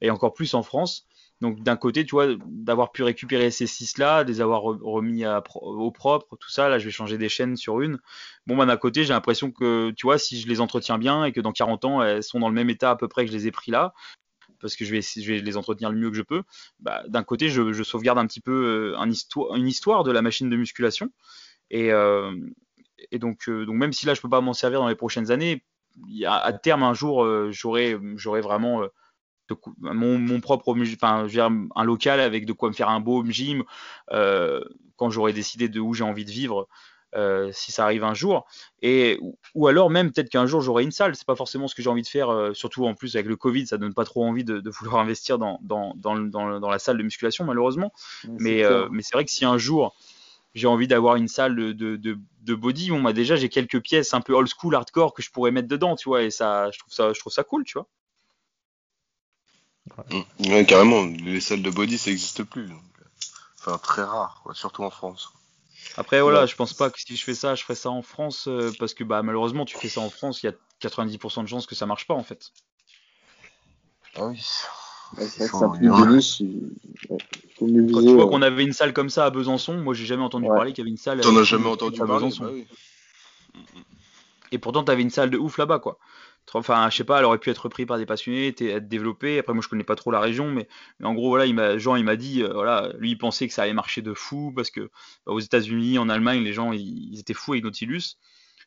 [0.00, 1.06] et encore plus en France.
[1.40, 5.24] Donc d'un côté, tu vois, d'avoir pu récupérer ces six là, de les avoir remis
[5.54, 7.98] au propre, tout ça, là je vais changer des chaînes sur une.
[8.46, 11.32] Bon bah d'un côté, j'ai l'impression que tu vois, si je les entretiens bien et
[11.32, 13.36] que dans 40 ans elles sont dans le même état à peu près que je
[13.36, 13.94] les ai pris là,
[14.60, 16.42] parce que je vais, je les entretenir le mieux que je peux,
[16.80, 20.56] bah, d'un côté je, sauvegarde un petit peu euh, une histoire de la machine de
[20.56, 21.10] musculation.
[21.70, 22.32] Et, euh,
[23.12, 25.64] euh, donc même si là je peux pas m'en servir dans les prochaines années,
[26.26, 28.82] à terme un jour j'aurai vraiment
[29.80, 31.26] mon, propre, enfin,
[31.74, 33.64] un local avec de quoi me faire un beau gym
[34.12, 34.62] euh,
[34.96, 36.68] quand j'aurai décidé de où j'ai envie de vivre.
[37.16, 38.44] Euh, si ça arrive un jour,
[38.82, 39.18] et
[39.54, 41.16] ou alors même peut-être qu'un jour j'aurai une salle.
[41.16, 43.36] C'est pas forcément ce que j'ai envie de faire, euh, surtout en plus avec le
[43.36, 46.98] Covid, ça donne pas trop envie de, vouloir investir dans, dans, dans, dans, la salle
[46.98, 47.94] de musculation malheureusement.
[48.38, 49.96] mais mais c'est vrai que si un jour
[50.54, 54.14] j'ai envie d'avoir une salle de, de, de body, bon, bah déjà j'ai quelques pièces
[54.14, 56.78] un peu old school, hardcore que je pourrais mettre dedans, tu vois, et ça, je
[56.78, 57.86] trouve ça, je trouve ça cool, tu vois.
[60.40, 60.64] Ouais.
[60.66, 61.04] carrément.
[61.04, 62.68] Les salles de body, ça n'existe plus.
[63.58, 65.30] Enfin, très rare, surtout en France.
[65.96, 68.46] Après, voilà, je pense pas que si je fais ça, je ferais ça en France,
[68.48, 71.48] euh, parce que bah, malheureusement, tu fais ça en France, il y a 90% de
[71.48, 72.52] chances que ça marche pas en fait.
[74.16, 74.40] Ah oui.
[75.16, 75.88] c'est un peu
[77.58, 80.46] Quand tu vois qu'on avait une salle comme ça à Besançon, moi j'ai jamais entendu
[80.46, 81.20] parler qu'il y avait une salle.
[81.20, 82.30] T'en as jamais entendu parler?
[82.38, 82.66] Bah oui.
[84.50, 85.98] Et pourtant, t'avais une salle de ouf là-bas, quoi.
[86.54, 89.38] Enfin, je sais pas, elle aurait pu être reprise par des passionnés, être développée.
[89.38, 90.68] Après, moi, je connais pas trop la région, mais,
[91.02, 93.54] en gros, voilà, il m'a, Jean, il m'a dit, euh, voilà, lui, il pensait que
[93.54, 94.80] ça allait marcher de fou parce que
[95.26, 98.16] bah, aux États-Unis, en Allemagne, les gens, ils, étaient fous avec Nautilus.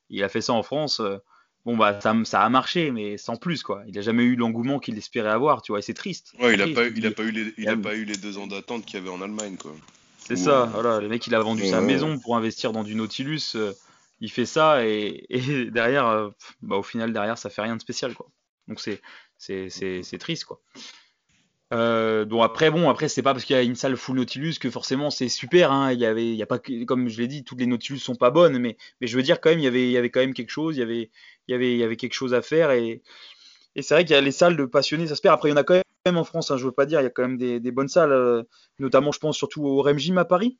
[0.10, 1.00] Il a fait ça en France.
[1.00, 1.18] Euh,
[1.66, 3.84] bon, bah, ça, ça, a marché, mais sans plus, quoi.
[3.88, 6.34] Il a jamais eu l'engouement qu'il espérait avoir, tu vois, et c'est triste.
[6.40, 8.38] Ouais, il a pas, il a pas eu les, il a pas eu les deux
[8.38, 9.72] ans d'attente qu'il y avait en Allemagne, quoi.
[10.18, 13.54] C'est ça, voilà, le mec, il a vendu sa maison pour investir dans du Nautilus.
[13.56, 13.74] Euh,
[14.22, 15.28] il fait ça et,
[15.74, 16.30] derrière, euh,
[16.62, 18.30] bah, au final, derrière, ça fait rien de spécial, quoi.
[18.68, 19.02] Donc c'est
[19.38, 20.62] c'est triste, quoi.
[21.74, 24.56] Euh, donc après bon après c'est pas parce qu'il y a une salle full Nautilus
[24.60, 25.94] que forcément c'est super hein.
[25.94, 28.18] il y avait il y a pas comme je l'ai dit toutes les Nautilus sont
[28.18, 30.10] pas bonnes mais mais je veux dire quand même il y avait il y avait
[30.10, 31.10] quand même quelque chose il y avait
[31.48, 33.02] il y avait il y avait quelque chose à faire et
[33.78, 35.54] et c'est vrai qu'il y a les salles de passionnés ça se perd après il
[35.54, 37.10] y en a quand même en France hein, je veux pas dire il y a
[37.10, 38.44] quand même des, bonnes salles euh,
[38.80, 40.58] notamment je pense surtout au Rem Gym à Paris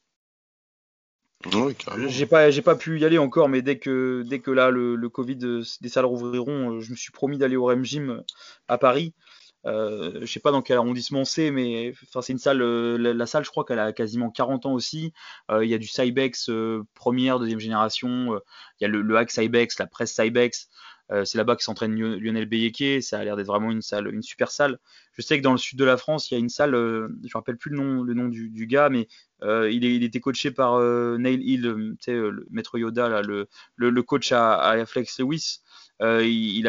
[2.08, 4.96] j'ai pas, j'ai pas pu y aller encore, mais dès que, dès que là le,
[4.96, 8.10] le Covid, euh, des salles rouvriront, euh, je me suis promis d'aller au Rem Gym
[8.10, 8.22] euh,
[8.68, 9.14] à Paris.
[9.66, 13.46] Euh, je sais pas dans quel arrondissement c'est, mais enfin c'est une salle, la, salle
[13.46, 15.14] je crois qu'elle a quasiment 40 ans aussi.
[15.52, 16.50] Il y a du Cybex
[16.96, 18.40] première, deuxième génération.
[18.80, 20.68] Il y a le, le hack Cybex, la presse Cybex.
[21.12, 23.04] Euh, c'est là-bas que s'entraîne Lionel Beyeke.
[23.04, 24.80] Ça a l'air d'être vraiment une salle, une super salle.
[25.14, 27.10] Je sais que dans le sud de la France, il y a une salle, euh,
[27.22, 29.08] je ne rappelle plus le nom, du, gars, mais
[29.44, 31.62] euh, il, était coaché par Neil Hill,
[32.08, 35.60] le maître Yoda, le, coach à, à Flex Lewis.
[36.00, 36.66] il,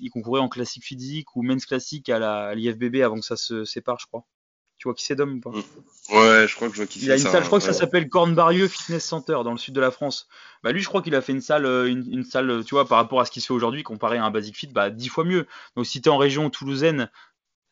[0.00, 3.98] il, concourait en classique physique ou men's classique à l'IFBB avant que ça se sépare,
[4.00, 4.24] je crois.
[4.78, 5.62] Tu vois qui c'est Dom ou pas mm.
[6.16, 7.06] Ouais, je crois que je vois qui c'est.
[7.06, 9.74] Il a une salle, je crois que ça s'appelle Cornbarieux Fitness Center dans le sud
[9.74, 10.28] de la France.
[10.62, 12.98] Bah lui, je crois qu'il a fait une salle, euh, une, salle, tu vois, par
[12.98, 15.24] rapport à ce qui se fait aujourd'hui, comparé à un Basic Fit, bah dix fois
[15.24, 15.46] mieux.
[15.76, 17.10] Donc si t'es en région toulousaine,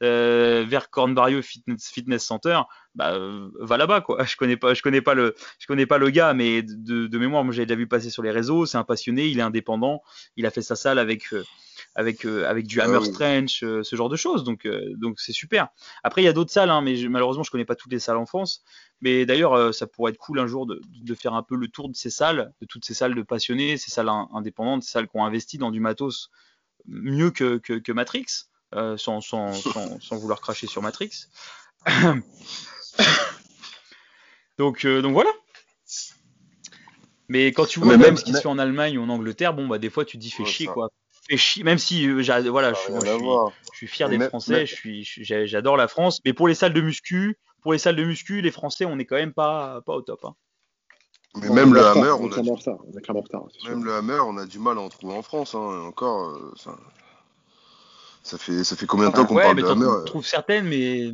[0.02, 2.60] euh, vers Cornbarieux Fitness, Fitness Center,
[2.94, 4.22] bah euh, va là-bas quoi.
[4.26, 7.18] Je connais pas, je connais pas le, je connais pas le gars, mais de, de
[7.18, 8.66] mémoire, moi j'ai déjà vu passer sur les réseaux.
[8.66, 10.02] C'est un passionné, il est indépendant,
[10.36, 11.44] il a fait sa salle avec avec euh,
[11.96, 12.18] avec
[12.66, 14.44] du ah hammer strange, euh, ce genre de choses.
[14.44, 15.68] Donc euh, donc c'est super.
[16.04, 18.18] Après il y a d'autres salles, hein, mais malheureusement je connais pas toutes les salles
[18.18, 18.62] en France.
[19.00, 21.88] Mais d'ailleurs ça pourrait être cool un jour de, de, faire un peu le tour
[21.88, 25.16] de ces salles, de toutes ces salles de passionnés, ces salles indépendantes, ces salles qui
[25.16, 26.30] ont investi dans du matos
[26.86, 28.26] mieux que, que, que Matrix,
[28.72, 31.28] sans, sans, sans, sans, vouloir cracher sur Matrix.
[34.58, 35.30] donc donc voilà.
[37.28, 39.66] Mais quand tu vois même, ce qui se fait en Allemagne ou en Angleterre, bon
[39.66, 40.90] bah des fois tu te dis fais chier quoi
[41.64, 42.78] même si euh, voilà, je,
[43.72, 47.38] suis, fier d'être français, je suis, j'adore la France, mais pour les salles de muscu,
[47.62, 50.24] pour les salles de muscu, les Français, on est quand même pas, pas au top.
[50.24, 50.34] Hein.
[51.40, 52.36] Mais même le Hammer, on, a,
[53.68, 55.54] même le Hammer, on a du mal à en trouver en France.
[55.54, 55.82] Hein.
[55.86, 56.76] Encore, euh, ça...
[58.22, 61.10] ça, fait, ça fait combien de temps qu'on parle de Hammer On trouve certaines, mais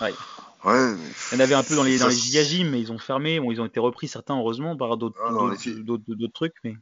[0.00, 0.12] ouais.
[0.62, 0.92] Ouais,
[1.32, 3.40] Il y en avait un peu dans les, dans les mais ils ont fermé.
[3.40, 5.30] Bon, ils ont été repris certains, heureusement, par d'autres ah,
[6.34, 6.54] trucs.
[6.64, 6.74] Mais...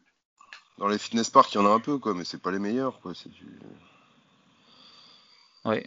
[0.79, 2.59] Dans les fitness parks, il y en a un peu, quoi, mais c'est pas les
[2.59, 3.13] meilleurs, quoi.
[3.15, 3.47] C'est du.
[5.65, 5.87] Ouais.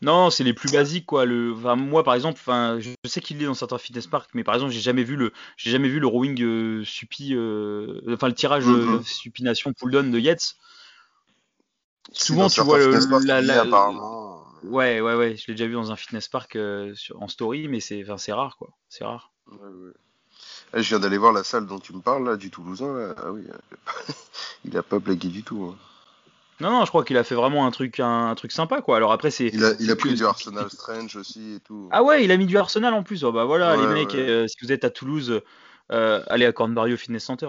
[0.00, 1.24] Non, c'est les plus basiques, quoi.
[1.24, 4.44] Le, enfin, moi, par exemple, enfin, je sais qu'il est dans certains fitness parks, mais
[4.44, 8.28] par exemple, j'ai jamais vu le, j'ai jamais vu le rowing euh, supi, euh, enfin
[8.28, 10.56] le tirage euh, supination pull down de Yates.
[12.12, 12.90] Souvent, tu vois le,
[13.24, 13.64] la, la,
[14.64, 15.36] Ouais, ouais, ouais.
[15.36, 16.56] Je l'ai déjà vu dans un fitness park
[16.94, 18.70] sur, en story, mais c'est, enfin, c'est rare, quoi.
[18.88, 19.32] C'est rare.
[19.46, 19.92] Ouais, ouais.
[20.74, 23.14] Eh, je viens d'aller voir la salle dont tu me parles, là, du Toulousain.
[23.18, 23.42] Ah oui,
[24.64, 25.70] il a pas blagué du tout.
[25.70, 25.78] Hein.
[26.60, 28.96] Non, non, je crois qu'il a fait vraiment un truc, un, truc sympa, quoi.
[28.96, 29.50] Alors après, c'est.
[29.52, 31.88] Il a, il a pris du Arsenal Strange aussi et tout.
[31.90, 33.24] Ah ouais, il a mis du Arsenal en plus.
[33.24, 35.40] Oh, bah voilà, les mecs, euh, si vous êtes à Toulouse,
[35.90, 37.48] euh, allez à Cornbario Fitness Center.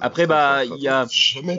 [0.00, 1.06] Après, bah, il y a.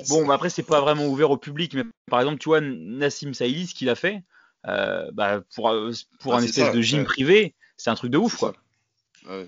[0.10, 3.34] Bon, bah, après, c'est pas vraiment ouvert au public, mais par exemple, tu vois, Nassim
[3.34, 4.22] Saïli, ce qu'il a fait,
[4.68, 5.74] euh, bah, pour,
[6.20, 8.54] pour ah, un espèce de gym privé, c'est un truc de ouf, quoi.
[9.30, 9.48] Ouais.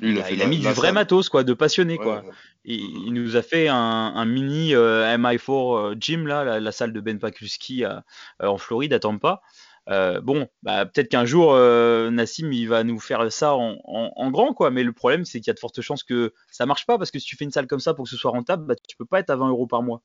[0.00, 2.22] Lui, il, a, il a, mis du vrai matos, quoi, de passionné, quoi.
[2.64, 5.50] Il, nous a fait un, un mini euh, MI4
[5.92, 7.98] euh, gym, là, la, salle de Ben Pakulski euh,
[8.40, 9.42] en Floride, à Tampa.
[9.88, 14.30] Euh, bon, bah, peut-être qu'un jour, Nassim, il va nous faire ça en, en, en
[14.30, 14.70] grand, quoi.
[14.70, 17.10] Mais le problème, c'est qu'il y a de fortes chances que ça marche pas, parce
[17.10, 18.96] que si tu fais une salle comme ça pour que ce soit rentable, bah, tu
[18.96, 20.02] peux pas être à 20 euros par mois.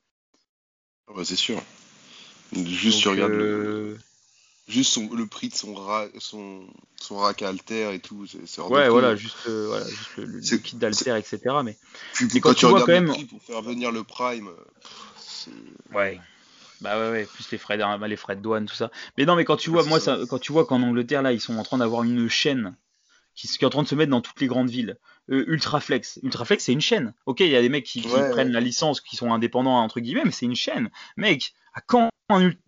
[1.07, 1.61] Ah bah, c'est sûr.
[2.53, 3.97] Juste, tu regardes le
[4.67, 5.75] Juste le prix de son,
[6.19, 6.65] son,
[6.95, 10.77] son rack alter et tout, c'est Ouais, voilà, juste, euh, voilà, juste le, le kit
[10.77, 11.39] d'alter, etc.
[11.65, 11.77] Mais,
[12.39, 13.07] quand, tu, vois quand même.
[13.07, 14.49] Le pour faire venir le Prime.
[15.93, 16.17] Ouais.
[16.79, 18.89] Bah ouais, ouais, plus les frais, de, les frais de douane, tout ça.
[19.17, 21.41] Mais non, mais quand tu vois, moi, ça, quand tu vois qu'en Angleterre, là, ils
[21.41, 22.75] sont en train d'avoir une chaîne
[23.35, 24.97] qui, qui, est en train de se mettre dans toutes les grandes villes.
[25.29, 26.19] Euh, Ultraflex.
[26.23, 27.13] Ultraflex, c'est une chaîne.
[27.25, 30.23] Ok, il y a des mecs qui, prennent la licence, qui sont indépendants, entre guillemets,
[30.25, 30.89] mais c'est une chaîne.
[31.17, 32.09] Mec, à quand,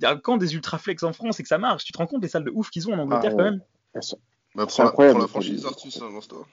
[0.03, 1.83] à quand des Ultraflex en France et que ça marche?
[1.83, 3.61] Tu te rends compte des salles de ouf qu'ils ont en Angleterre ah, quand même?
[4.55, 6.47] Bah, prends, incroyable, la franchise Artus, hein, toi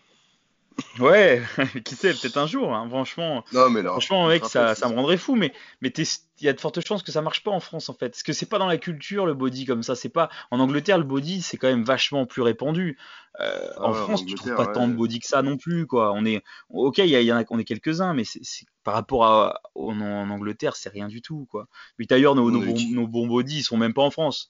[0.98, 1.42] Ouais,
[1.84, 3.44] qui sait, peut-être un jour, hein, franchement.
[3.52, 6.52] Non, mais là, franchement, mec, ça, ça me rendrait fou, mais mais il y a
[6.52, 8.58] de fortes chances que ça marche pas en France en fait, parce que c'est pas
[8.58, 11.68] dans la culture le body comme ça, c'est pas en Angleterre le body c'est quand
[11.68, 12.98] même vachement plus répandu.
[13.40, 16.12] Euh, ah en France, tu trouves pas tant de body que ça non plus, quoi.
[16.12, 18.42] On est ok, il y, en a, on est quelques uns, mais c'est
[18.84, 20.00] par rapport à en,
[20.30, 21.68] Angleterre, c'est rien du tout, quoi.
[21.98, 24.48] Mais d'ailleurs, nos, nos, nos, bons body, ils sont même pas en France.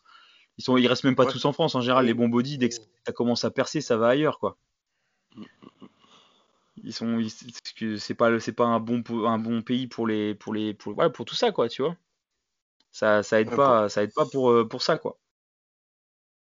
[0.59, 1.75] Ils sont, ils restent même pas tous en France.
[1.75, 4.57] En général, les bons body, dès que ça commence à percer, ça va ailleurs, quoi.
[6.77, 7.21] Ils sont,
[7.99, 11.11] c'est pas, c'est pas un bon, un bon pays pour les, pour les, pour, ouais,
[11.11, 11.97] pour tout ça, quoi, tu vois.
[12.91, 15.19] Ça, ça aide pas, ça aide pas pour, euh, pour ça, quoi.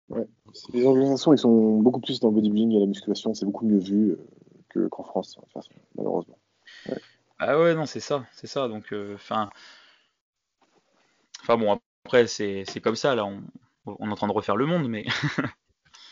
[0.08, 0.26] Ouais.
[0.72, 3.78] Les organisations, ils sont beaucoup plus dans le bodybuilding et la musculation, c'est beaucoup mieux
[3.78, 4.16] vu
[4.76, 6.38] euh, qu'en France, de toute façon, malheureusement.
[7.38, 8.68] Ah ouais, non, c'est ça, c'est ça.
[8.68, 9.50] Donc, euh, enfin,
[11.42, 13.42] enfin bon, après, c'est, c'est comme ça, là, on,
[13.86, 15.04] on est en train de refaire le monde, mais.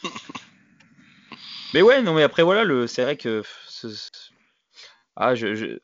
[1.74, 3.42] mais ouais, non, mais après, voilà, le, c'est vrai que
[5.18, 5.32] ah,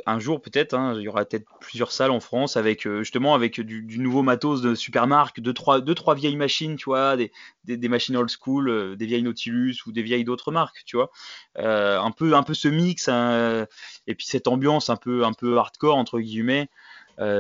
[0.05, 3.35] un jour peut-être, hein, il y aura peut-être plusieurs salles en France avec euh, justement
[3.35, 7.33] avec du, nouveau matos de supermarque, deux trois, deux trois vieilles machines, tu vois, des,
[7.65, 11.11] des, machines old school, euh, des vieilles Nautilus ou des vieilles d'autres marques, tu vois,
[11.59, 13.67] euh, un peu un peu ce mix hein,
[14.07, 16.69] et puis cette ambiance un peu un peu hardcore entre guillemets.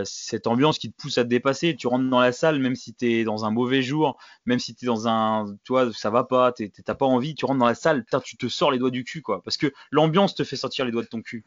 [0.04, 1.74] Cette ambiance qui te pousse à te dépasser.
[1.76, 4.74] Tu rentres dans la salle, même si tu es dans un mauvais jour, même si
[4.74, 5.56] tu es dans un.
[5.64, 8.48] Tu vois, ça va pas, t'as pas envie, tu rentres dans la salle, tu te
[8.48, 9.42] sors les doigts du cul, quoi.
[9.42, 11.44] Parce que l'ambiance te fait sortir les doigts de ton cul.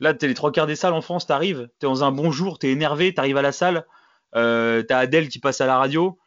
[0.00, 2.58] Là, t'es les trois quarts des salles en France, t'arrives, t'es dans un bon jour,
[2.58, 3.84] t'es énervé, t'arrives à la salle,
[4.34, 6.18] euh, t'as Adèle qui passe à la radio,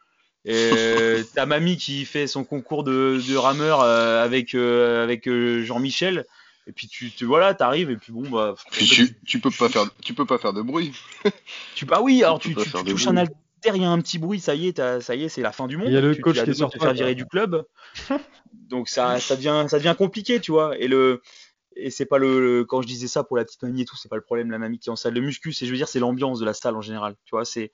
[0.44, 0.70] et
[1.34, 6.24] t'as mamie qui fait son concours de, rameur euh, avec euh, avec Jean-Michel.
[6.66, 8.54] Et puis tu, tu voilà, t'arrives et puis bon bah.
[8.70, 10.92] tu, tu, peux pas faire, tu peux pas faire de bruit.
[11.74, 13.36] tu bah oui, alors tu, tu, touches un alter,
[13.74, 15.66] il y a un petit bruit, ça y est, ça y est, c'est la fin
[15.66, 15.88] du monde.
[15.88, 16.78] Il y a le coach qui est sorti.
[16.78, 17.66] faire virer du club.
[18.52, 20.78] Donc ça, ça devient, ça devient compliqué, tu vois.
[20.78, 21.20] Et le,
[21.76, 24.08] et c'est pas le, quand je disais ça pour la petite mamie et tout, c'est
[24.08, 25.88] pas le problème la mamie qui est en salle de muscu, c'est je veux dire
[25.88, 27.16] c'est l'ambiance de la salle en général.
[27.24, 27.72] Tu vois, c'est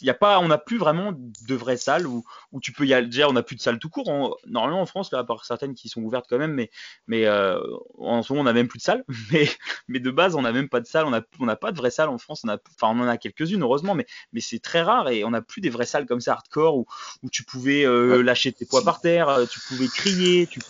[0.00, 2.86] il y a pas on n'a plus vraiment de vraies salles où, où tu peux
[2.86, 5.24] y aller déjà on n'a plus de salles tout court normalement en France là à
[5.24, 6.70] part certaines qui sont ouvertes quand même mais
[7.06, 7.60] mais euh,
[7.98, 9.48] en ce moment on n'a même plus de salles mais
[9.88, 11.76] mais de base on n'a même pas de salle on a on n'a pas de
[11.76, 14.60] vraies salles en France on a enfin on en a quelques-unes heureusement mais mais c'est
[14.60, 16.86] très rare et on n'a plus des vraies salles comme ça hardcore où
[17.22, 20.60] où tu pouvais euh, lâcher tes poids par terre euh, tu pouvais crier tu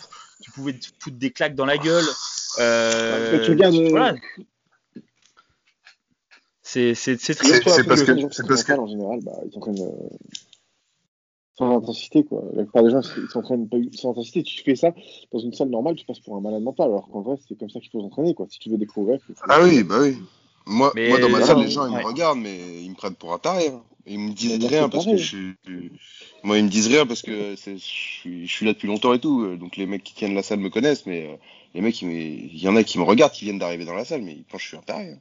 [0.41, 2.05] tu pouvais te foutre des claques dans la gueule
[2.59, 3.75] euh, tu regardes.
[3.89, 4.15] Voilà.
[6.61, 7.21] C'est triste.
[7.21, 7.35] C'est
[7.83, 10.17] parce que, c'est parce que en général, bah, ils s'entraînent euh,
[11.57, 12.43] sans intensité quoi.
[12.53, 14.43] La plupart des gens ils s'entraînent pas sans intensité.
[14.43, 14.93] Tu fais ça
[15.31, 16.87] dans une salle normale, tu passes pour un malade mental.
[16.87, 18.47] Alors qu'en vrai, c'est comme ça qu'il faut s'entraîner quoi.
[18.49, 19.19] Si tu veux des progrès.
[19.49, 20.17] Ah oui, bah oui.
[20.65, 23.33] Moi, moi dans ma salle, les gens ils me regardent, mais ils me prennent pour
[23.33, 23.67] un taré.
[23.67, 23.83] Hein.
[24.05, 25.55] Ils me disent rien parce que je suis.
[26.43, 29.19] Moi, ils me disent rien parce que je suis, je suis là depuis longtemps et
[29.19, 29.55] tout.
[29.57, 31.35] Donc les mecs qui tiennent la salle me connaissent, mais euh,
[31.73, 34.21] les mecs, il y en a qui me regardent, qui viennent d'arriver dans la salle,
[34.21, 35.11] mais ils pensent que je suis un taré.
[35.11, 35.19] Hein.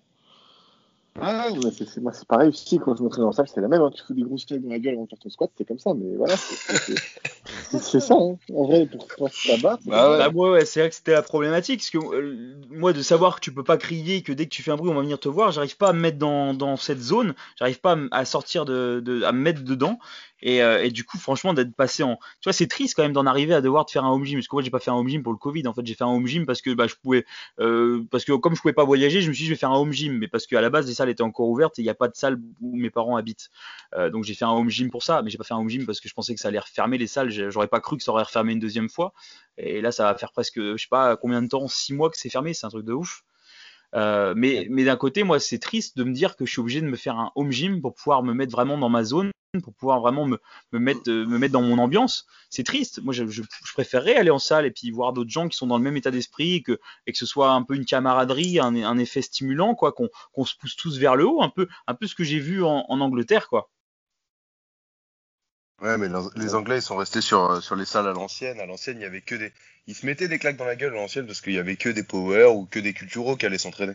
[1.20, 3.68] Ah, mais c'est, moi, c'est pareil aussi, quand je m'entraîne dans la salle, c'est la
[3.68, 3.82] même.
[3.82, 3.90] Hein.
[3.94, 5.78] Tu fous des grosses claques dans la gueule avant de faire ton squat, c'est comme
[5.78, 6.36] ça, mais voilà.
[6.36, 8.36] C'est, ça, hein.
[8.54, 9.78] en vrai, pour toi, là-bas.
[9.86, 10.18] Bah, ouais.
[10.18, 11.80] Bah, ouais, c'est vrai que c'était la problématique.
[11.80, 14.62] Parce que euh, moi, de savoir que tu peux pas crier, que dès que tu
[14.62, 16.76] fais un bruit, on va venir te voir, j'arrive pas à me mettre dans, dans
[16.76, 19.98] cette zone, j'arrive pas à, sortir de, de, à me mettre dedans.
[20.42, 22.16] Et, euh, et du coup, franchement, d'être passé en.
[22.16, 24.38] Tu vois, c'est triste quand même d'en arriver à devoir te faire un home gym.
[24.38, 25.66] Parce que moi, j'ai pas fait un home gym pour le Covid.
[25.66, 27.24] En fait, j'ai fait un home gym parce que bah, je pouvais.
[27.58, 29.70] Euh, parce que comme je pouvais pas voyager, je me suis dit, je vais faire
[29.70, 30.18] un home gym.
[30.18, 32.08] Mais parce qu'à la base, les salles étaient encore ouvertes et il n'y a pas
[32.08, 33.50] de salle où mes parents habitent.
[33.94, 35.22] Euh, donc, j'ai fait un home gym pour ça.
[35.22, 36.98] Mais j'ai pas fait un home gym parce que je pensais que ça allait refermer
[36.98, 37.30] les salles.
[37.30, 39.12] J'aurais pas cru que ça aurait refermé une deuxième fois.
[39.58, 42.16] Et là, ça va faire presque, je sais pas combien de temps, six mois que
[42.16, 42.54] c'est fermé?
[42.54, 43.24] C'est un truc de ouf.
[43.94, 46.80] Euh, mais mais d'un côté, moi, c'est triste de me dire que je suis obligé
[46.80, 49.74] de me faire un home gym pour pouvoir me mettre vraiment dans ma zone, pour
[49.74, 50.38] pouvoir vraiment me,
[50.72, 52.26] me mettre euh, me mettre dans mon ambiance.
[52.50, 53.00] C'est triste.
[53.02, 55.66] Moi, je, je, je, préférerais aller en salle et puis voir d'autres gens qui sont
[55.66, 58.60] dans le même état d'esprit et que et que ce soit un peu une camaraderie,
[58.60, 62.06] un, effet stimulant, quoi, qu'on se pousse tous vers le haut, un peu un peu
[62.06, 63.70] ce que j'ai vu en, en Angleterre, quoi.
[65.80, 68.60] Ouais, mais les Anglais, ils sont restés sur, sur les salles à l'ancienne.
[68.60, 69.50] À l'ancienne, il y avait que des,
[69.86, 71.88] ils se mettaient des claques dans la gueule à l'ancienne parce qu'il y avait que
[71.88, 73.94] des power ou que des culturaux qui allaient s'entraîner.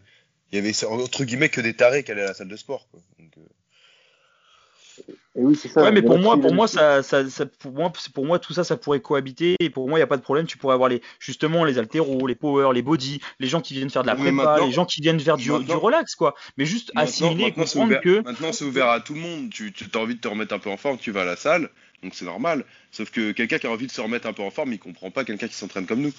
[0.52, 2.88] Il y avait, entre guillemets, que des tarés qui allaient à la salle de sport,
[2.90, 3.00] quoi.
[3.20, 3.42] Euh...
[5.38, 5.84] Et oui, c'est ça.
[5.84, 8.64] Ouais, mais pour moi, pour moi, ça, ça, ça, pour moi, pour moi, tout ça,
[8.64, 9.56] ça pourrait cohabiter.
[9.60, 10.46] Et pour moi, il n'y a pas de problème.
[10.46, 13.90] Tu pourrais avoir les, justement, les altéros, les power, les body, les gens qui viennent
[13.90, 16.36] faire de la prépa, les gens qui viennent faire du, du relax, quoi.
[16.58, 18.24] Mais juste assimiler et comprendre ouvert, que.
[18.24, 19.50] Maintenant, c'est ouvert à tout le monde.
[19.50, 21.36] Tu, tu as envie de te remettre un peu en forme, tu vas à la
[21.36, 21.70] salle.
[22.04, 22.66] Donc c'est normal.
[22.92, 25.12] Sauf que quelqu'un qui a envie de se remettre un peu en forme, il comprend
[25.12, 26.14] pas quelqu'un qui s'entraîne comme nous.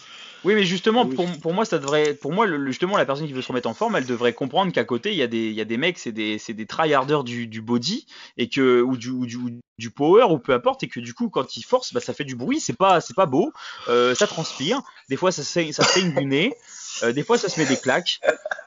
[0.44, 3.32] Oui, mais justement, pour, pour moi, ça devrait, pour moi, le, justement, la personne qui
[3.32, 5.54] veut se remettre en forme, elle devrait comprendre qu'à côté, il y a des, il
[5.54, 8.96] y a des mecs, c'est des, c'est des tryharders du, du body et que ou
[8.96, 9.38] du, ou du,
[9.78, 12.24] du power ou peu importe et que du coup, quand ils forcent, bah, ça fait
[12.24, 13.52] du bruit, c'est pas, c'est pas beau,
[13.88, 16.54] euh, ça transpire, des fois, ça, ça saigne du nez.
[17.02, 18.20] Euh, des fois, ça se met des claques,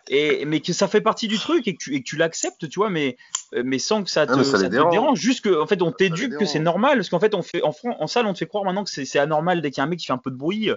[0.09, 2.67] et mais que ça fait partie du truc et que tu, et que tu l'acceptes,
[2.67, 3.15] tu vois, mais
[3.63, 4.91] mais sans que ça te, Ah, ça ça te dérange.
[4.91, 5.19] dérange.
[5.19, 8.07] Juste que, en fait, on t'éduque que c'est normal, parce qu'en fait, on fait en,
[8.07, 9.99] salle, on te fait croire maintenant que c'est anormal dès qu'il y a un mec
[9.99, 10.69] qui fait un peu de bruit.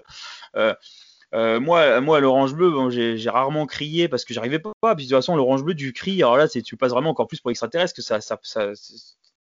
[0.57, 0.75] Euh,
[1.35, 4.73] euh, moi, moi, l'orange bleu, bon, j'ai rarement crié parce que j'arrivais pas.
[4.95, 7.41] Puis de toute façon, l'orange bleu du cri, alors là, tu passes vraiment encore plus
[7.41, 8.73] pour extraterrestre que ça, ça, ça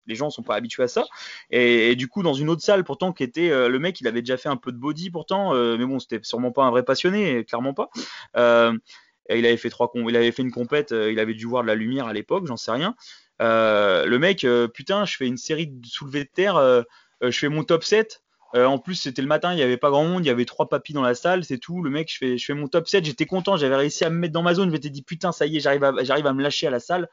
[0.06, 1.04] les gens sont pas habitués à ça.
[1.50, 4.06] Et, et du coup, dans une autre salle, pourtant, qui était euh, le mec, il
[4.06, 6.70] avait déjà fait un peu de body, pourtant, euh, mais bon, c'était sûrement pas un
[6.70, 7.88] vrai passionné, clairement pas.
[8.36, 8.72] Euh,
[9.30, 9.56] il avait
[10.32, 12.72] fait une compète, euh, il avait dû voir de la lumière à l'époque, j'en sais
[12.72, 12.94] rien.
[13.40, 16.84] Euh, le mec, euh, putain, je fais une série de soulevés de terre,
[17.20, 18.22] je fais mon top 7.
[18.54, 20.44] Euh, en plus, c'était le matin, il y avait pas grand monde, il y avait
[20.44, 21.82] trois papis dans la salle, c'est tout.
[21.82, 24.42] Le mec, je fais, mon top 7, j'étais content, j'avais réussi à me mettre dans
[24.42, 24.68] ma zone.
[24.68, 25.92] Je m'étais dit, putain, ça y est, j'arrive à,
[26.32, 27.08] me lâcher à la salle,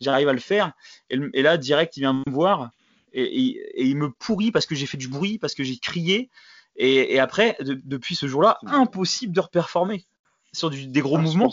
[0.00, 0.72] j'arrive à le faire.
[1.10, 2.70] Et, là, direct, il vient me voir
[3.12, 6.30] et, il me pourrit parce que j'ai fait du bruit, parce que j'ai crié.
[6.76, 10.06] Et, après, de- depuis ce jour-là, impossible de reperformer
[10.54, 11.48] sur du- des gros mouvements.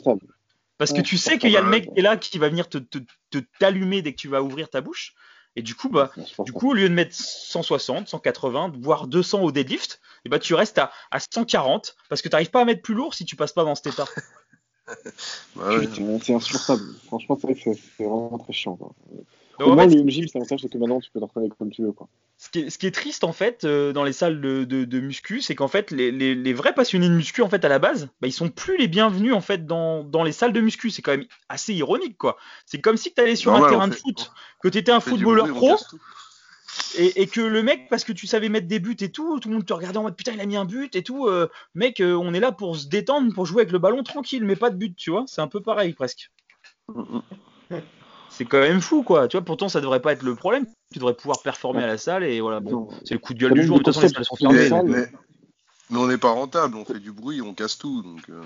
[0.77, 2.67] Parce que tu sais qu'il y a le mec qui est là qui va venir
[2.69, 2.97] te, te,
[3.29, 5.13] te t'allumer dès que tu vas ouvrir ta bouche.
[5.57, 6.11] Et du coup, bah,
[6.45, 10.53] du coup, au lieu de mettre 160, 180, voire 200 au deadlift, et bah, tu
[10.53, 13.35] restes à, à 140 parce que tu n'arrives pas à mettre plus lourd si tu
[13.35, 14.05] passes pas dans cet état.
[15.55, 15.87] Bah ouais.
[16.23, 16.81] C'est insupportable.
[17.05, 18.75] Franchement, c'est vraiment très chiant.
[18.75, 18.93] Quoi.
[19.59, 21.19] Donc, Au en moins, fait, le home gym, c'est l'avantage, c'est que maintenant, tu peux
[21.19, 21.91] t'entraîner comme tu veux.
[21.91, 22.07] Quoi.
[22.37, 24.85] ce qui, est, ce qui est triste en fait euh, dans les salles de, de,
[24.85, 27.69] de muscu, c'est qu'en fait les, les, les vrais passionnés de muscu en fait à
[27.69, 30.61] la base, bah, ils sont plus les bienvenus en fait dans, dans les salles de
[30.61, 30.89] muscu.
[30.89, 32.37] C'est quand même assez ironique quoi.
[32.65, 34.31] C'est comme si tu allais sur un terrain on de foot,
[34.63, 35.77] que tu étais un footballeur bruit, pro.
[36.97, 39.49] Et, et que le mec, parce que tu savais mettre des buts et tout, tout
[39.49, 41.27] le monde te regardait en mode putain, il a mis un but et tout.
[41.27, 44.43] euh, mec, euh, on est là pour se détendre, pour jouer avec le ballon tranquille,
[44.45, 45.25] mais pas de but, tu vois.
[45.27, 46.31] C'est un peu pareil presque.
[48.31, 49.27] C'est quand même fou, quoi.
[49.27, 50.65] Tu vois, pourtant, ça devrait pas être le problème.
[50.93, 52.59] Tu devrais pouvoir performer à la salle et voilà.
[52.59, 53.77] Bon, c'est le coup de gueule du jour.
[53.77, 54.69] De toute façon, les salles sont fermées.
[54.69, 55.11] les Mais,
[55.89, 58.01] mais on n'est pas rentable, on fait du bruit, on casse tout.
[58.01, 58.41] Donc, euh,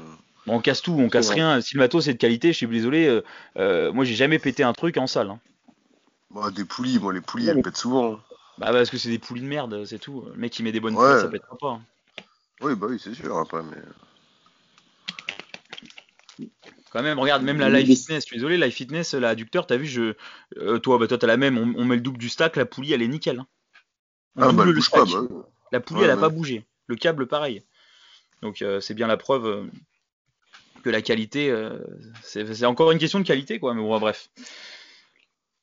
[0.48, 1.36] On casse tout, on casse vrai.
[1.36, 1.62] rien.
[1.62, 3.06] Si le matos est de qualité, je suis désolé.
[3.08, 3.24] euh,
[3.58, 5.30] euh, moi, j'ai jamais pété un truc en salle.
[5.30, 5.40] hein.
[6.32, 8.16] bah, des poulies, moi les poulies Ouais, elles pètent souvent.
[8.16, 8.20] hein.
[8.58, 10.26] Bah, parce que c'est des poulies de merde, c'est tout.
[10.34, 11.10] Le mec qui met des bonnes Ouais.
[11.12, 11.70] poulies, ça pètera pas.
[11.72, 11.82] hein.
[12.62, 13.78] Oui, bah oui, c'est sûr, après, mais.
[16.96, 19.76] Quand même, regarde, même la mais- fitness, je suis désolé, live fitness, la adducteur, t'as
[19.76, 20.14] vu, je,
[20.58, 22.66] euh, toi, bah, toi, t'as la même, on, on met le double du stack, la
[22.66, 23.40] poulie, elle est nickel.
[23.40, 23.48] hein.
[24.38, 25.22] On Ah, double bah, elle le bouge pas, stack.
[25.30, 25.46] bah.
[25.74, 26.22] La poulie, Ouais, elle a ouais.
[26.22, 26.66] pas bougé.
[26.88, 27.64] Le câble, pareil.
[28.42, 29.64] Donc, euh, c'est bien la preuve euh,
[30.84, 31.80] que la qualité, euh,
[32.24, 33.74] c'est c'est encore une question de qualité, quoi.
[33.74, 34.30] Mais bon, bref.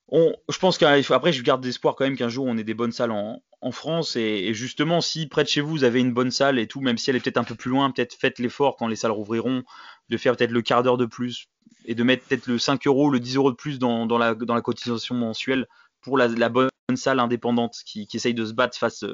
[0.08, 2.92] On, je pense qu'après, je garde d'espoir quand même qu'un jour on ait des bonnes
[2.92, 4.16] salles en, en France.
[4.16, 6.82] Et, et justement, si près de chez vous, vous avez une bonne salle et tout,
[6.82, 9.12] même si elle est peut-être un peu plus loin, peut-être faites l'effort quand les salles
[9.12, 9.62] rouvriront
[10.12, 11.46] de faire peut-être le quart d'heure de plus
[11.86, 14.34] et de mettre peut-être le 5 euros, le 10 euros de plus dans, dans, la,
[14.34, 15.66] dans la cotisation mensuelle
[16.02, 19.04] pour la, la bonne salle indépendante qui, qui essaye de se battre face,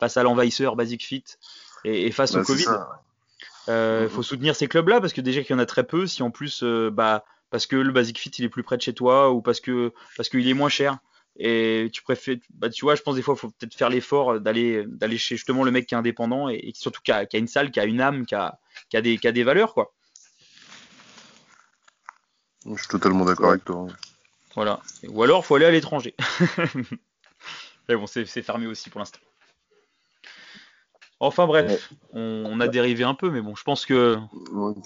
[0.00, 1.24] face à l'envahisseur Basic Fit
[1.84, 2.64] et, et face Bah, au c'est Covid.
[2.64, 2.88] ça.
[3.68, 4.08] Euh, Mhm.
[4.08, 6.30] faut soutenir ces clubs-là parce que déjà qu'il y en a très peu, si en
[6.30, 9.32] plus, euh, bah, parce que le Basic Fit il est plus près de chez toi
[9.32, 10.98] ou parce que parce qu'il est moins cher
[11.38, 14.40] et tu préfères, bah, tu vois, je pense des fois il faut peut-être faire l'effort
[14.40, 17.36] d'aller d'aller chez justement le mec qui est indépendant et, et surtout qui a, qui
[17.36, 18.58] a une salle, qui a une âme, qui a,
[18.88, 19.92] qui a des qui a des valeurs quoi.
[22.74, 23.86] Je suis totalement d'accord avec toi.
[24.54, 24.80] Voilà.
[25.08, 26.14] Ou alors faut aller à l'étranger.
[27.88, 29.20] Mais bon, c'est fermé aussi pour l'instant.
[31.18, 34.18] Enfin bref, on, a dérivé un peu, mais bon, je pense que.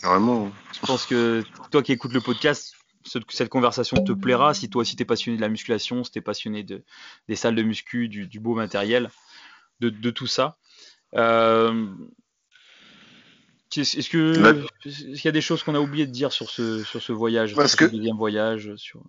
[0.00, 0.52] carrément.
[0.72, 1.42] Je pense que
[1.72, 2.74] toi qui écoutes le podcast,
[3.04, 4.54] cette conversation te plaira.
[4.54, 6.84] Si toi aussi t'es passionné de la musculation, si t'es passionné de,
[7.28, 9.10] des salles de muscu, du, beau matériel,
[9.80, 10.56] de, tout ça.
[11.16, 11.86] Euh,
[13.76, 17.02] est-ce que qu'il y a des choses qu'on a oublié de dire sur ce sur
[17.02, 17.86] ce voyage, Parce que...
[17.86, 19.02] ce deuxième voyage, sur.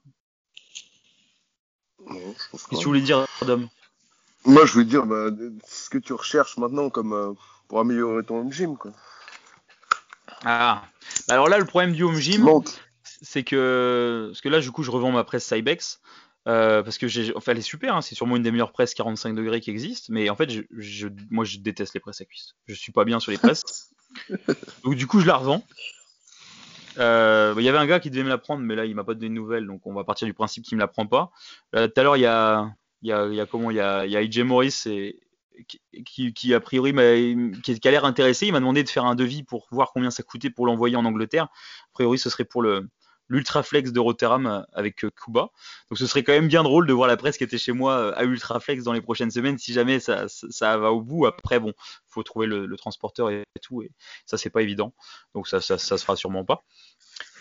[2.08, 3.62] Qu'est-ce que tu voulais dire, Adam?
[4.46, 5.30] Moi, je voulais dire bah,
[5.68, 7.34] ce que tu recherches maintenant comme euh,
[7.68, 8.92] pour améliorer ton home gym, quoi.
[10.44, 10.84] Ah,
[11.28, 12.50] bah, alors là, le problème du home gym,
[13.04, 16.00] c'est que parce que là, du coup, je revends ma presse Cybex.
[16.48, 18.96] Euh, parce que j'ai, enfin, elle est super, hein, c'est sûrement une des meilleures presses
[18.96, 22.56] 45 degrés qui existent, mais en fait, je, moi, je déteste les presses à cuisse.
[22.66, 23.64] Je suis pas bien sur les presses.
[24.84, 25.64] donc, du coup, je la revends.
[26.98, 29.04] Euh, il y avait un gars qui devait me la prendre, mais là, il m'a
[29.04, 31.32] pas donné de nouvelles, donc on va partir du principe qu'il me la prend pas.
[31.76, 34.16] Euh, tout à l'heure, il y a, y y a comment, il y a, y
[34.16, 34.84] a AJ Morris
[36.06, 36.94] qui, a priori
[37.64, 38.48] qui a l'air intéressé.
[38.48, 41.06] Il m'a demandé de faire un devis pour voir combien ça coûtait pour l'envoyer en
[41.06, 41.46] Angleterre.
[41.46, 42.90] A priori, ce serait pour le,
[43.32, 45.50] l'Ultraflex de Rotterdam avec euh, Kuba.
[45.90, 47.94] Donc ce serait quand même bien drôle de voir la presse qui était chez moi
[47.94, 51.26] euh, à Ultraflex dans les prochaines semaines si jamais ça, ça, va au bout.
[51.26, 51.74] Après, bon,
[52.08, 53.92] faut trouver le, transporteur et, tout, et
[54.26, 54.94] ça c'est pas évident.
[55.34, 56.64] Donc ça, ça, ça se fera sûrement pas.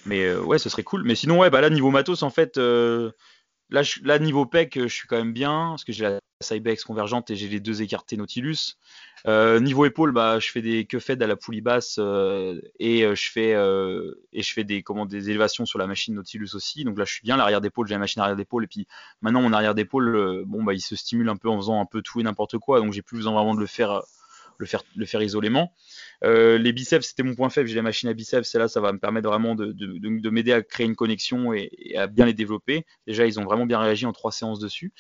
[0.06, 1.02] Mais euh, ouais, ce serait cool.
[1.02, 2.58] Mais sinon, ouais, bah là niveau matos en fait.
[3.70, 7.36] Là, niveau PEC, je suis quand même bien, parce que j'ai la Cybex convergente et
[7.36, 8.76] j'ai les deux écartés Nautilus.
[9.26, 13.14] Euh, niveau épaule, bah, je fais des fed à la poulie basse euh, et euh,
[13.14, 13.50] je fais
[14.32, 16.84] et je fais des comment des élévations sur la machine Nautilus aussi.
[16.84, 18.86] Donc là, je suis bien l'arrière d'épaule, j'ai la machine arrière d'épaule et puis
[19.20, 22.02] maintenant mon arrière d'épaule, bon bah, il se stimule un peu en faisant un peu
[22.02, 24.02] tout et n'importe quoi, donc j'ai plus besoin vraiment de le faire
[24.60, 25.72] le faire, le faire isolément.
[26.22, 27.68] Euh, les biceps, c'était mon point faible.
[27.68, 30.30] J'ai la machine à biceps, et là, ça va me permettre vraiment de, de, de,
[30.30, 32.84] m'aider à créer une connexion et, à bien les développer.
[33.06, 34.92] Déjà, ils ont vraiment bien réagi en trois séances dessus.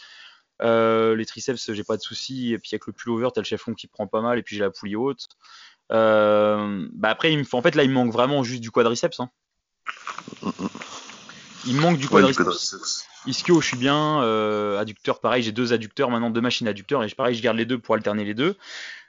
[0.62, 2.52] Euh, les triceps, j'ai pas de soucis.
[2.52, 4.38] Et puis avec le pullover, t'as le cheffon qui prend pas mal.
[4.38, 5.26] Et puis j'ai la poulie haute.
[5.92, 9.20] Euh, bah après, il me, en fait, là, il me manque vraiment juste du quadriceps.
[9.20, 9.30] Hein.
[11.66, 13.06] Il me manque du quadriceps.
[13.26, 14.22] Ischio, je suis bien.
[14.22, 17.04] Euh, adducteur, pareil, j'ai deux adducteurs maintenant, deux machines adducteurs.
[17.04, 18.56] Et pareil, je garde les deux pour alterner les deux.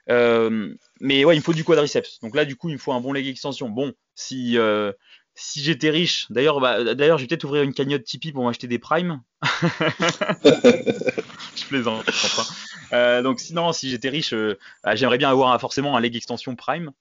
[0.09, 2.19] Euh, mais ouais, il me faut du quadriceps.
[2.21, 3.69] Donc là, du coup, il me faut un bon leg extension.
[3.69, 4.91] Bon, si euh,
[5.35, 8.67] si j'étais riche, d'ailleurs, bah, d'ailleurs, je vais peut-être ouvrir une cagnotte Tipeee pour m'acheter
[8.67, 9.21] des primes.
[10.43, 12.05] je plaisante.
[12.93, 14.33] Euh, donc sinon, si j'étais riche,
[14.83, 16.91] bah, j'aimerais bien avoir forcément un leg extension prime.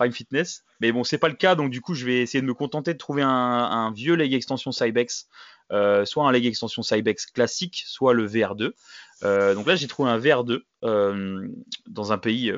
[0.00, 0.64] Prime Fitness.
[0.80, 2.94] Mais bon, c'est pas le cas, donc du coup, je vais essayer de me contenter
[2.94, 5.28] de trouver un, vieux leg extension Cybex,
[5.72, 8.72] euh, soit un leg extension Cybex classique, soit le VR2.
[9.24, 11.48] Euh, donc là, j'ai trouvé un VR2 euh,
[11.86, 12.50] dans un pays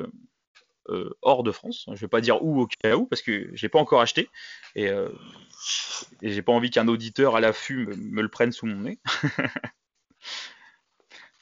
[1.21, 1.85] hors de France.
[1.91, 4.29] Je vais pas dire où au cas où, parce que j'ai pas encore acheté
[4.75, 4.85] et,
[6.21, 8.99] et j'ai pas envie qu'un auditeur à l'affût me, me le prenne sous mon nez.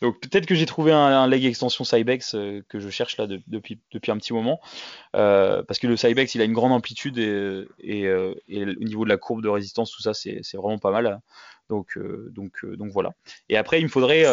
[0.01, 3.79] Donc peut-être que j'ai trouvé un, leg extension Cybex euh, que je cherche là depuis,
[4.07, 4.59] un petit moment.
[5.15, 9.09] Euh, parce que le Cybex il a une grande amplitude euh, et, au niveau de
[9.09, 11.21] la courbe de résistance, tout ça c'est vraiment pas mal.
[11.69, 11.97] Donc,
[12.31, 13.11] donc, donc voilà.
[13.47, 14.25] Et après il me faudrait,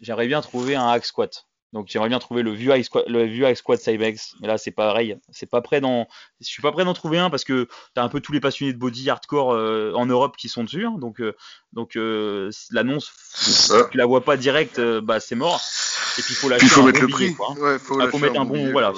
[0.00, 1.46] j'aimerais bien trouver un hack squat.
[1.72, 5.60] Donc j'aimerais bien trouver le Vue High le Cybex, mais là c'est pareil, c'est pas
[5.60, 6.06] prêt d'en,
[6.40, 8.40] je suis pas prêt d'en trouver un parce que tu as un peu tous les
[8.40, 10.96] passionnés de body hardcore euh, en Europe qui sont dessus, hein.
[10.98, 11.34] donc euh,
[11.72, 15.60] donc euh, l'annonce, si tu la vois pas direct, bah c'est mort.
[16.18, 17.78] Et puis il faut lâcher faut mettre le prix, quoi, hein.
[17.78, 18.92] faut, ah, mettre un bon, voilà,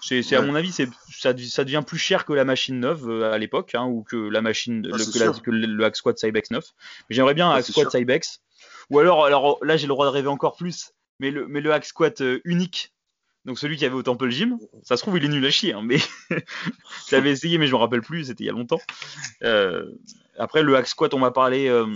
[0.00, 3.38] c'est à mon avis c'est ça, ça, devient plus cher que la machine neuve à
[3.38, 6.64] l'époque, hein, ou que la machine, ah, le, que, le, Hack Squad Cybex 9.
[7.08, 8.40] Mais j'aimerais bien un ah, Hack Squad Cybex.
[8.90, 11.72] Ou alors, alors là j'ai le droit de rêver encore plus mais le, mais le
[11.72, 12.94] hack squat euh, unique,
[13.44, 15.74] donc celui qui avait au Temple Gym, ça se trouve il est nul à chier,
[15.74, 15.98] hein, mais
[17.10, 18.80] j'avais essayé mais je me rappelle plus, c'était il y a longtemps.
[19.42, 19.90] Euh,
[20.38, 21.86] après le hack squat, on m'a parlé, euh,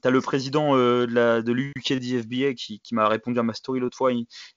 [0.00, 3.80] t'as le président euh, de, la, de l'UKDFBA qui, qui m'a répondu à ma story
[3.80, 4.12] l'autre fois,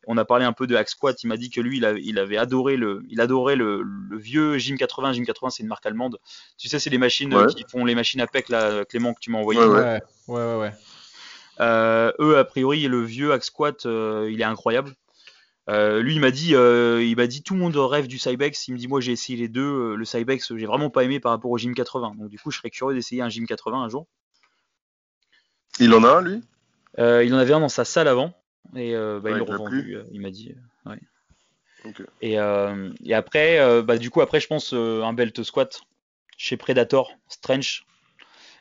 [0.07, 2.17] on a parlé un peu de hack squat, il m'a dit que lui il, il
[2.17, 5.85] avait adoré le, il adorait le, le, vieux Gym 80, Gym 80 c'est une marque
[5.85, 6.17] allemande,
[6.57, 9.31] tu sais c'est les machines qui font les machines à PEC là, Clément que tu
[9.31, 9.59] m'as envoyé.
[9.59, 10.57] Ouais ouais ouais ouais.
[10.59, 10.71] ouais.
[11.59, 14.93] Euh, eux, a priori, le vieux Hack Squat, euh, il est incroyable.
[15.69, 18.67] Euh, lui, il m'a dit, il m'a dit, tout le monde rêve du Cybex.
[18.67, 19.95] Il me dit, moi, j'ai essayé les deux.
[19.95, 22.15] Le Cybex, j'ai vraiment pas aimé par rapport au Gym 80.
[22.17, 24.07] Donc, du coup, je serais curieux d'essayer un Gym 80 un jour.
[25.79, 26.41] Il en a un, lui?
[26.97, 28.33] Il en avait un dans sa salle avant.
[28.75, 30.55] Et bah, il l'a revendu, il m'a dit.
[30.85, 30.99] Ouais.
[32.21, 35.81] Et, et, après, bah, du coup, après, je pense un belt squat
[36.37, 37.85] chez Predator, Strange,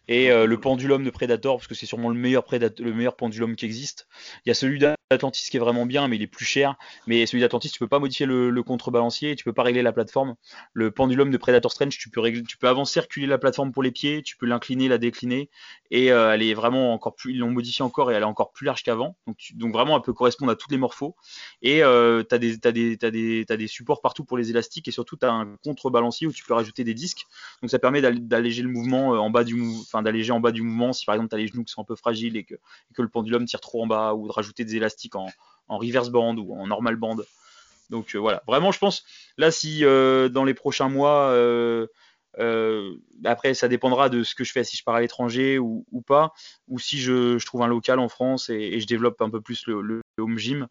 [0.09, 3.65] et euh, le pendulum de Predator, parce que c'est sûrement le meilleur, le pendulum qui
[3.65, 4.07] existe.
[4.45, 4.79] Il y a celui
[5.11, 6.75] d'Atlantis qui est vraiment bien, mais il est plus cher.
[7.07, 10.35] Mais celui d'Atlantis, tu peux pas modifier le, contrebalancier, tu peux pas régler la plateforme.
[10.73, 13.85] Le pendulum de Predator Strange, tu peux régler, tu peux avancer, reculer la plateforme pour
[13.85, 15.49] les pieds, tu peux l'incliner, la décliner,
[15.93, 18.51] et euh, elle est vraiment encore plus, ils l'ont modifié encore et elle est encore
[18.53, 19.17] plus large qu'avant.
[19.29, 21.15] Donc, donc vraiment, elle peut correspondre à toutes les morphos.
[21.63, 25.31] Et euh, t'as des, des, des, des supports partout pour les élastiques et surtout t'as
[25.31, 27.27] un contrebalancier où tu peux rajouter des disques.
[27.63, 30.41] Donc ça permet d'all- d'alléger le mouvement euh, en bas du, mou- enfin d'alléger en
[30.41, 32.45] bas du mouvement si par exemple t'as les genoux qui sont un peu fragiles et
[32.45, 35.31] que, et que le pendulum tire trop en bas ou de rajouter des élastiques en,
[35.69, 37.17] reverse band ou en normal band.
[37.91, 39.05] Donc euh, voilà, vraiment je pense
[39.39, 41.87] là si euh, dans les prochains mois, euh,
[42.39, 42.95] euh,
[43.25, 46.03] après ça dépendra de ce que je fais si je pars à l'étranger ou, ou
[46.03, 46.33] pas,
[46.69, 49.41] ou si je, je trouve un local en France et, et je développe un peu
[49.41, 50.67] plus le, le home gym.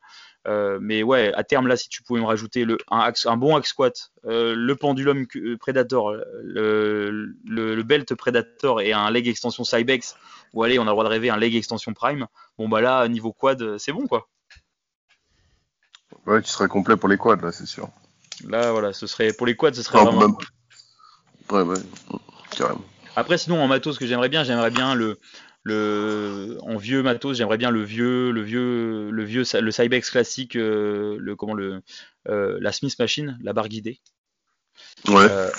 [0.47, 3.35] Euh, mais ouais, à terme là, si tu pouvais me rajouter le, un, axe- un
[3.35, 6.13] bon axe squat, euh, le pendulum euh, Predator,
[6.43, 10.15] le, le, le belt Predator et un leg extension Cybex,
[10.53, 12.27] ou allez, on a le droit de rêver un leg extension Prime.
[12.59, 14.29] Bon bah là, niveau quad, c'est bon quoi.
[16.27, 17.89] Ouais, tu serais complet pour les quads, là, c'est sûr.
[18.47, 20.21] Là voilà, ce serait pour les quads, ce serait vraiment.
[20.27, 20.35] même-
[21.49, 21.77] Ouais, ouais,
[22.51, 22.83] carrément.
[23.15, 25.19] Après, sinon, en matos, ce que j'aimerais bien, j'aimerais bien le,
[25.63, 30.55] le, en vieux matos, j'aimerais bien le vieux, le vieux, le vieux, le Cybex classique,
[30.55, 31.81] euh, le, comment le,
[32.27, 34.01] euh, la Smith Machine, la barre guidée.
[35.07, 35.27] Ouais.
[35.29, 35.49] Euh,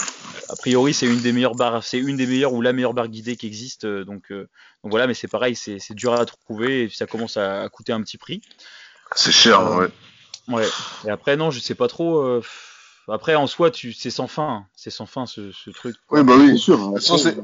[0.48, 3.08] a priori, c'est une des meilleures barres, c'est une des meilleures ou la meilleure barre
[3.08, 3.86] guidée qui existe.
[3.86, 4.48] donc, donc
[4.84, 8.02] voilà, mais c'est pareil, c'est dur à trouver et ça commence à, à coûter un
[8.02, 8.42] petit prix.
[9.14, 9.88] C'est cher, ouais.
[10.48, 10.66] Ouais.
[11.06, 12.40] Et après, non, je sais pas trop.
[13.14, 14.66] Après, en soi, tu, c'est sans fin, hein.
[14.74, 15.96] c'est sans fin ce, ce truc.
[16.10, 16.58] Oui, bah C'est oui.
[16.58, 16.80] sûr.
[16.82, 17.36] Après, façon, c'est-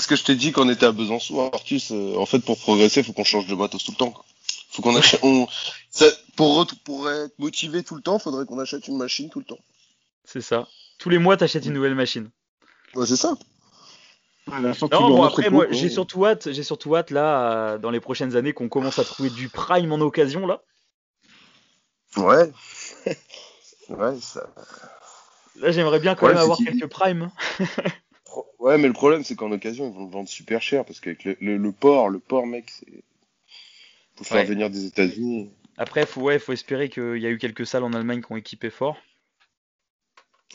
[0.00, 1.90] ce que je t'ai dit quand on était à Besançon, Artus.
[1.92, 4.10] euh, en fait, pour progresser, faut qu'on change de matos tout le temps.
[4.10, 4.24] quoi.
[4.70, 5.20] Faut qu'on achète.
[5.22, 5.48] On...
[5.90, 6.04] ça-
[6.36, 6.66] pour,
[7.10, 9.58] être motivé tout le temps, faudrait qu'on achète une machine tout le temps.
[10.24, 10.68] C'est ça.
[10.98, 12.28] Tous les mois, t'achètes une nouvelle machine.
[12.94, 13.34] Ouais, c'est ça.
[14.74, 15.74] sortie Non, bon, après, moi, ouais.
[15.74, 19.04] j'ai surtout hâte, j'ai surtout hâte là, euh, dans les prochaines années, qu'on commence à
[19.04, 20.60] trouver du prime en occasion là.
[22.16, 22.50] Ouais.
[23.90, 24.46] ouais, ça.
[25.56, 27.30] Là, j'aimerais bien quand Ouais, même avoir quelques primes.
[28.58, 31.24] Ouais, mais le problème, c'est qu'en occasion, ils vont le vendre super cher parce qu'avec
[31.24, 33.04] le, le, le port, le port, mec, c'est.
[34.16, 34.44] Faut faire Ouais.
[34.44, 35.50] venir des États-Unis.
[35.76, 38.36] Après, faut, ouais, faut espérer qu'il y a eu quelques salles en Allemagne qui ont
[38.36, 38.96] équipé fort.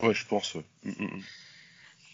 [0.01, 0.55] Ouais, je pense.
[0.55, 0.65] ouais.
[0.83, 1.23] Mm, mm, mm.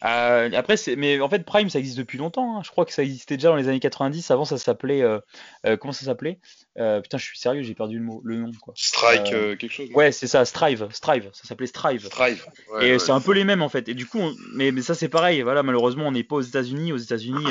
[0.06, 2.58] Euh, après, c'est, mais en fait, Prime, ça existe depuis longtemps.
[2.58, 2.62] hein.
[2.64, 4.30] Je crois que ça existait déjà dans les années 90.
[4.32, 5.20] Avant, ça s'appelait, euh,
[5.66, 6.40] euh, comment ça s'appelait?
[6.78, 8.74] Euh, Putain, je suis sérieux, j'ai perdu le mot, le nom quoi.
[8.78, 9.24] Strike,
[9.58, 9.90] quelque chose.
[9.96, 11.30] Ouais, c'est ça, Strive, Strive.
[11.34, 12.06] Ça s'appelait Strive.
[12.06, 12.46] Strive.
[12.74, 13.00] Ouais, et ouais.
[13.00, 13.90] c'est un peu les mêmes en fait.
[13.90, 15.42] Et du coup, on- mais, mais ça c'est pareil.
[15.42, 16.92] Voilà, malheureusement, on n'est pas aux États-Unis.
[16.94, 17.46] Aux États-Unis,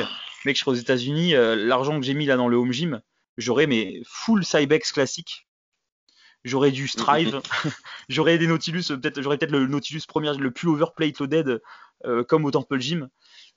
[0.44, 1.32] mec, je serais aux États-Unis.
[1.36, 3.00] L'argent que j'ai mis là dans le home gym,
[3.36, 5.45] j'aurais mes full Cybex classique.
[6.46, 7.40] J'aurais du Strive.
[8.08, 8.84] j'aurais des Nautilus.
[8.88, 11.60] Peut-être, j'aurais peut-être le Nautilus premier, le plus overplate loaded
[12.04, 13.08] euh, comme au Temple Gym.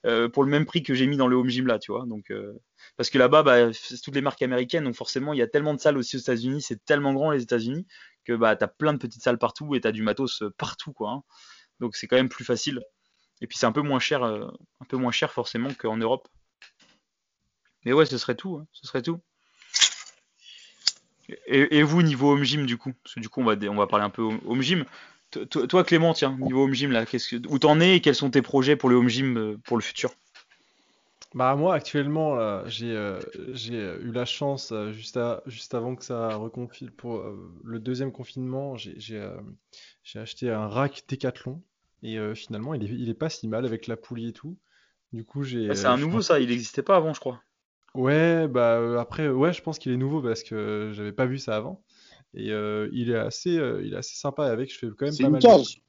[0.06, 2.04] euh, pour le même prix que j'ai mis dans le home gym là, tu vois.
[2.06, 2.52] Donc, euh,
[2.96, 5.74] parce que là-bas, bah, c'est toutes les marques américaines, donc forcément, il y a tellement
[5.74, 7.86] de salles aussi aux États-Unis, c'est tellement grand les États-Unis
[8.24, 11.10] que bah, t'as plein de petites salles partout et t'as du matos euh, partout, quoi.
[11.10, 11.22] hein.
[11.80, 12.80] Donc c'est quand même plus facile.
[13.40, 14.50] Et puis c'est un peu moins cher, un
[14.88, 16.28] peu moins cher forcément qu'en Europe.
[17.84, 19.20] Mais ouais, ce serait tout, hein, ce serait tout.
[21.46, 23.74] Et, et vous niveau home gym du coup, parce que du coup on va on
[23.76, 24.84] va parler un peu home home gym.
[25.50, 28.30] Toi- Clément, tiens, niveau home gym là, qu'est-ce que, où t'en es et quels sont
[28.30, 30.10] tes projets pour le home gym euh, pour le futur?
[31.32, 32.36] Bah moi actuellement
[32.66, 37.18] j'ai euh, euh, eu la chance euh, juste à, juste avant que ça reconfine pour
[37.18, 39.22] euh, le deuxième confinement, j'ai
[40.16, 41.62] acheté un rack Decathlon
[42.02, 44.56] et finalement il est il est pas si mal avec la poulie et tout.
[45.12, 47.40] Du coup j'ai Ah, C'est un nouveau pense- ça, il n'existait pas avant, je crois.
[47.94, 51.26] Ouais bah euh, après euh, ouais je pense qu'il est nouveau parce que j'avais pas
[51.26, 51.82] vu ça avant
[52.34, 54.72] et euh, il est assez euh, il est assez sympa avec.
[54.72, 55.82] Je fais quand même C'est pas une mal de- cage.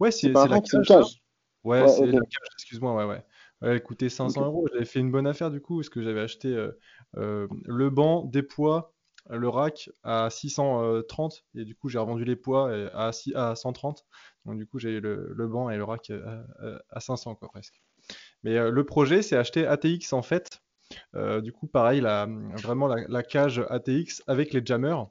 [0.00, 0.86] Ouais C'est c'est pas c'est un la rack, c'est une cage.
[0.86, 1.22] cage.
[1.64, 2.12] Ouais, Ouais, c'est ok.
[2.12, 3.24] la cage, excuse-moi, ouais, ouais.
[3.62, 4.46] Ouais, elle coûtait 500 Ok.
[4.46, 4.66] euros.
[4.72, 6.72] J'avais fait une bonne affaire du coup, parce que j'avais acheté euh,
[7.18, 8.94] euh, le banc, des poids,
[9.30, 13.56] le rack à 630, et du coup j'ai revendu les poids euh, à, six- à
[13.56, 14.06] 130.
[14.46, 16.42] Donc du coup j'ai eu le, le banc et le rack euh,
[16.90, 17.80] à, à 500 quoi presque.
[18.44, 20.62] Mais euh, le projet c'est acheter ATX en fait.
[21.14, 22.26] Euh, du coup pareil, la,
[22.62, 25.06] vraiment la, la cage ATX avec les jammers.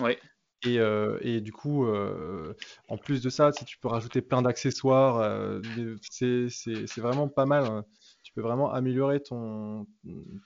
[0.00, 0.18] Ouais.
[0.64, 2.54] Et, euh, et du coup, euh,
[2.88, 5.60] en plus de ça, si tu peux rajouter plein d'accessoires, euh,
[6.10, 7.64] c'est vraiment pas mal.
[7.64, 7.84] hein.
[8.22, 9.86] Tu peux vraiment améliorer ton,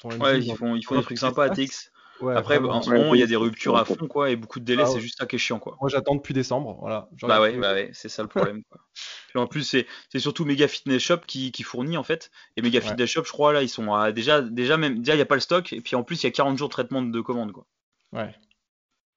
[0.01, 1.65] ton Ouais, ils font, ils font dans des trucs sympas à stats.
[1.65, 1.91] TX.
[2.21, 2.75] Ouais, Après, vraiment.
[2.75, 4.83] en ce moment, il y a des ruptures à fond, quoi, et beaucoup de délais,
[4.85, 5.01] Ah c'est ouais.
[5.01, 5.77] juste ça qui est chiant, quoi.
[5.81, 6.77] Moi, j'attends depuis décembre.
[6.81, 7.09] Voilà.
[7.23, 8.81] Bah ouais, bah ouais, c'est ça le problème, quoi.
[9.29, 12.31] Puis en plus, c'est c'est surtout Mega Fitness Shop qui, qui fournit, en fait.
[12.57, 12.87] Et Mega Ouais.
[12.87, 15.27] Fitness Shop, je crois, là, ils sont à, déjà, déjà, même, déjà, il n'y a
[15.27, 17.21] pas le stock, et puis en plus, il y a 40 jours de traitement de
[17.21, 17.67] commande, quoi.
[18.13, 18.35] Ouais.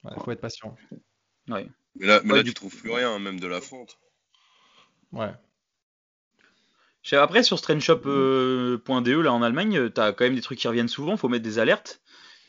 [0.04, 0.76] Ouais, faut être patient.
[1.50, 1.68] Ouais.
[1.96, 3.98] Mais là, mais là du tu trouves plus rien, même de la fonte.
[5.12, 5.32] Ouais.
[7.12, 11.18] Après, sur strandshop.de, là, en Allemagne, euh, t'as quand même des trucs qui reviennent souvent,
[11.18, 12.02] faut mettre des alertes.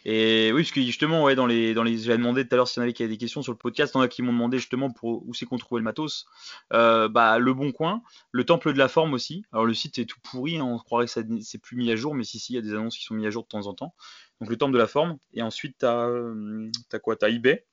[0.06, 2.68] Et oui, parce que justement, ouais, dans les, dans les, j'avais demandé tout à l'heure
[2.68, 4.08] s'il y en avait qui avaient des questions sur le podcast, il y en a
[4.08, 6.26] qui m'ont demandé justement pour où c'est qu'on trouvait le matos.
[6.74, 9.44] Euh, bah, le Bon Coin, le Temple de la Forme aussi.
[9.50, 11.96] Alors le site est tout pourri, hein, on croirait que ça c'est plus mis à
[11.96, 13.48] jour, mais si si, il y a des annonces qui sont mises à jour de
[13.48, 13.94] temps en temps.
[14.40, 15.16] Donc le Temple de la Forme.
[15.32, 17.16] Et ensuite t'as, euh, t'as quoi?
[17.16, 17.64] T'as eBay,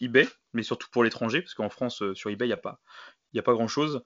[0.00, 2.80] eBay, mais surtout pour l'étranger, parce qu'en France euh, sur eBay il y a pas,
[3.32, 4.02] y a pas grand chose.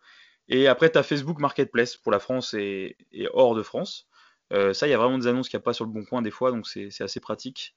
[0.49, 2.97] Et après t'as Facebook Marketplace pour la France et
[3.33, 4.07] hors de France.
[4.53, 6.05] Euh, ça, il y a vraiment des annonces qu'il n'y a pas sur le bon
[6.05, 7.75] coin des fois, donc c'est assez pratique.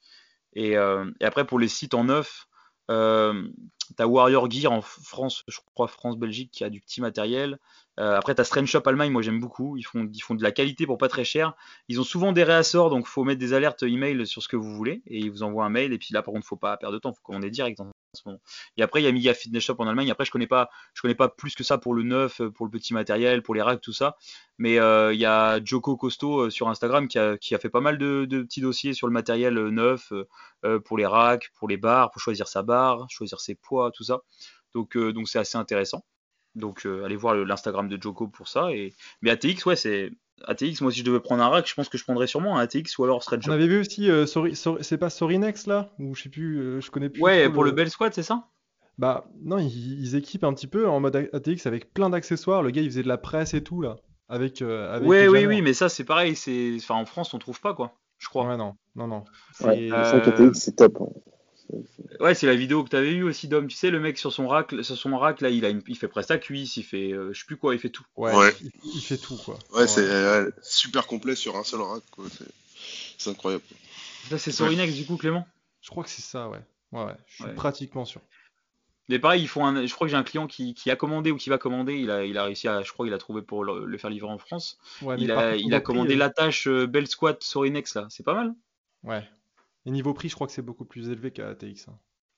[0.54, 2.48] Et, euh, et, après, pour les sites en neuf,
[2.90, 3.48] euh,
[3.96, 7.60] tu as Warrior Gear en France, je crois France-Belgique, qui a du petit matériel.
[8.00, 9.76] Euh, après, tu as Strange Shop Allemagne, moi j'aime beaucoup.
[9.78, 11.54] Ils font, ils font de la qualité pour pas très cher.
[11.90, 14.74] Ils ont souvent des réassorts, donc faut mettre des alertes email sur ce que vous
[14.74, 15.02] voulez.
[15.08, 15.92] Et ils vous envoient un mail.
[15.92, 18.22] Et puis là, par contre, faut pas perdre de temps, faut commander direct en ce
[18.26, 18.40] moment.
[18.78, 20.10] Et après, il y a Miga Fitness Shop en Allemagne.
[20.12, 22.72] Après, je connais pas, je connais pas plus que ça pour le neuf, pour le
[22.72, 24.16] petit matériel, pour les racks, tout ça.
[24.58, 27.70] Mais euh, il y a Joko Costo euh, sur Instagram qui a, qui a, fait
[27.70, 30.14] pas mal de, petits dossiers sur le matériel neuf,
[30.86, 34.22] pour les racks, pour les barres, pour choisir sa barre, choisir ses poids, tout ça.
[34.74, 36.04] Donc, donc c'est assez intéressant.
[36.56, 38.72] Donc euh, allez voir l'Instagram de Joko pour ça.
[38.72, 38.94] Et...
[39.22, 40.12] Mais ATX, ouais, c'est.
[40.46, 42.62] ATX, moi si je devais prendre un rack, je pense que je prendrais sûrement un
[42.62, 43.48] ATX ou alors Stretch.
[43.48, 45.94] On avait vu aussi, euh, sorry, sorry, c'est pas Sorinex là?
[46.00, 47.22] Ou je sais plus, euh, je connais plus.
[47.22, 47.72] Ouais, pour le...
[47.72, 48.48] le Bell Squad, c'est ça?
[48.98, 52.64] Bah non, ils, ils, équipent un petit peu en mode ATX avec plein d'accessoires.
[52.64, 53.98] Le gars il faisait de la presse et tout là.
[54.28, 56.36] Avec, euh, avec ouais, oui, oui, mais ça c'est pareil.
[56.36, 56.76] C'est...
[56.78, 58.46] Enfin, en France on trouve pas quoi, je crois.
[58.48, 59.24] Ouais, non, non, non.
[59.62, 61.00] Ouais, c'est vrai qu'ATX c'est top.
[62.20, 63.68] Ouais, c'est la vidéo que tu avais eu aussi, Dom.
[63.68, 65.96] Tu sais, le mec sur son rack, sur son rack là, il, a une, il
[65.98, 68.06] fait presta cuisse, il fait, euh, je sais plus quoi, il fait tout.
[68.18, 68.54] Ouais, Ouais.
[68.62, 69.58] Il, il fait tout quoi.
[69.74, 70.08] Ouais, c'est
[70.64, 72.26] super complet sur un seul rack, quoi.
[72.30, 72.46] C'est-
[73.18, 73.64] C'est incroyable.
[74.30, 75.46] Ça, c'est Sorinex du coup, Clément?
[75.82, 76.60] Je crois que c'est ça, ouais.
[76.92, 77.14] Ouais, ouais.
[77.28, 77.54] Je suis Ouais.
[77.54, 78.22] pratiquement sûr.
[79.10, 81.32] Mais pareil, ils font un, je crois que j'ai un client qui, qui a commandé
[81.32, 81.96] ou qui va commander.
[81.96, 84.10] Il a, il a réussi à, je crois qu'il a trouvé pour le, le faire
[84.10, 84.78] livrer en France.
[85.02, 87.96] Ouais, il a, contre, il niveau a prix, commandé euh, l'attache euh, Bell Squat Sorinex
[87.96, 88.08] là.
[88.10, 88.54] C'est pas mal.
[89.04, 89.24] Ouais.
[89.90, 91.88] Et niveau prix, je crois que c'est beaucoup plus élevé qu'à ATX.
[91.88, 91.98] hein.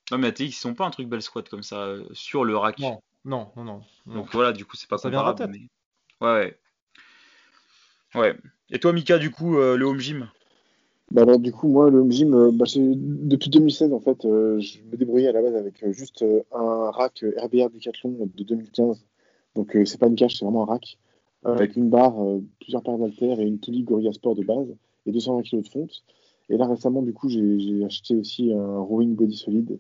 [0.10, 2.56] Non, mais ATX, ils sont pas un truc Bell Squat comme ça euh, sur le
[2.56, 2.80] rack.
[2.80, 3.82] Non, non, non, non.
[4.06, 4.14] non.
[4.16, 5.50] Donc voilà, du coup, c'est pas Ça comparable.
[5.52, 5.68] mais-
[6.26, 6.58] Ouais,
[8.16, 8.22] ouais.
[8.22, 8.38] Ouais.
[8.70, 10.30] Et toi, Mika, du coup, euh, le home gym?
[11.12, 14.62] Bah alors du coup moi le home gym euh, bah, depuis 2016 en fait euh,
[14.62, 18.44] je me débrouillais à la base avec euh, juste euh, un rack RBR Decathlon de
[18.46, 19.06] 2015
[19.56, 20.98] donc euh, c'est pas une cage c'est vraiment un rack
[21.46, 24.74] euh, avec une barre euh, plusieurs paires d'haltères et une Tully Gorilla Sport de base
[25.06, 26.02] et 220 kg de fonte
[26.50, 29.80] et là récemment du coup j'ai acheté aussi un rowing body solide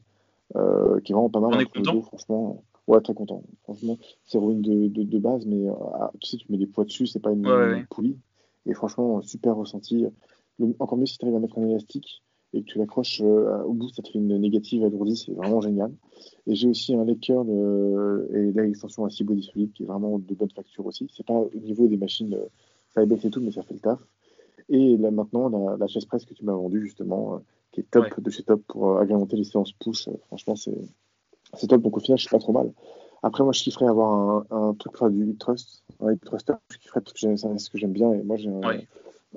[0.55, 3.43] euh, qui est vraiment pas mal On est hein, content dos, franchement ouais très content
[3.63, 6.67] franchement c'est rowing de, de, de base mais euh, ah, tu sais tu mets des
[6.67, 7.85] poids dessus c'est pas une, Ouais, ouais.
[7.89, 8.17] poulie
[8.65, 10.05] et franchement super ressenti
[10.59, 12.21] le- encore mieux si tu arrives à mettre un élastique
[12.53, 15.61] et que tu l'accroches euh, au bout, ça te fait une négative alourdie, c'est vraiment
[15.61, 15.89] génial.
[16.47, 19.85] Et j'ai aussi un leg curl euh, et l'extension à 6 body solide qui est
[19.85, 21.07] vraiment de bonne facture aussi.
[21.15, 22.37] C'est pas au niveau des machines,
[22.93, 23.99] ça baisse et tout, mais ça fait le taf.
[24.69, 27.39] Et là maintenant, la, la chaise presse que tu m'as vendue justement, euh,
[27.71, 28.11] qui est top Ouais.
[28.17, 30.77] de chez top pour euh, agrémenter les séances push, euh, franchement c'est
[31.53, 31.81] c'est top.
[31.81, 32.71] Donc au final, je suis pas trop mal.
[33.23, 36.77] Après, moi, je kifferais avoir un, un truc du hip thrust, un hip thruster, je
[36.77, 38.87] kifferais parce que c'est ce que j'aime bien et moi j'ai un, Ouais.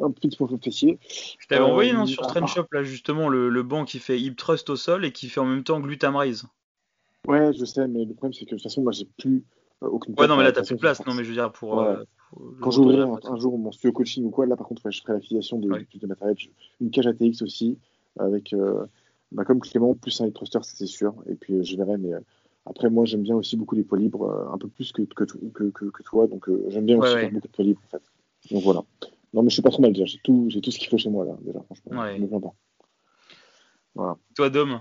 [0.01, 0.99] un petit profil fessier.
[1.39, 3.99] Je t'avais Euh, envoyé non, sur à Trend Shop là justement le, le banc qui
[3.99, 6.45] fait hip thrust au sol et qui fait en même temps glutam raise.
[7.29, 9.45] Ouais, je sais, mais le problème c'est que de toute façon, moi j'ai plus
[9.83, 11.05] euh, aucune Ouais place non mais là t'as plus de place.
[11.07, 11.79] Non mais je veux dire pour.
[11.79, 11.87] Ouais.
[11.87, 12.05] euh,
[12.61, 15.59] Quand j'ouvrirai un, jour mon studio coaching ou quoi, là par contre, je ferai l'affiliation
[15.59, 15.87] de, Ouais.
[15.95, 16.37] de, matériel.
[16.81, 17.79] Une cage ATX aussi,
[18.19, 18.87] avec euh,
[19.33, 21.15] bah, comme Clément, plus un thruster, c'est sûr.
[21.29, 22.21] Et puis euh, je verrai, mais euh,
[22.67, 26.03] après, moi j'aime bien aussi beaucoup les poids libres, un peu plus que, que, que,
[26.03, 27.21] toi, donc j'aime bien Ouais, aussi ouais.
[27.21, 28.03] faire beaucoup de poids libres en fait.
[28.51, 28.85] Donc voilà.
[29.33, 30.99] Non, mais je suis pas trop mal déjà, j'ai tout, j'ai tout ce qu'il faut
[30.99, 31.93] chez moi là, déjà, franchement.
[32.15, 32.55] Je me plains pas.
[33.95, 34.17] Voilà.
[34.35, 34.81] Toi Dom?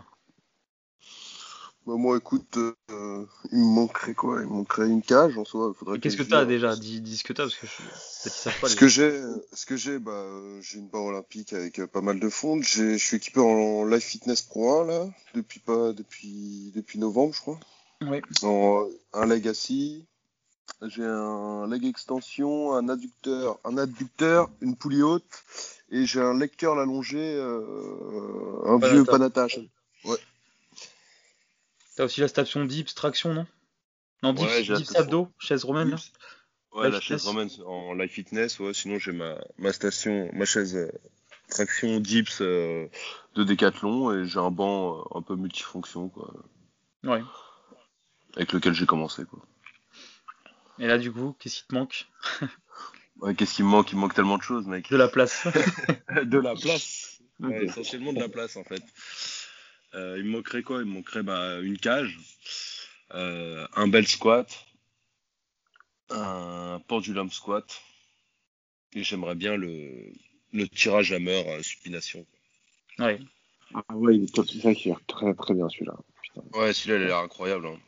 [1.86, 4.42] Bah, moi, écoute, euh, il me manquerait quoi?
[4.42, 5.74] Il me manquerait une cage en soi.
[5.78, 6.76] Faudrait Qu'est-ce que t'as déjà?
[6.76, 8.62] Dis, dis ce que t'as parce que je...
[8.62, 8.70] pas.
[8.70, 12.02] Ce que j'ai, ce que j'ai, bah, euh, j'ai une barre olympique avec euh, pas
[12.02, 12.62] mal de fonds.
[12.62, 17.34] J'ai, je suis équipé en Life Fitness Pro 1 là, depuis pas, depuis, depuis novembre,
[17.34, 17.60] je crois.
[18.02, 18.22] Ouais.
[18.44, 20.06] En, un leg assis.
[20.82, 25.44] J'ai un leg extension, un adducteur, un adducteur, une poulie haute,
[25.90, 28.94] et j'ai un leg curl allongé, euh, un Panata.
[28.94, 29.70] vieux Panatage.
[31.96, 33.48] T'as aussi la station dips traction non?
[34.24, 35.98] Non dips, Ouais, dips abdos chaise romaine là.
[36.72, 38.74] Ouais, Life la chaise romaine en live fitness, ouais.
[38.74, 40.92] Sinon, j'ai ma, ma station, ma chaise euh,
[41.50, 42.88] traction dips euh,
[43.36, 46.34] de Décathlon et j'ai un banc euh, un peu multifonction, quoi,
[47.04, 47.22] Ouais.
[48.36, 49.40] avec lequel j'ai commencé, quoi.
[50.80, 52.08] Et là du coup qu'est-ce qui te manque?
[53.20, 53.92] Ouais, qu'est-ce qui me manque?
[53.92, 54.90] Il me manque tellement de choses, mec.
[54.90, 55.46] De la place.
[56.24, 57.22] de la place.
[57.40, 58.82] Ouais, essentiellement de la place, en fait.
[59.96, 60.80] Euh, il me manquerait quoi?
[60.80, 62.18] Il me manquerait bah, une cage,
[63.14, 64.66] euh, un bel squat,
[66.10, 67.82] un pendulum squat,
[68.94, 70.12] et j'aimerais bien le,
[70.52, 72.26] le tirage hammer euh, supination.
[73.00, 73.20] ouais.
[73.76, 74.46] Ah ouais, il est top.
[74.48, 75.96] C'est ça qui est très très bien celui-là.
[76.54, 77.66] Ouais, celui-là, il a l'air incroyable.
[77.68, 77.80] Hein.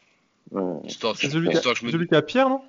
[0.49, 0.87] Ouais.
[0.87, 2.63] Histoire, C'est celui, qui histoire a- que je me celui qui a Pierre, non?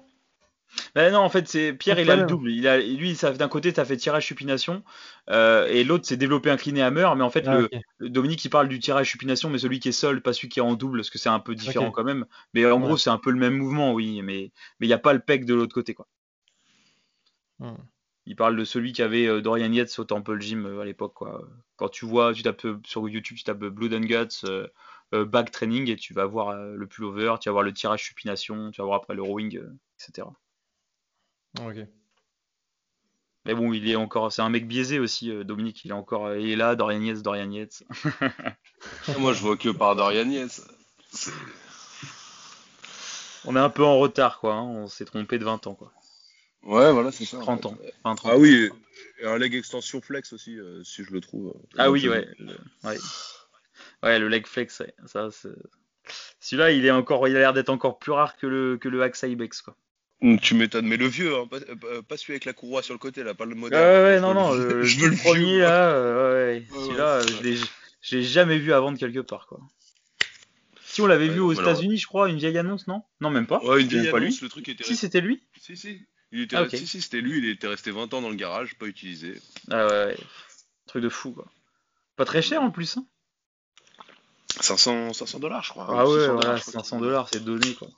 [0.94, 2.50] Ben non, en fait, c'est Pierre, il a le double.
[2.50, 4.82] Il a, lui, ça, d'un côté, t'as fait tirage supination,
[5.30, 7.08] euh, et l'autre, c'est développé incliné hammer.
[7.16, 7.58] Mais en fait, Ah,
[7.98, 10.58] le, Dominique, il parle du tirage supination, mais celui qui est seul, pas celui qui
[10.58, 12.26] est en double, parce que c'est un peu différent quand même.
[12.54, 12.82] Mais en Ouais.
[12.86, 15.20] gros, c'est un peu le même mouvement, oui, mais mais il n'y a pas le
[15.20, 16.06] pec de l'autre côté, quoi.
[17.58, 17.76] Hmm.
[18.26, 21.14] Il parle de celui qui avait euh, Dorian Yates au Temple Gym euh, à l'époque,
[21.14, 21.48] quoi.
[21.76, 24.46] Quand tu vois, tu tapes sur YouTube, tu tapes Blood and Guts,
[25.12, 28.80] back training, et tu vas voir le pullover, tu vas voir le tirage supination, tu
[28.80, 29.60] vas voir après le rowing,
[30.00, 30.26] etc.
[31.60, 31.76] Ok.
[33.44, 35.84] Mais bon, il est encore, c'est un mec biaisé aussi, euh, Dominique.
[35.84, 37.84] Il est encore, euh, il est là, Dorian Yates, Dorian Yates.
[39.18, 40.62] Moi, je vois que par Dorian Yates.
[41.12, 41.30] C'est-
[43.44, 44.54] On est un peu en retard, quoi.
[44.54, 44.62] hein.
[44.62, 45.92] On s'est trompé de 20 ans, quoi.
[46.64, 47.38] Ouais, voilà, c'est ça.
[47.38, 47.76] 30 ans.
[48.04, 48.40] 20, 30 Ah ans.
[48.40, 48.68] oui,
[49.20, 51.54] et un leg extension flex aussi, euh, si je le trouve.
[51.54, 52.26] euh, Ah oui, ouais.
[52.40, 52.98] Le, ouais.
[54.02, 54.92] Ouais, le leg flex, ouais.
[55.06, 55.48] Ça, c'est-
[56.40, 59.02] Celui-là, il est encore, il a l'air d'être encore plus rare que le, que le
[59.04, 59.76] Axe Ibex, quoi.
[60.22, 62.94] Mm, Tu m'étonnes, mais le vieux, hein, pas, euh, pas celui avec la courroie sur
[62.94, 63.84] le côté, là, pas le Ouais, moderne.
[64.04, 66.66] ouais, non, non, le- je veux le premier, vieux, là, euh, ouais, ouais.
[66.86, 67.58] Celui-là, ouais, euh,
[68.02, 69.60] je l'ai, jamais vu avant de quelque part, quoi.
[70.84, 71.52] Si on l'avait vu aux.
[71.52, 73.02] États-Unis, je crois, une vieille annonce, non?
[73.20, 73.62] Non, même pas.
[73.62, 74.28] Ouais, une vieille pas lui.
[74.28, 75.42] annonce, le truc était Si, c'était lui.
[75.60, 76.00] Si, si.
[76.32, 76.66] Il était Ah.
[76.70, 79.40] Si, si, c'était lui, il était resté 20 ans dans le garage, pas utilisé.
[79.70, 80.16] Ah ouais, ouais.
[80.86, 81.46] Truc de fou, quoi.
[82.16, 83.06] Pas très cher en plus, hein.
[84.60, 85.86] 500, 500 dollars, je crois.
[85.90, 87.88] Ah ou ouais, 600 voilà, je crois 500 qu'il- dollars, c'est donné, quoi.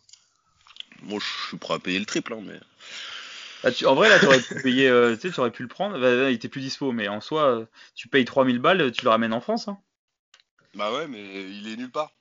[1.02, 2.58] Moi, je suis prêt à payer le triple, hein, mais.
[3.64, 5.68] Ah, tu- en vrai, là, t'aurais pu payer, euh, tu sais, tu aurais pu le
[5.68, 5.98] prendre.
[5.98, 9.04] Bah, là, il était plus dispo, mais en soi, euh, tu payes 3000 balles, tu
[9.04, 9.78] le ramènes en France, hein.
[10.74, 12.12] Bah ouais, mais il est nulle part.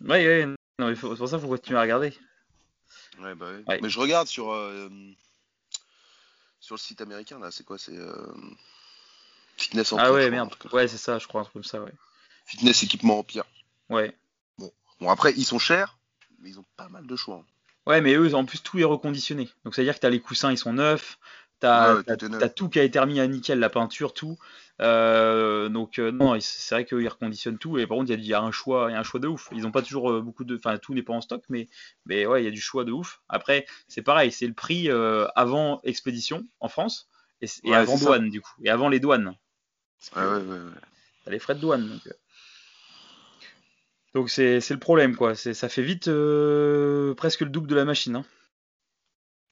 [0.00, 0.56] Ouais, ouais, non,
[0.88, 2.12] mais faut- c'est pour ça qu'il faut continuer à regarder.
[3.20, 3.62] Ouais, bah ouais.
[3.68, 3.78] Ouais.
[3.82, 4.88] Mais je regarde sur, euh,
[6.58, 8.14] sur le site américain, là, c'est quoi C'est euh,
[9.56, 10.04] Fitness Empire.
[10.06, 10.54] Ah ouais, crois, merde.
[10.72, 11.92] Ouais, c'est ça, je crois, un truc comme ça, ouais.
[12.46, 13.44] Fitness Équipement Empire.
[13.88, 14.16] Ouais.
[14.58, 14.72] Bon,
[15.08, 15.98] après, ils sont chers,
[16.40, 17.36] mais ils ont pas mal de choix.
[17.36, 17.46] hein.
[17.86, 19.48] Ouais, mais eux, en plus, tout est reconditionné.
[19.64, 21.18] Donc, c'est-à-dire que t'as les coussins, ils sont neufs.
[21.62, 22.02] Ouais,
[22.40, 24.36] t'as- tout qui a été remis à nickel, la peinture, tout.
[24.80, 27.78] Euh, donc, euh, non, c'est vrai qu'eux, ils reconditionnent tout.
[27.78, 29.48] Et par contre, il y, a y un choix, y a un choix de ouf.
[29.52, 30.56] Ils ont pas toujours euh, beaucoup de.
[30.56, 31.68] Enfin, tout n'est pas en stock, mais,
[32.06, 33.20] mais ouais, il y a du choix de ouf.
[33.28, 37.08] Après, c'est pareil, c'est le prix euh, avant expédition en France
[37.40, 38.06] et, et Ouais, avant ça.
[38.06, 38.52] douane, du coup.
[38.64, 39.36] Et avant les douanes.
[40.16, 40.40] Ouais, ouais, ouais.
[40.40, 40.80] ouais.
[41.24, 41.88] T'as les frais de douane.
[41.88, 42.00] Donc.
[44.14, 45.34] Donc c'est le problème, quoi.
[45.34, 48.16] Ça fait vite euh, presque le double de la machine.
[48.16, 48.24] Hein.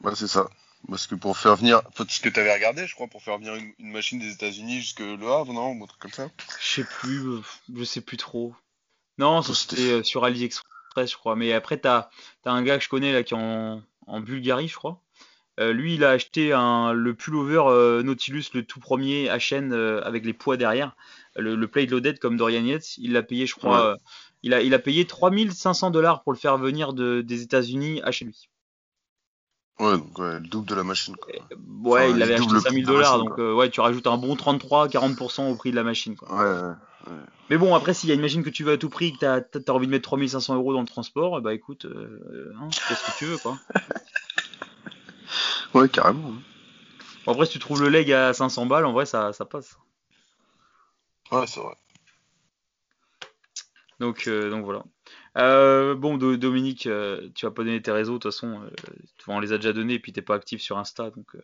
[0.02, 0.48] Ouais, c'est ça.
[0.88, 3.54] Parce que pour faire venir, enfin, ce que t'avais regardé, je crois, pour faire venir
[3.54, 6.30] une, une machine des États-Unis jusque Le Havre, non, ou un truc comme ça.
[6.58, 7.40] Je sais plus, euh,
[7.74, 8.54] je sais plus trop.
[9.18, 11.36] Non, c'était- euh, sur AliExpress, je crois.
[11.36, 12.08] Mais après, t'as
[12.46, 15.02] as un gars que je connais là qui est en, en Bulgarie, je crois.
[15.58, 19.74] Euh, lui, il a acheté un, le pullover euh, Nautilus, le tout premier à chaîne
[19.74, 20.96] euh, avec les poids derrière,
[21.36, 22.96] le, le plate loaded comme Dorian Yates.
[22.96, 23.98] Il l'a payé, je crois, Ouais.
[24.42, 28.10] Il, a, il a payé 3500 dollars pour le faire venir de, des États-Unis à
[28.10, 28.48] chez lui.
[29.78, 31.32] Ouais, donc ouais, le double de la machine, quoi.
[31.32, 33.54] Ouais, Enfin, il l'avait il acheté double le 5000 prix de la dollars, donc euh,
[33.54, 36.16] ouais, tu rajoutes un bon 33-40% au prix de la machine.
[36.16, 36.30] Quoi.
[36.32, 36.74] Ouais, ouais.
[37.48, 39.12] Mais bon, après, s'il y a une machine que tu veux à tout prix et
[39.12, 42.68] que t'as as, envie de mettre 3500 euros dans le transport, bah écoute, euh, hein,
[42.70, 43.56] fais ce que tu veux, quoi.
[45.74, 46.30] Ouais, carrément.
[46.30, 46.42] hein.
[47.24, 49.76] Bon, après, si tu trouves le leg à 500 balles, en vrai, ça, ça passe.
[51.30, 51.74] Ouais, c'est vrai.
[54.00, 54.82] Donc, euh, donc voilà.
[55.38, 58.70] Euh, bon, Do- Dominique, euh, tu vas pas donner tes réseaux, de toute façon, euh,
[59.28, 61.40] on les a déjà donnés, et puis t'es pas actif sur Insta, donc euh,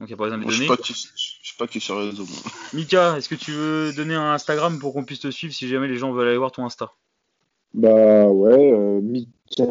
[0.00, 0.66] donc y a pas besoin de les donner.
[0.84, 2.24] je suis pas actif sur les réseaux.
[2.24, 2.52] moi.
[2.74, 5.88] Mika, est-ce que tu veux donner un Instagram pour qu'on puisse te suivre si jamais
[5.88, 6.92] les gens veulent aller voir ton Insta?
[7.72, 9.64] Bah ouais, euh, Mika.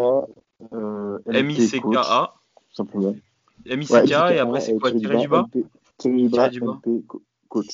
[0.73, 2.35] Euh, M-I-C-K-A,
[2.71, 3.15] simplement.
[3.65, 5.45] M-I-C-K, et après c'est quoi tiré du bas
[5.97, 6.79] tiré du bas,
[7.49, 7.67] coach,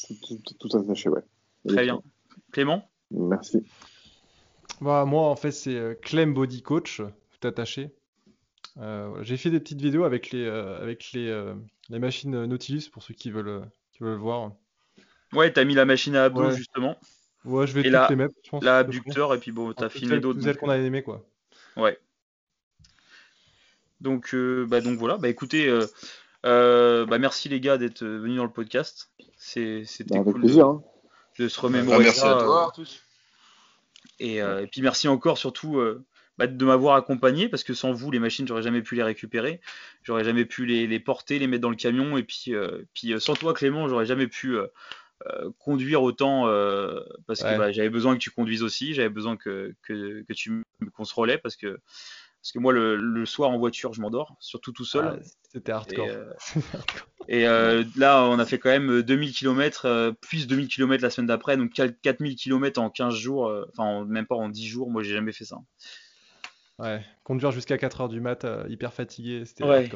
[0.60, 1.22] tout attaché, ouais.
[1.68, 2.02] Très bien.
[2.52, 2.90] Clément?
[3.12, 3.64] Merci.
[4.81, 7.02] Bah, moi, en fait, c'est euh, Clem Body Coach,
[7.39, 7.91] tout attaché.
[8.77, 9.23] Euh.
[9.23, 11.53] J'ai fait des petites vidéos avec les, euh, avec les, euh,
[11.89, 13.61] les machines Nautilus pour ceux qui veulent, euh,
[13.93, 14.52] qui veulent voir.
[15.34, 16.56] Ouais, t'as mis la machine à abdos Ouais.
[16.56, 16.97] justement,
[17.45, 18.64] Ouais, je vais Et toutes la- les mettre, je pense.
[18.64, 20.39] la de toute abducteur, et puis bon, t'as filmé d'autres.
[20.39, 21.23] donc, qu'on a aimé, quoi.
[21.77, 21.97] Ouais.
[24.02, 25.85] Donc, euh, bah, donc voilà, bah écoutez, euh,
[26.45, 29.11] euh, bah merci les gars d'être venus dans le podcast.
[29.38, 30.65] C'est- C'était Bah, cool plaisir.
[30.68, 30.84] de, Hein.
[31.39, 32.35] de se Bah, remémorer merci ça.
[32.35, 33.05] à toi, euh, Artus.
[34.20, 36.06] Et, euh, et puis merci encore surtout euh,
[36.38, 39.62] bah, de m'avoir accompagné parce que sans vous les machines j'aurais jamais pu les récupérer,
[40.04, 42.18] j'aurais jamais pu les, les porter, les mettre dans le camion.
[42.18, 44.58] Et puis, euh, puis euh, sans toi Clément j'aurais jamais pu
[45.58, 49.74] conduire autant euh, parce que bah, j'avais besoin que tu conduises aussi, j'avais besoin que,
[49.82, 50.64] que, que tu
[50.94, 51.80] qu'on se relaie parce que
[52.46, 55.20] parce que moi le, le soir en voiture je m'endors surtout tout seul.
[55.20, 56.06] Ah, C'était hardcore.
[56.06, 56.34] Et, euh,
[57.28, 61.10] Et euh, là, on a fait quand même 2000 km, euh, plus 2000 km la
[61.10, 64.92] semaine d'après, donc 4000 km en 15 jours, euh, enfin même pas en 10 jours,
[64.92, 65.58] moi j'ai jamais fait ça.
[66.78, 69.90] Ouais, conduire jusqu'à 4 heures du mat, hyper fatigué, c'était ouais.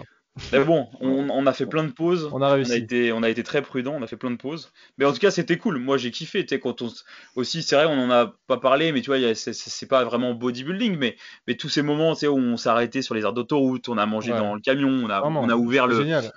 [0.52, 2.30] Mais bon, on, on, a fait plein de pauses.
[2.34, 2.72] On a réussi.
[2.72, 4.72] On a été, on a été très prudent, on a fait plein de pauses.
[4.98, 5.78] Mais en tout cas, c'était cool.
[5.78, 6.45] Moi, j'ai kiffé.
[6.45, 6.90] Tu sais, quand on
[7.36, 10.98] aussi, c'est vrai, on en a pas parlé, mais tu vois, c'est pas vraiment bodybuilding,
[10.98, 11.16] mais,
[11.48, 13.98] mais tous ces moments, tu sais, où on s'est arrêté sur les aires d'autoroute, on
[13.98, 16.32] a mangé dans le camion, on a, on a ouvert le, génial.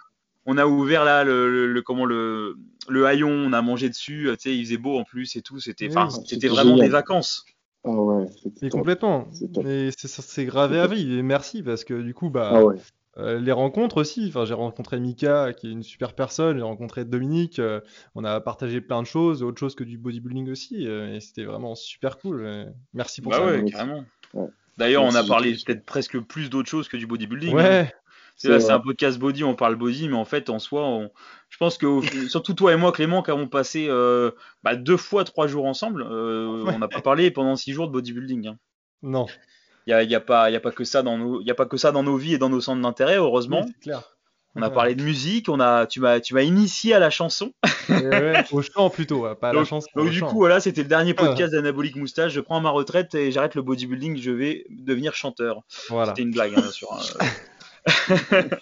[0.47, 2.57] on a ouvert là le, le, comment le,
[2.89, 4.29] le haillon, on a mangé dessus.
[4.33, 5.59] Tu sais, il faisait beau en plus et tout.
[5.59, 6.87] C'était, Oui, c'était vraiment génial.
[6.87, 7.47] des vacances.
[7.85, 8.27] Ah ouais,
[8.61, 8.71] top.
[8.71, 9.29] complètement.
[9.33, 11.19] C'est gravé à vie.
[11.19, 12.77] Et merci parce que du coup, bah, Ah ouais.
[13.19, 14.27] Euh, les rencontres aussi.
[14.29, 16.57] Enfin, j'ai rencontré Mika, qui est une super personne.
[16.57, 17.59] J'ai rencontré Dominique.
[17.59, 17.81] euh,
[18.15, 20.87] on a partagé plein de choses, autre chose que du bodybuilding aussi.
[20.87, 22.73] euh, et c'était vraiment super cool.
[22.95, 23.47] merci pour Bah ça.
[23.47, 24.05] ouais, carrément.
[24.35, 24.49] Ouais.
[24.79, 27.51] D'ailleurs, on a parlé peut-être presque plus d'autres choses que du bodybuilding.
[27.53, 27.55] hein.
[27.63, 27.93] Ouais,
[28.37, 31.11] C'est un podcast body, on parle body, mais en fait, en soi, on-
[31.51, 31.87] je pense que
[32.31, 34.31] surtout toi et moi, Clément, qui avons passé euh,
[34.63, 36.73] bah, deux fois trois jours ensemble, euh, Ouais.
[36.75, 38.47] on n'a pas parlé pendant six jours de bodybuilding.
[38.49, 38.59] hein.
[39.03, 39.27] non.
[39.87, 41.47] Il y a, y a pas, il y a pas que ça dans nos, il
[41.47, 43.63] y a pas que ça dans nos vies et dans nos centres d'intérêt, heureusement.
[43.67, 44.03] Oui, clair.
[44.55, 44.75] On a Ouais.
[44.75, 47.53] parlé de musique, on a, tu m'as, tu m'as initié à la chanson.
[47.89, 49.89] Ouais, au chant plutôt, pas à la chanson.
[49.97, 50.29] Donc du chant.
[50.29, 51.25] coup, voilà, c'était le dernier Ah.
[51.25, 52.33] podcast d'Anabolique Moustache.
[52.33, 54.19] Je prends ma retraite et j'arrête le bodybuilding.
[54.19, 55.63] Je vais devenir chanteur.
[55.89, 56.11] voilà.
[56.11, 56.89] C'était une blague, hein, bien sûr.
[56.93, 56.99] hein.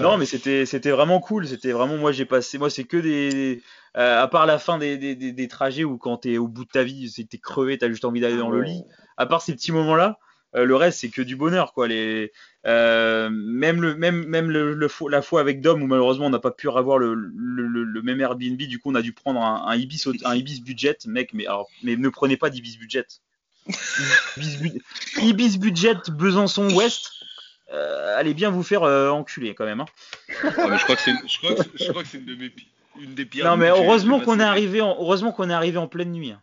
[0.00, 1.46] Non, mais c'était c'était vraiment cool.
[1.46, 3.62] C'était vraiment moi j'ai passé moi c'est que des
[3.96, 6.64] euh, à part la fin des, des, des, des trajets où quand t'es au bout
[6.64, 8.82] de ta vie, c'est t'es crevé, t'as juste envie d'aller dans le lit.
[9.16, 10.18] À part ces petits moments-là,
[10.54, 11.86] euh, le reste c'est que du bonheur quoi.
[11.88, 12.32] Les
[12.66, 16.30] euh, même le même même le, le fo- la fois avec Dom où malheureusement on
[16.30, 18.56] n'a pas pu avoir le, le, le, même Airbnb.
[18.58, 21.32] Du coup on a dû prendre un, un ibis un ibis budget, mec.
[21.32, 23.06] Mais alors mais ne prenez pas d'ibis budget.
[24.36, 24.82] Ibis, bu-
[25.22, 27.10] ibis budget Besançon Ouest.
[27.72, 29.80] Euh, allez bien vous faire euh, enculer quand même.
[29.80, 29.86] Hein.
[30.44, 32.24] Ah, mais je crois que c'est, je crois que, c'est- je crois que c'est une
[32.24, 32.68] de mes, pi-
[33.00, 33.44] une des pires.
[33.44, 36.30] Non mais heureusement qu'on est arrivé en, heureusement qu'on est arrivé en pleine nuit.
[36.30, 36.40] hein.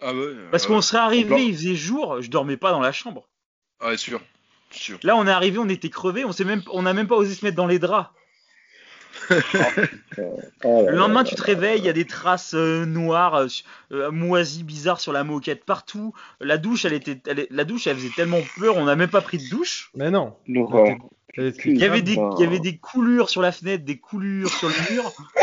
[0.00, 0.32] Ah ouais.
[0.50, 3.28] Parce qu'on serait arrivé, il faisait jour, je dormais pas dans la chambre.
[3.80, 4.20] Ah sûr,
[4.70, 4.98] sûr.
[5.02, 7.34] Là on est arrivé, on était crevés, on s'est même on n'a même pas osé
[7.34, 8.10] se mettre dans les draps.
[10.64, 13.46] Oh là Le lendemain tu te réveilles, il y a des traces euh, noires, euh,
[13.92, 16.12] euh, moisies, bizarres sur la moquette partout.
[16.40, 19.20] La douche, elle était elle la douche, elle faisait tellement peur, on n'a même pas
[19.20, 19.90] pris de douche.
[19.94, 20.34] Mais non.
[20.46, 24.94] Y avait des il y avait des coulures sur la fenêtre, des coulures sur le
[24.94, 25.12] mur.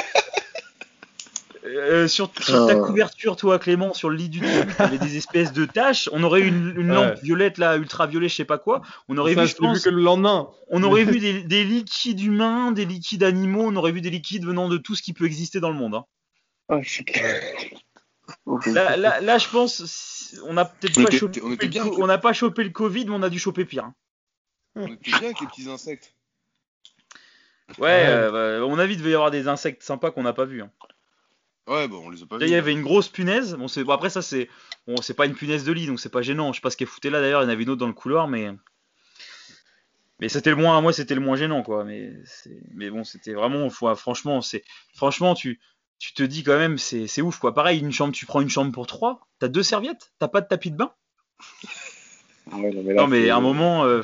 [1.76, 2.76] Euh, sur, sur ta Ah.
[2.76, 6.10] couverture, toi Clément, sur le lit du truc, il y avait des espèces de taches.
[6.14, 6.96] On aurait eu une, une Ouais.
[6.96, 8.82] lampe violette là, ultraviolet, je sais pas quoi.
[9.08, 10.50] On aurait Ça, vu, je vu pense, que le lendemain.
[10.70, 14.46] on aurait vu des, des liquides humains, des liquides animaux, on aurait vu des liquides
[14.46, 15.96] venant de tout ce qui peut exister dans le monde.
[15.96, 16.06] hein.
[16.70, 16.80] Ah,
[18.66, 22.34] Là, là, là, je pense, on a peut-être pas chopé, on bien, co- on pas
[22.34, 23.86] chopé le Covid, mais on a dû choper pire.
[23.86, 23.94] hein.
[24.76, 26.14] On était bien avec les petits insectes.
[27.78, 28.06] Ouais, Ouais.
[28.08, 30.46] euh, bah, à mon avis, il devait y avoir des insectes sympas qu'on n'a pas
[30.46, 30.62] vus.
[30.62, 30.72] hein.
[31.70, 32.52] Ouais, bon, on les a pas Là, vus.
[32.52, 33.56] il y avait une grosse punaise.
[33.56, 34.50] Bon, c'est bon, après ça, c'est
[34.88, 36.52] bon, c'est pas une punaise de lit, donc c'est pas gênant.
[36.52, 37.42] Je sais pas ce qu'elle foutait là d'ailleurs.
[37.42, 38.52] Il y en avait une autre dans le couloir, mais
[40.20, 41.84] mais c'était le moins, moi, c'était le moins gênant, quoi.
[41.86, 44.64] Mais c'est- mais bon, c'était vraiment, faut- franchement, c'est
[44.96, 45.60] franchement, tu
[46.00, 47.54] tu te dis quand même, c'est c'est ouf, quoi.
[47.54, 50.48] Pareil, une chambre, tu prends une chambre pour trois, t'as deux serviettes, t'as pas de
[50.48, 50.92] tapis de bain?
[52.52, 53.84] Ah ouais, non, mais, là, Non, mais c'est- à un moment.
[53.86, 54.02] euh,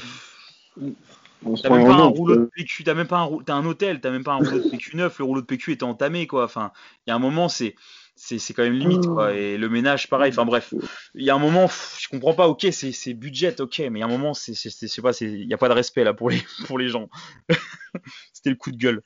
[1.62, 3.66] T'as prend même pas un rouleau de euh, PQ, t'as même pas un t'as un
[3.66, 6.28] hôtel, t'as même pas un rouleau de PQ neuf, le rouleau de PQ était entamé
[6.28, 6.46] quoi.
[6.46, 6.72] Enfin,
[7.06, 7.76] il y a un moment c'est
[8.16, 9.34] c'est c'est quand même limite quoi.
[9.34, 10.32] Et le ménage pareil.
[10.32, 10.74] Enfin bref,
[11.14, 12.48] il y a un moment pff, je comprends pas.
[12.48, 14.92] Ok, c'est c'est budget, ok, mais il y a un moment c'est c'est c'est- je
[14.94, 17.10] sais pas, c'est il y a pas de respect là pour les pour les gens.
[18.34, 19.02] c'était le coup de gueule.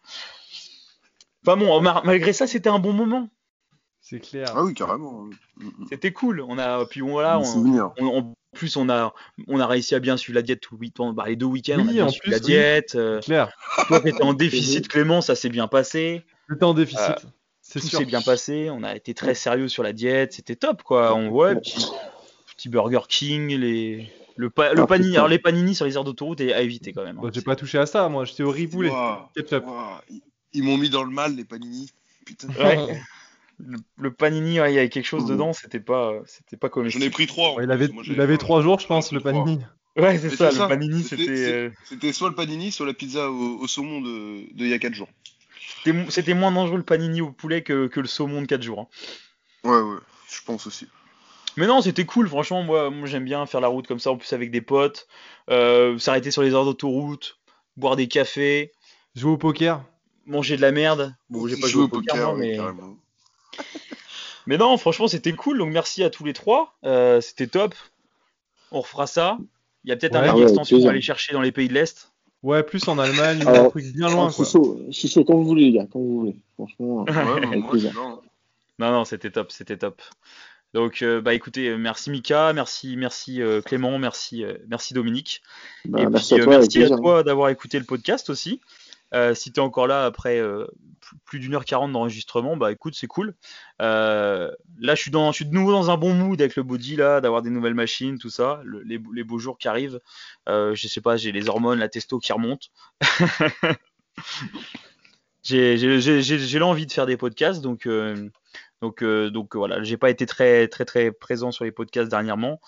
[1.45, 3.30] Enfin bon, malgré ça, c'était un bon moment.
[4.01, 4.53] C'est clair.
[4.56, 5.30] Ah oui, carrément.
[5.89, 6.41] C'était cool.
[6.41, 7.91] On a puis voilà, on, souvenir.
[7.99, 9.13] on- en plus on a
[9.47, 11.13] on a réussi à bien suivre la diète tout le week-end.
[11.13, 12.43] Bah, les deux week-ends, on a bien en suivi plus, la oui.
[12.43, 12.95] diète.
[12.95, 13.51] euh, Clair.
[13.88, 16.23] toi qui étais en déficit, Clément, ça s'est bien passé.
[16.49, 16.99] J'étais en déficit.
[17.09, 17.15] Euh,
[17.61, 17.99] c'est tout sûr.
[17.99, 21.13] s'est bien passé, on a été très sérieux sur la diète, c'était top quoi.
[21.15, 21.85] On voit petit,
[22.55, 26.03] petit Burger King, les le, pa- le Ah, panini, alors les panini sur les aires
[26.05, 27.17] d'autoroute est à éviter quand même.
[27.17, 27.21] hein.
[27.23, 28.26] Bah, j'ai pas touché à ça, moi.
[28.26, 28.51] J'étais au
[29.35, 29.63] Ketchup.
[29.67, 30.21] ouah, ils-
[30.53, 31.91] Ils m'ont mis dans le mal, les panini.
[32.26, 32.47] Putain.
[32.57, 32.77] Ouais.
[33.60, 36.73] Le, le panini, ouais, il y avait quelque chose dedans, c'était pas, c'était pas J'en
[36.73, 37.06] comestible.
[37.06, 37.56] ai pris trois.
[37.56, 39.60] Ouais, il avait, Moi, il avait trois jours, je pense, J'en le panini.
[39.98, 43.60] Ouais, c'est ça, le panini, c'était, euh, C'était soit le panini, soit la pizza au,
[43.60, 45.10] au saumon de, de il y a 4 jours.
[45.77, 48.61] c'était mo- c'était moins dangereux le panini au poulet que, que le saumon de 4
[48.61, 48.80] jours.
[48.81, 48.88] hein.
[49.69, 49.99] Ouais, ouais,
[50.31, 50.88] je pense aussi.
[51.57, 54.18] Mais non, c'était cool, franchement, moi, moi j'aime bien faire la route comme ça, en
[54.18, 55.07] plus avec des potes,
[55.49, 57.40] euh, s'arrêter sur les aires d'autoroute,
[57.76, 58.72] boire des cafés,
[59.15, 59.84] Jouer au poker.
[60.26, 61.15] manger de la merde.
[61.30, 62.56] Bon, j'ai pas joué au poker, moi, mais...
[62.56, 62.98] carrément.
[64.48, 65.57] Mais non, franchement, c'était cool.
[65.60, 66.73] Donc merci à tous les trois.
[66.84, 67.76] Euh, c'était top.
[68.72, 69.38] On refera ça.
[69.84, 70.44] Il y a peut-être un Ouais.
[70.44, 72.11] extension à aller chercher dans les pays de l'Est.
[72.41, 74.45] Ouais, plus en Allemagne, ou Alors, un truc bien loin, quoi.
[74.45, 76.36] quand vous voulez, les gars, quand vous voulez.
[76.56, 77.76] Franchement, euh, Ouais, moi.
[78.80, 80.02] Non, non, c'était top, c'était top.
[80.73, 85.41] Donc, euh, bah écoutez, merci Mika, merci, merci euh, Clément, merci, euh, merci Dominique.
[85.86, 88.61] Bah, Et merci puis, à toi, avec merci à toi d'avoir écouté le podcast aussi.
[89.14, 90.68] Euh, si tu es encore là après euh,
[91.26, 93.34] plus d'une heure quarante d'enregistrement, bah écoute, c'est cool.
[93.81, 97.41] Euh, là, je suis, de nouveau dans un bon mood avec le body, là, d'avoir
[97.41, 99.99] des nouvelles machines, tout ça, le- les, beaux jours qui arrivent.
[100.48, 102.72] Je sais pas, j'ai les hormones, la testo qui remonte.
[105.44, 107.88] j'ai l'envie de faire des podcasts, donc,
[108.81, 112.60] donc, donc voilà, j'ai pas été très, très, très présent sur les podcasts dernièrement.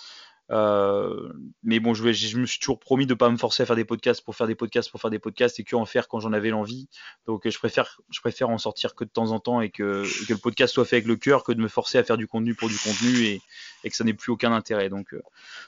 [0.52, 1.32] Euh,
[1.64, 3.76] mais bon, je, vais- je me suis toujours promis de pas me forcer à faire
[3.78, 6.20] des podcasts pour faire des podcasts pour faire des podcasts et que en faire quand
[6.20, 6.90] j'en avais l'envie.
[7.26, 10.26] Donc je préfère, je préfère en sortir que de temps en temps et que, et
[10.26, 12.28] que le podcast soit fait avec le cœur que de me forcer à faire du
[12.28, 13.42] contenu pour du contenu et,
[13.84, 14.90] et que ça n'ait plus aucun intérêt.
[14.90, 15.22] Donc, euh,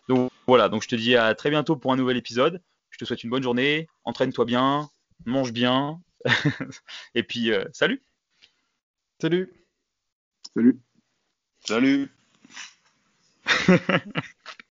[0.09, 2.61] donc voilà, donc je te dis à très bientôt pour un nouvel épisode.
[2.89, 4.89] Je te souhaite une bonne journée, entraîne-toi bien,
[5.25, 6.01] mange bien
[7.15, 8.03] et puis euh, salut.
[9.21, 9.51] Salut!
[10.55, 10.79] Salut.
[11.65, 12.11] Salut.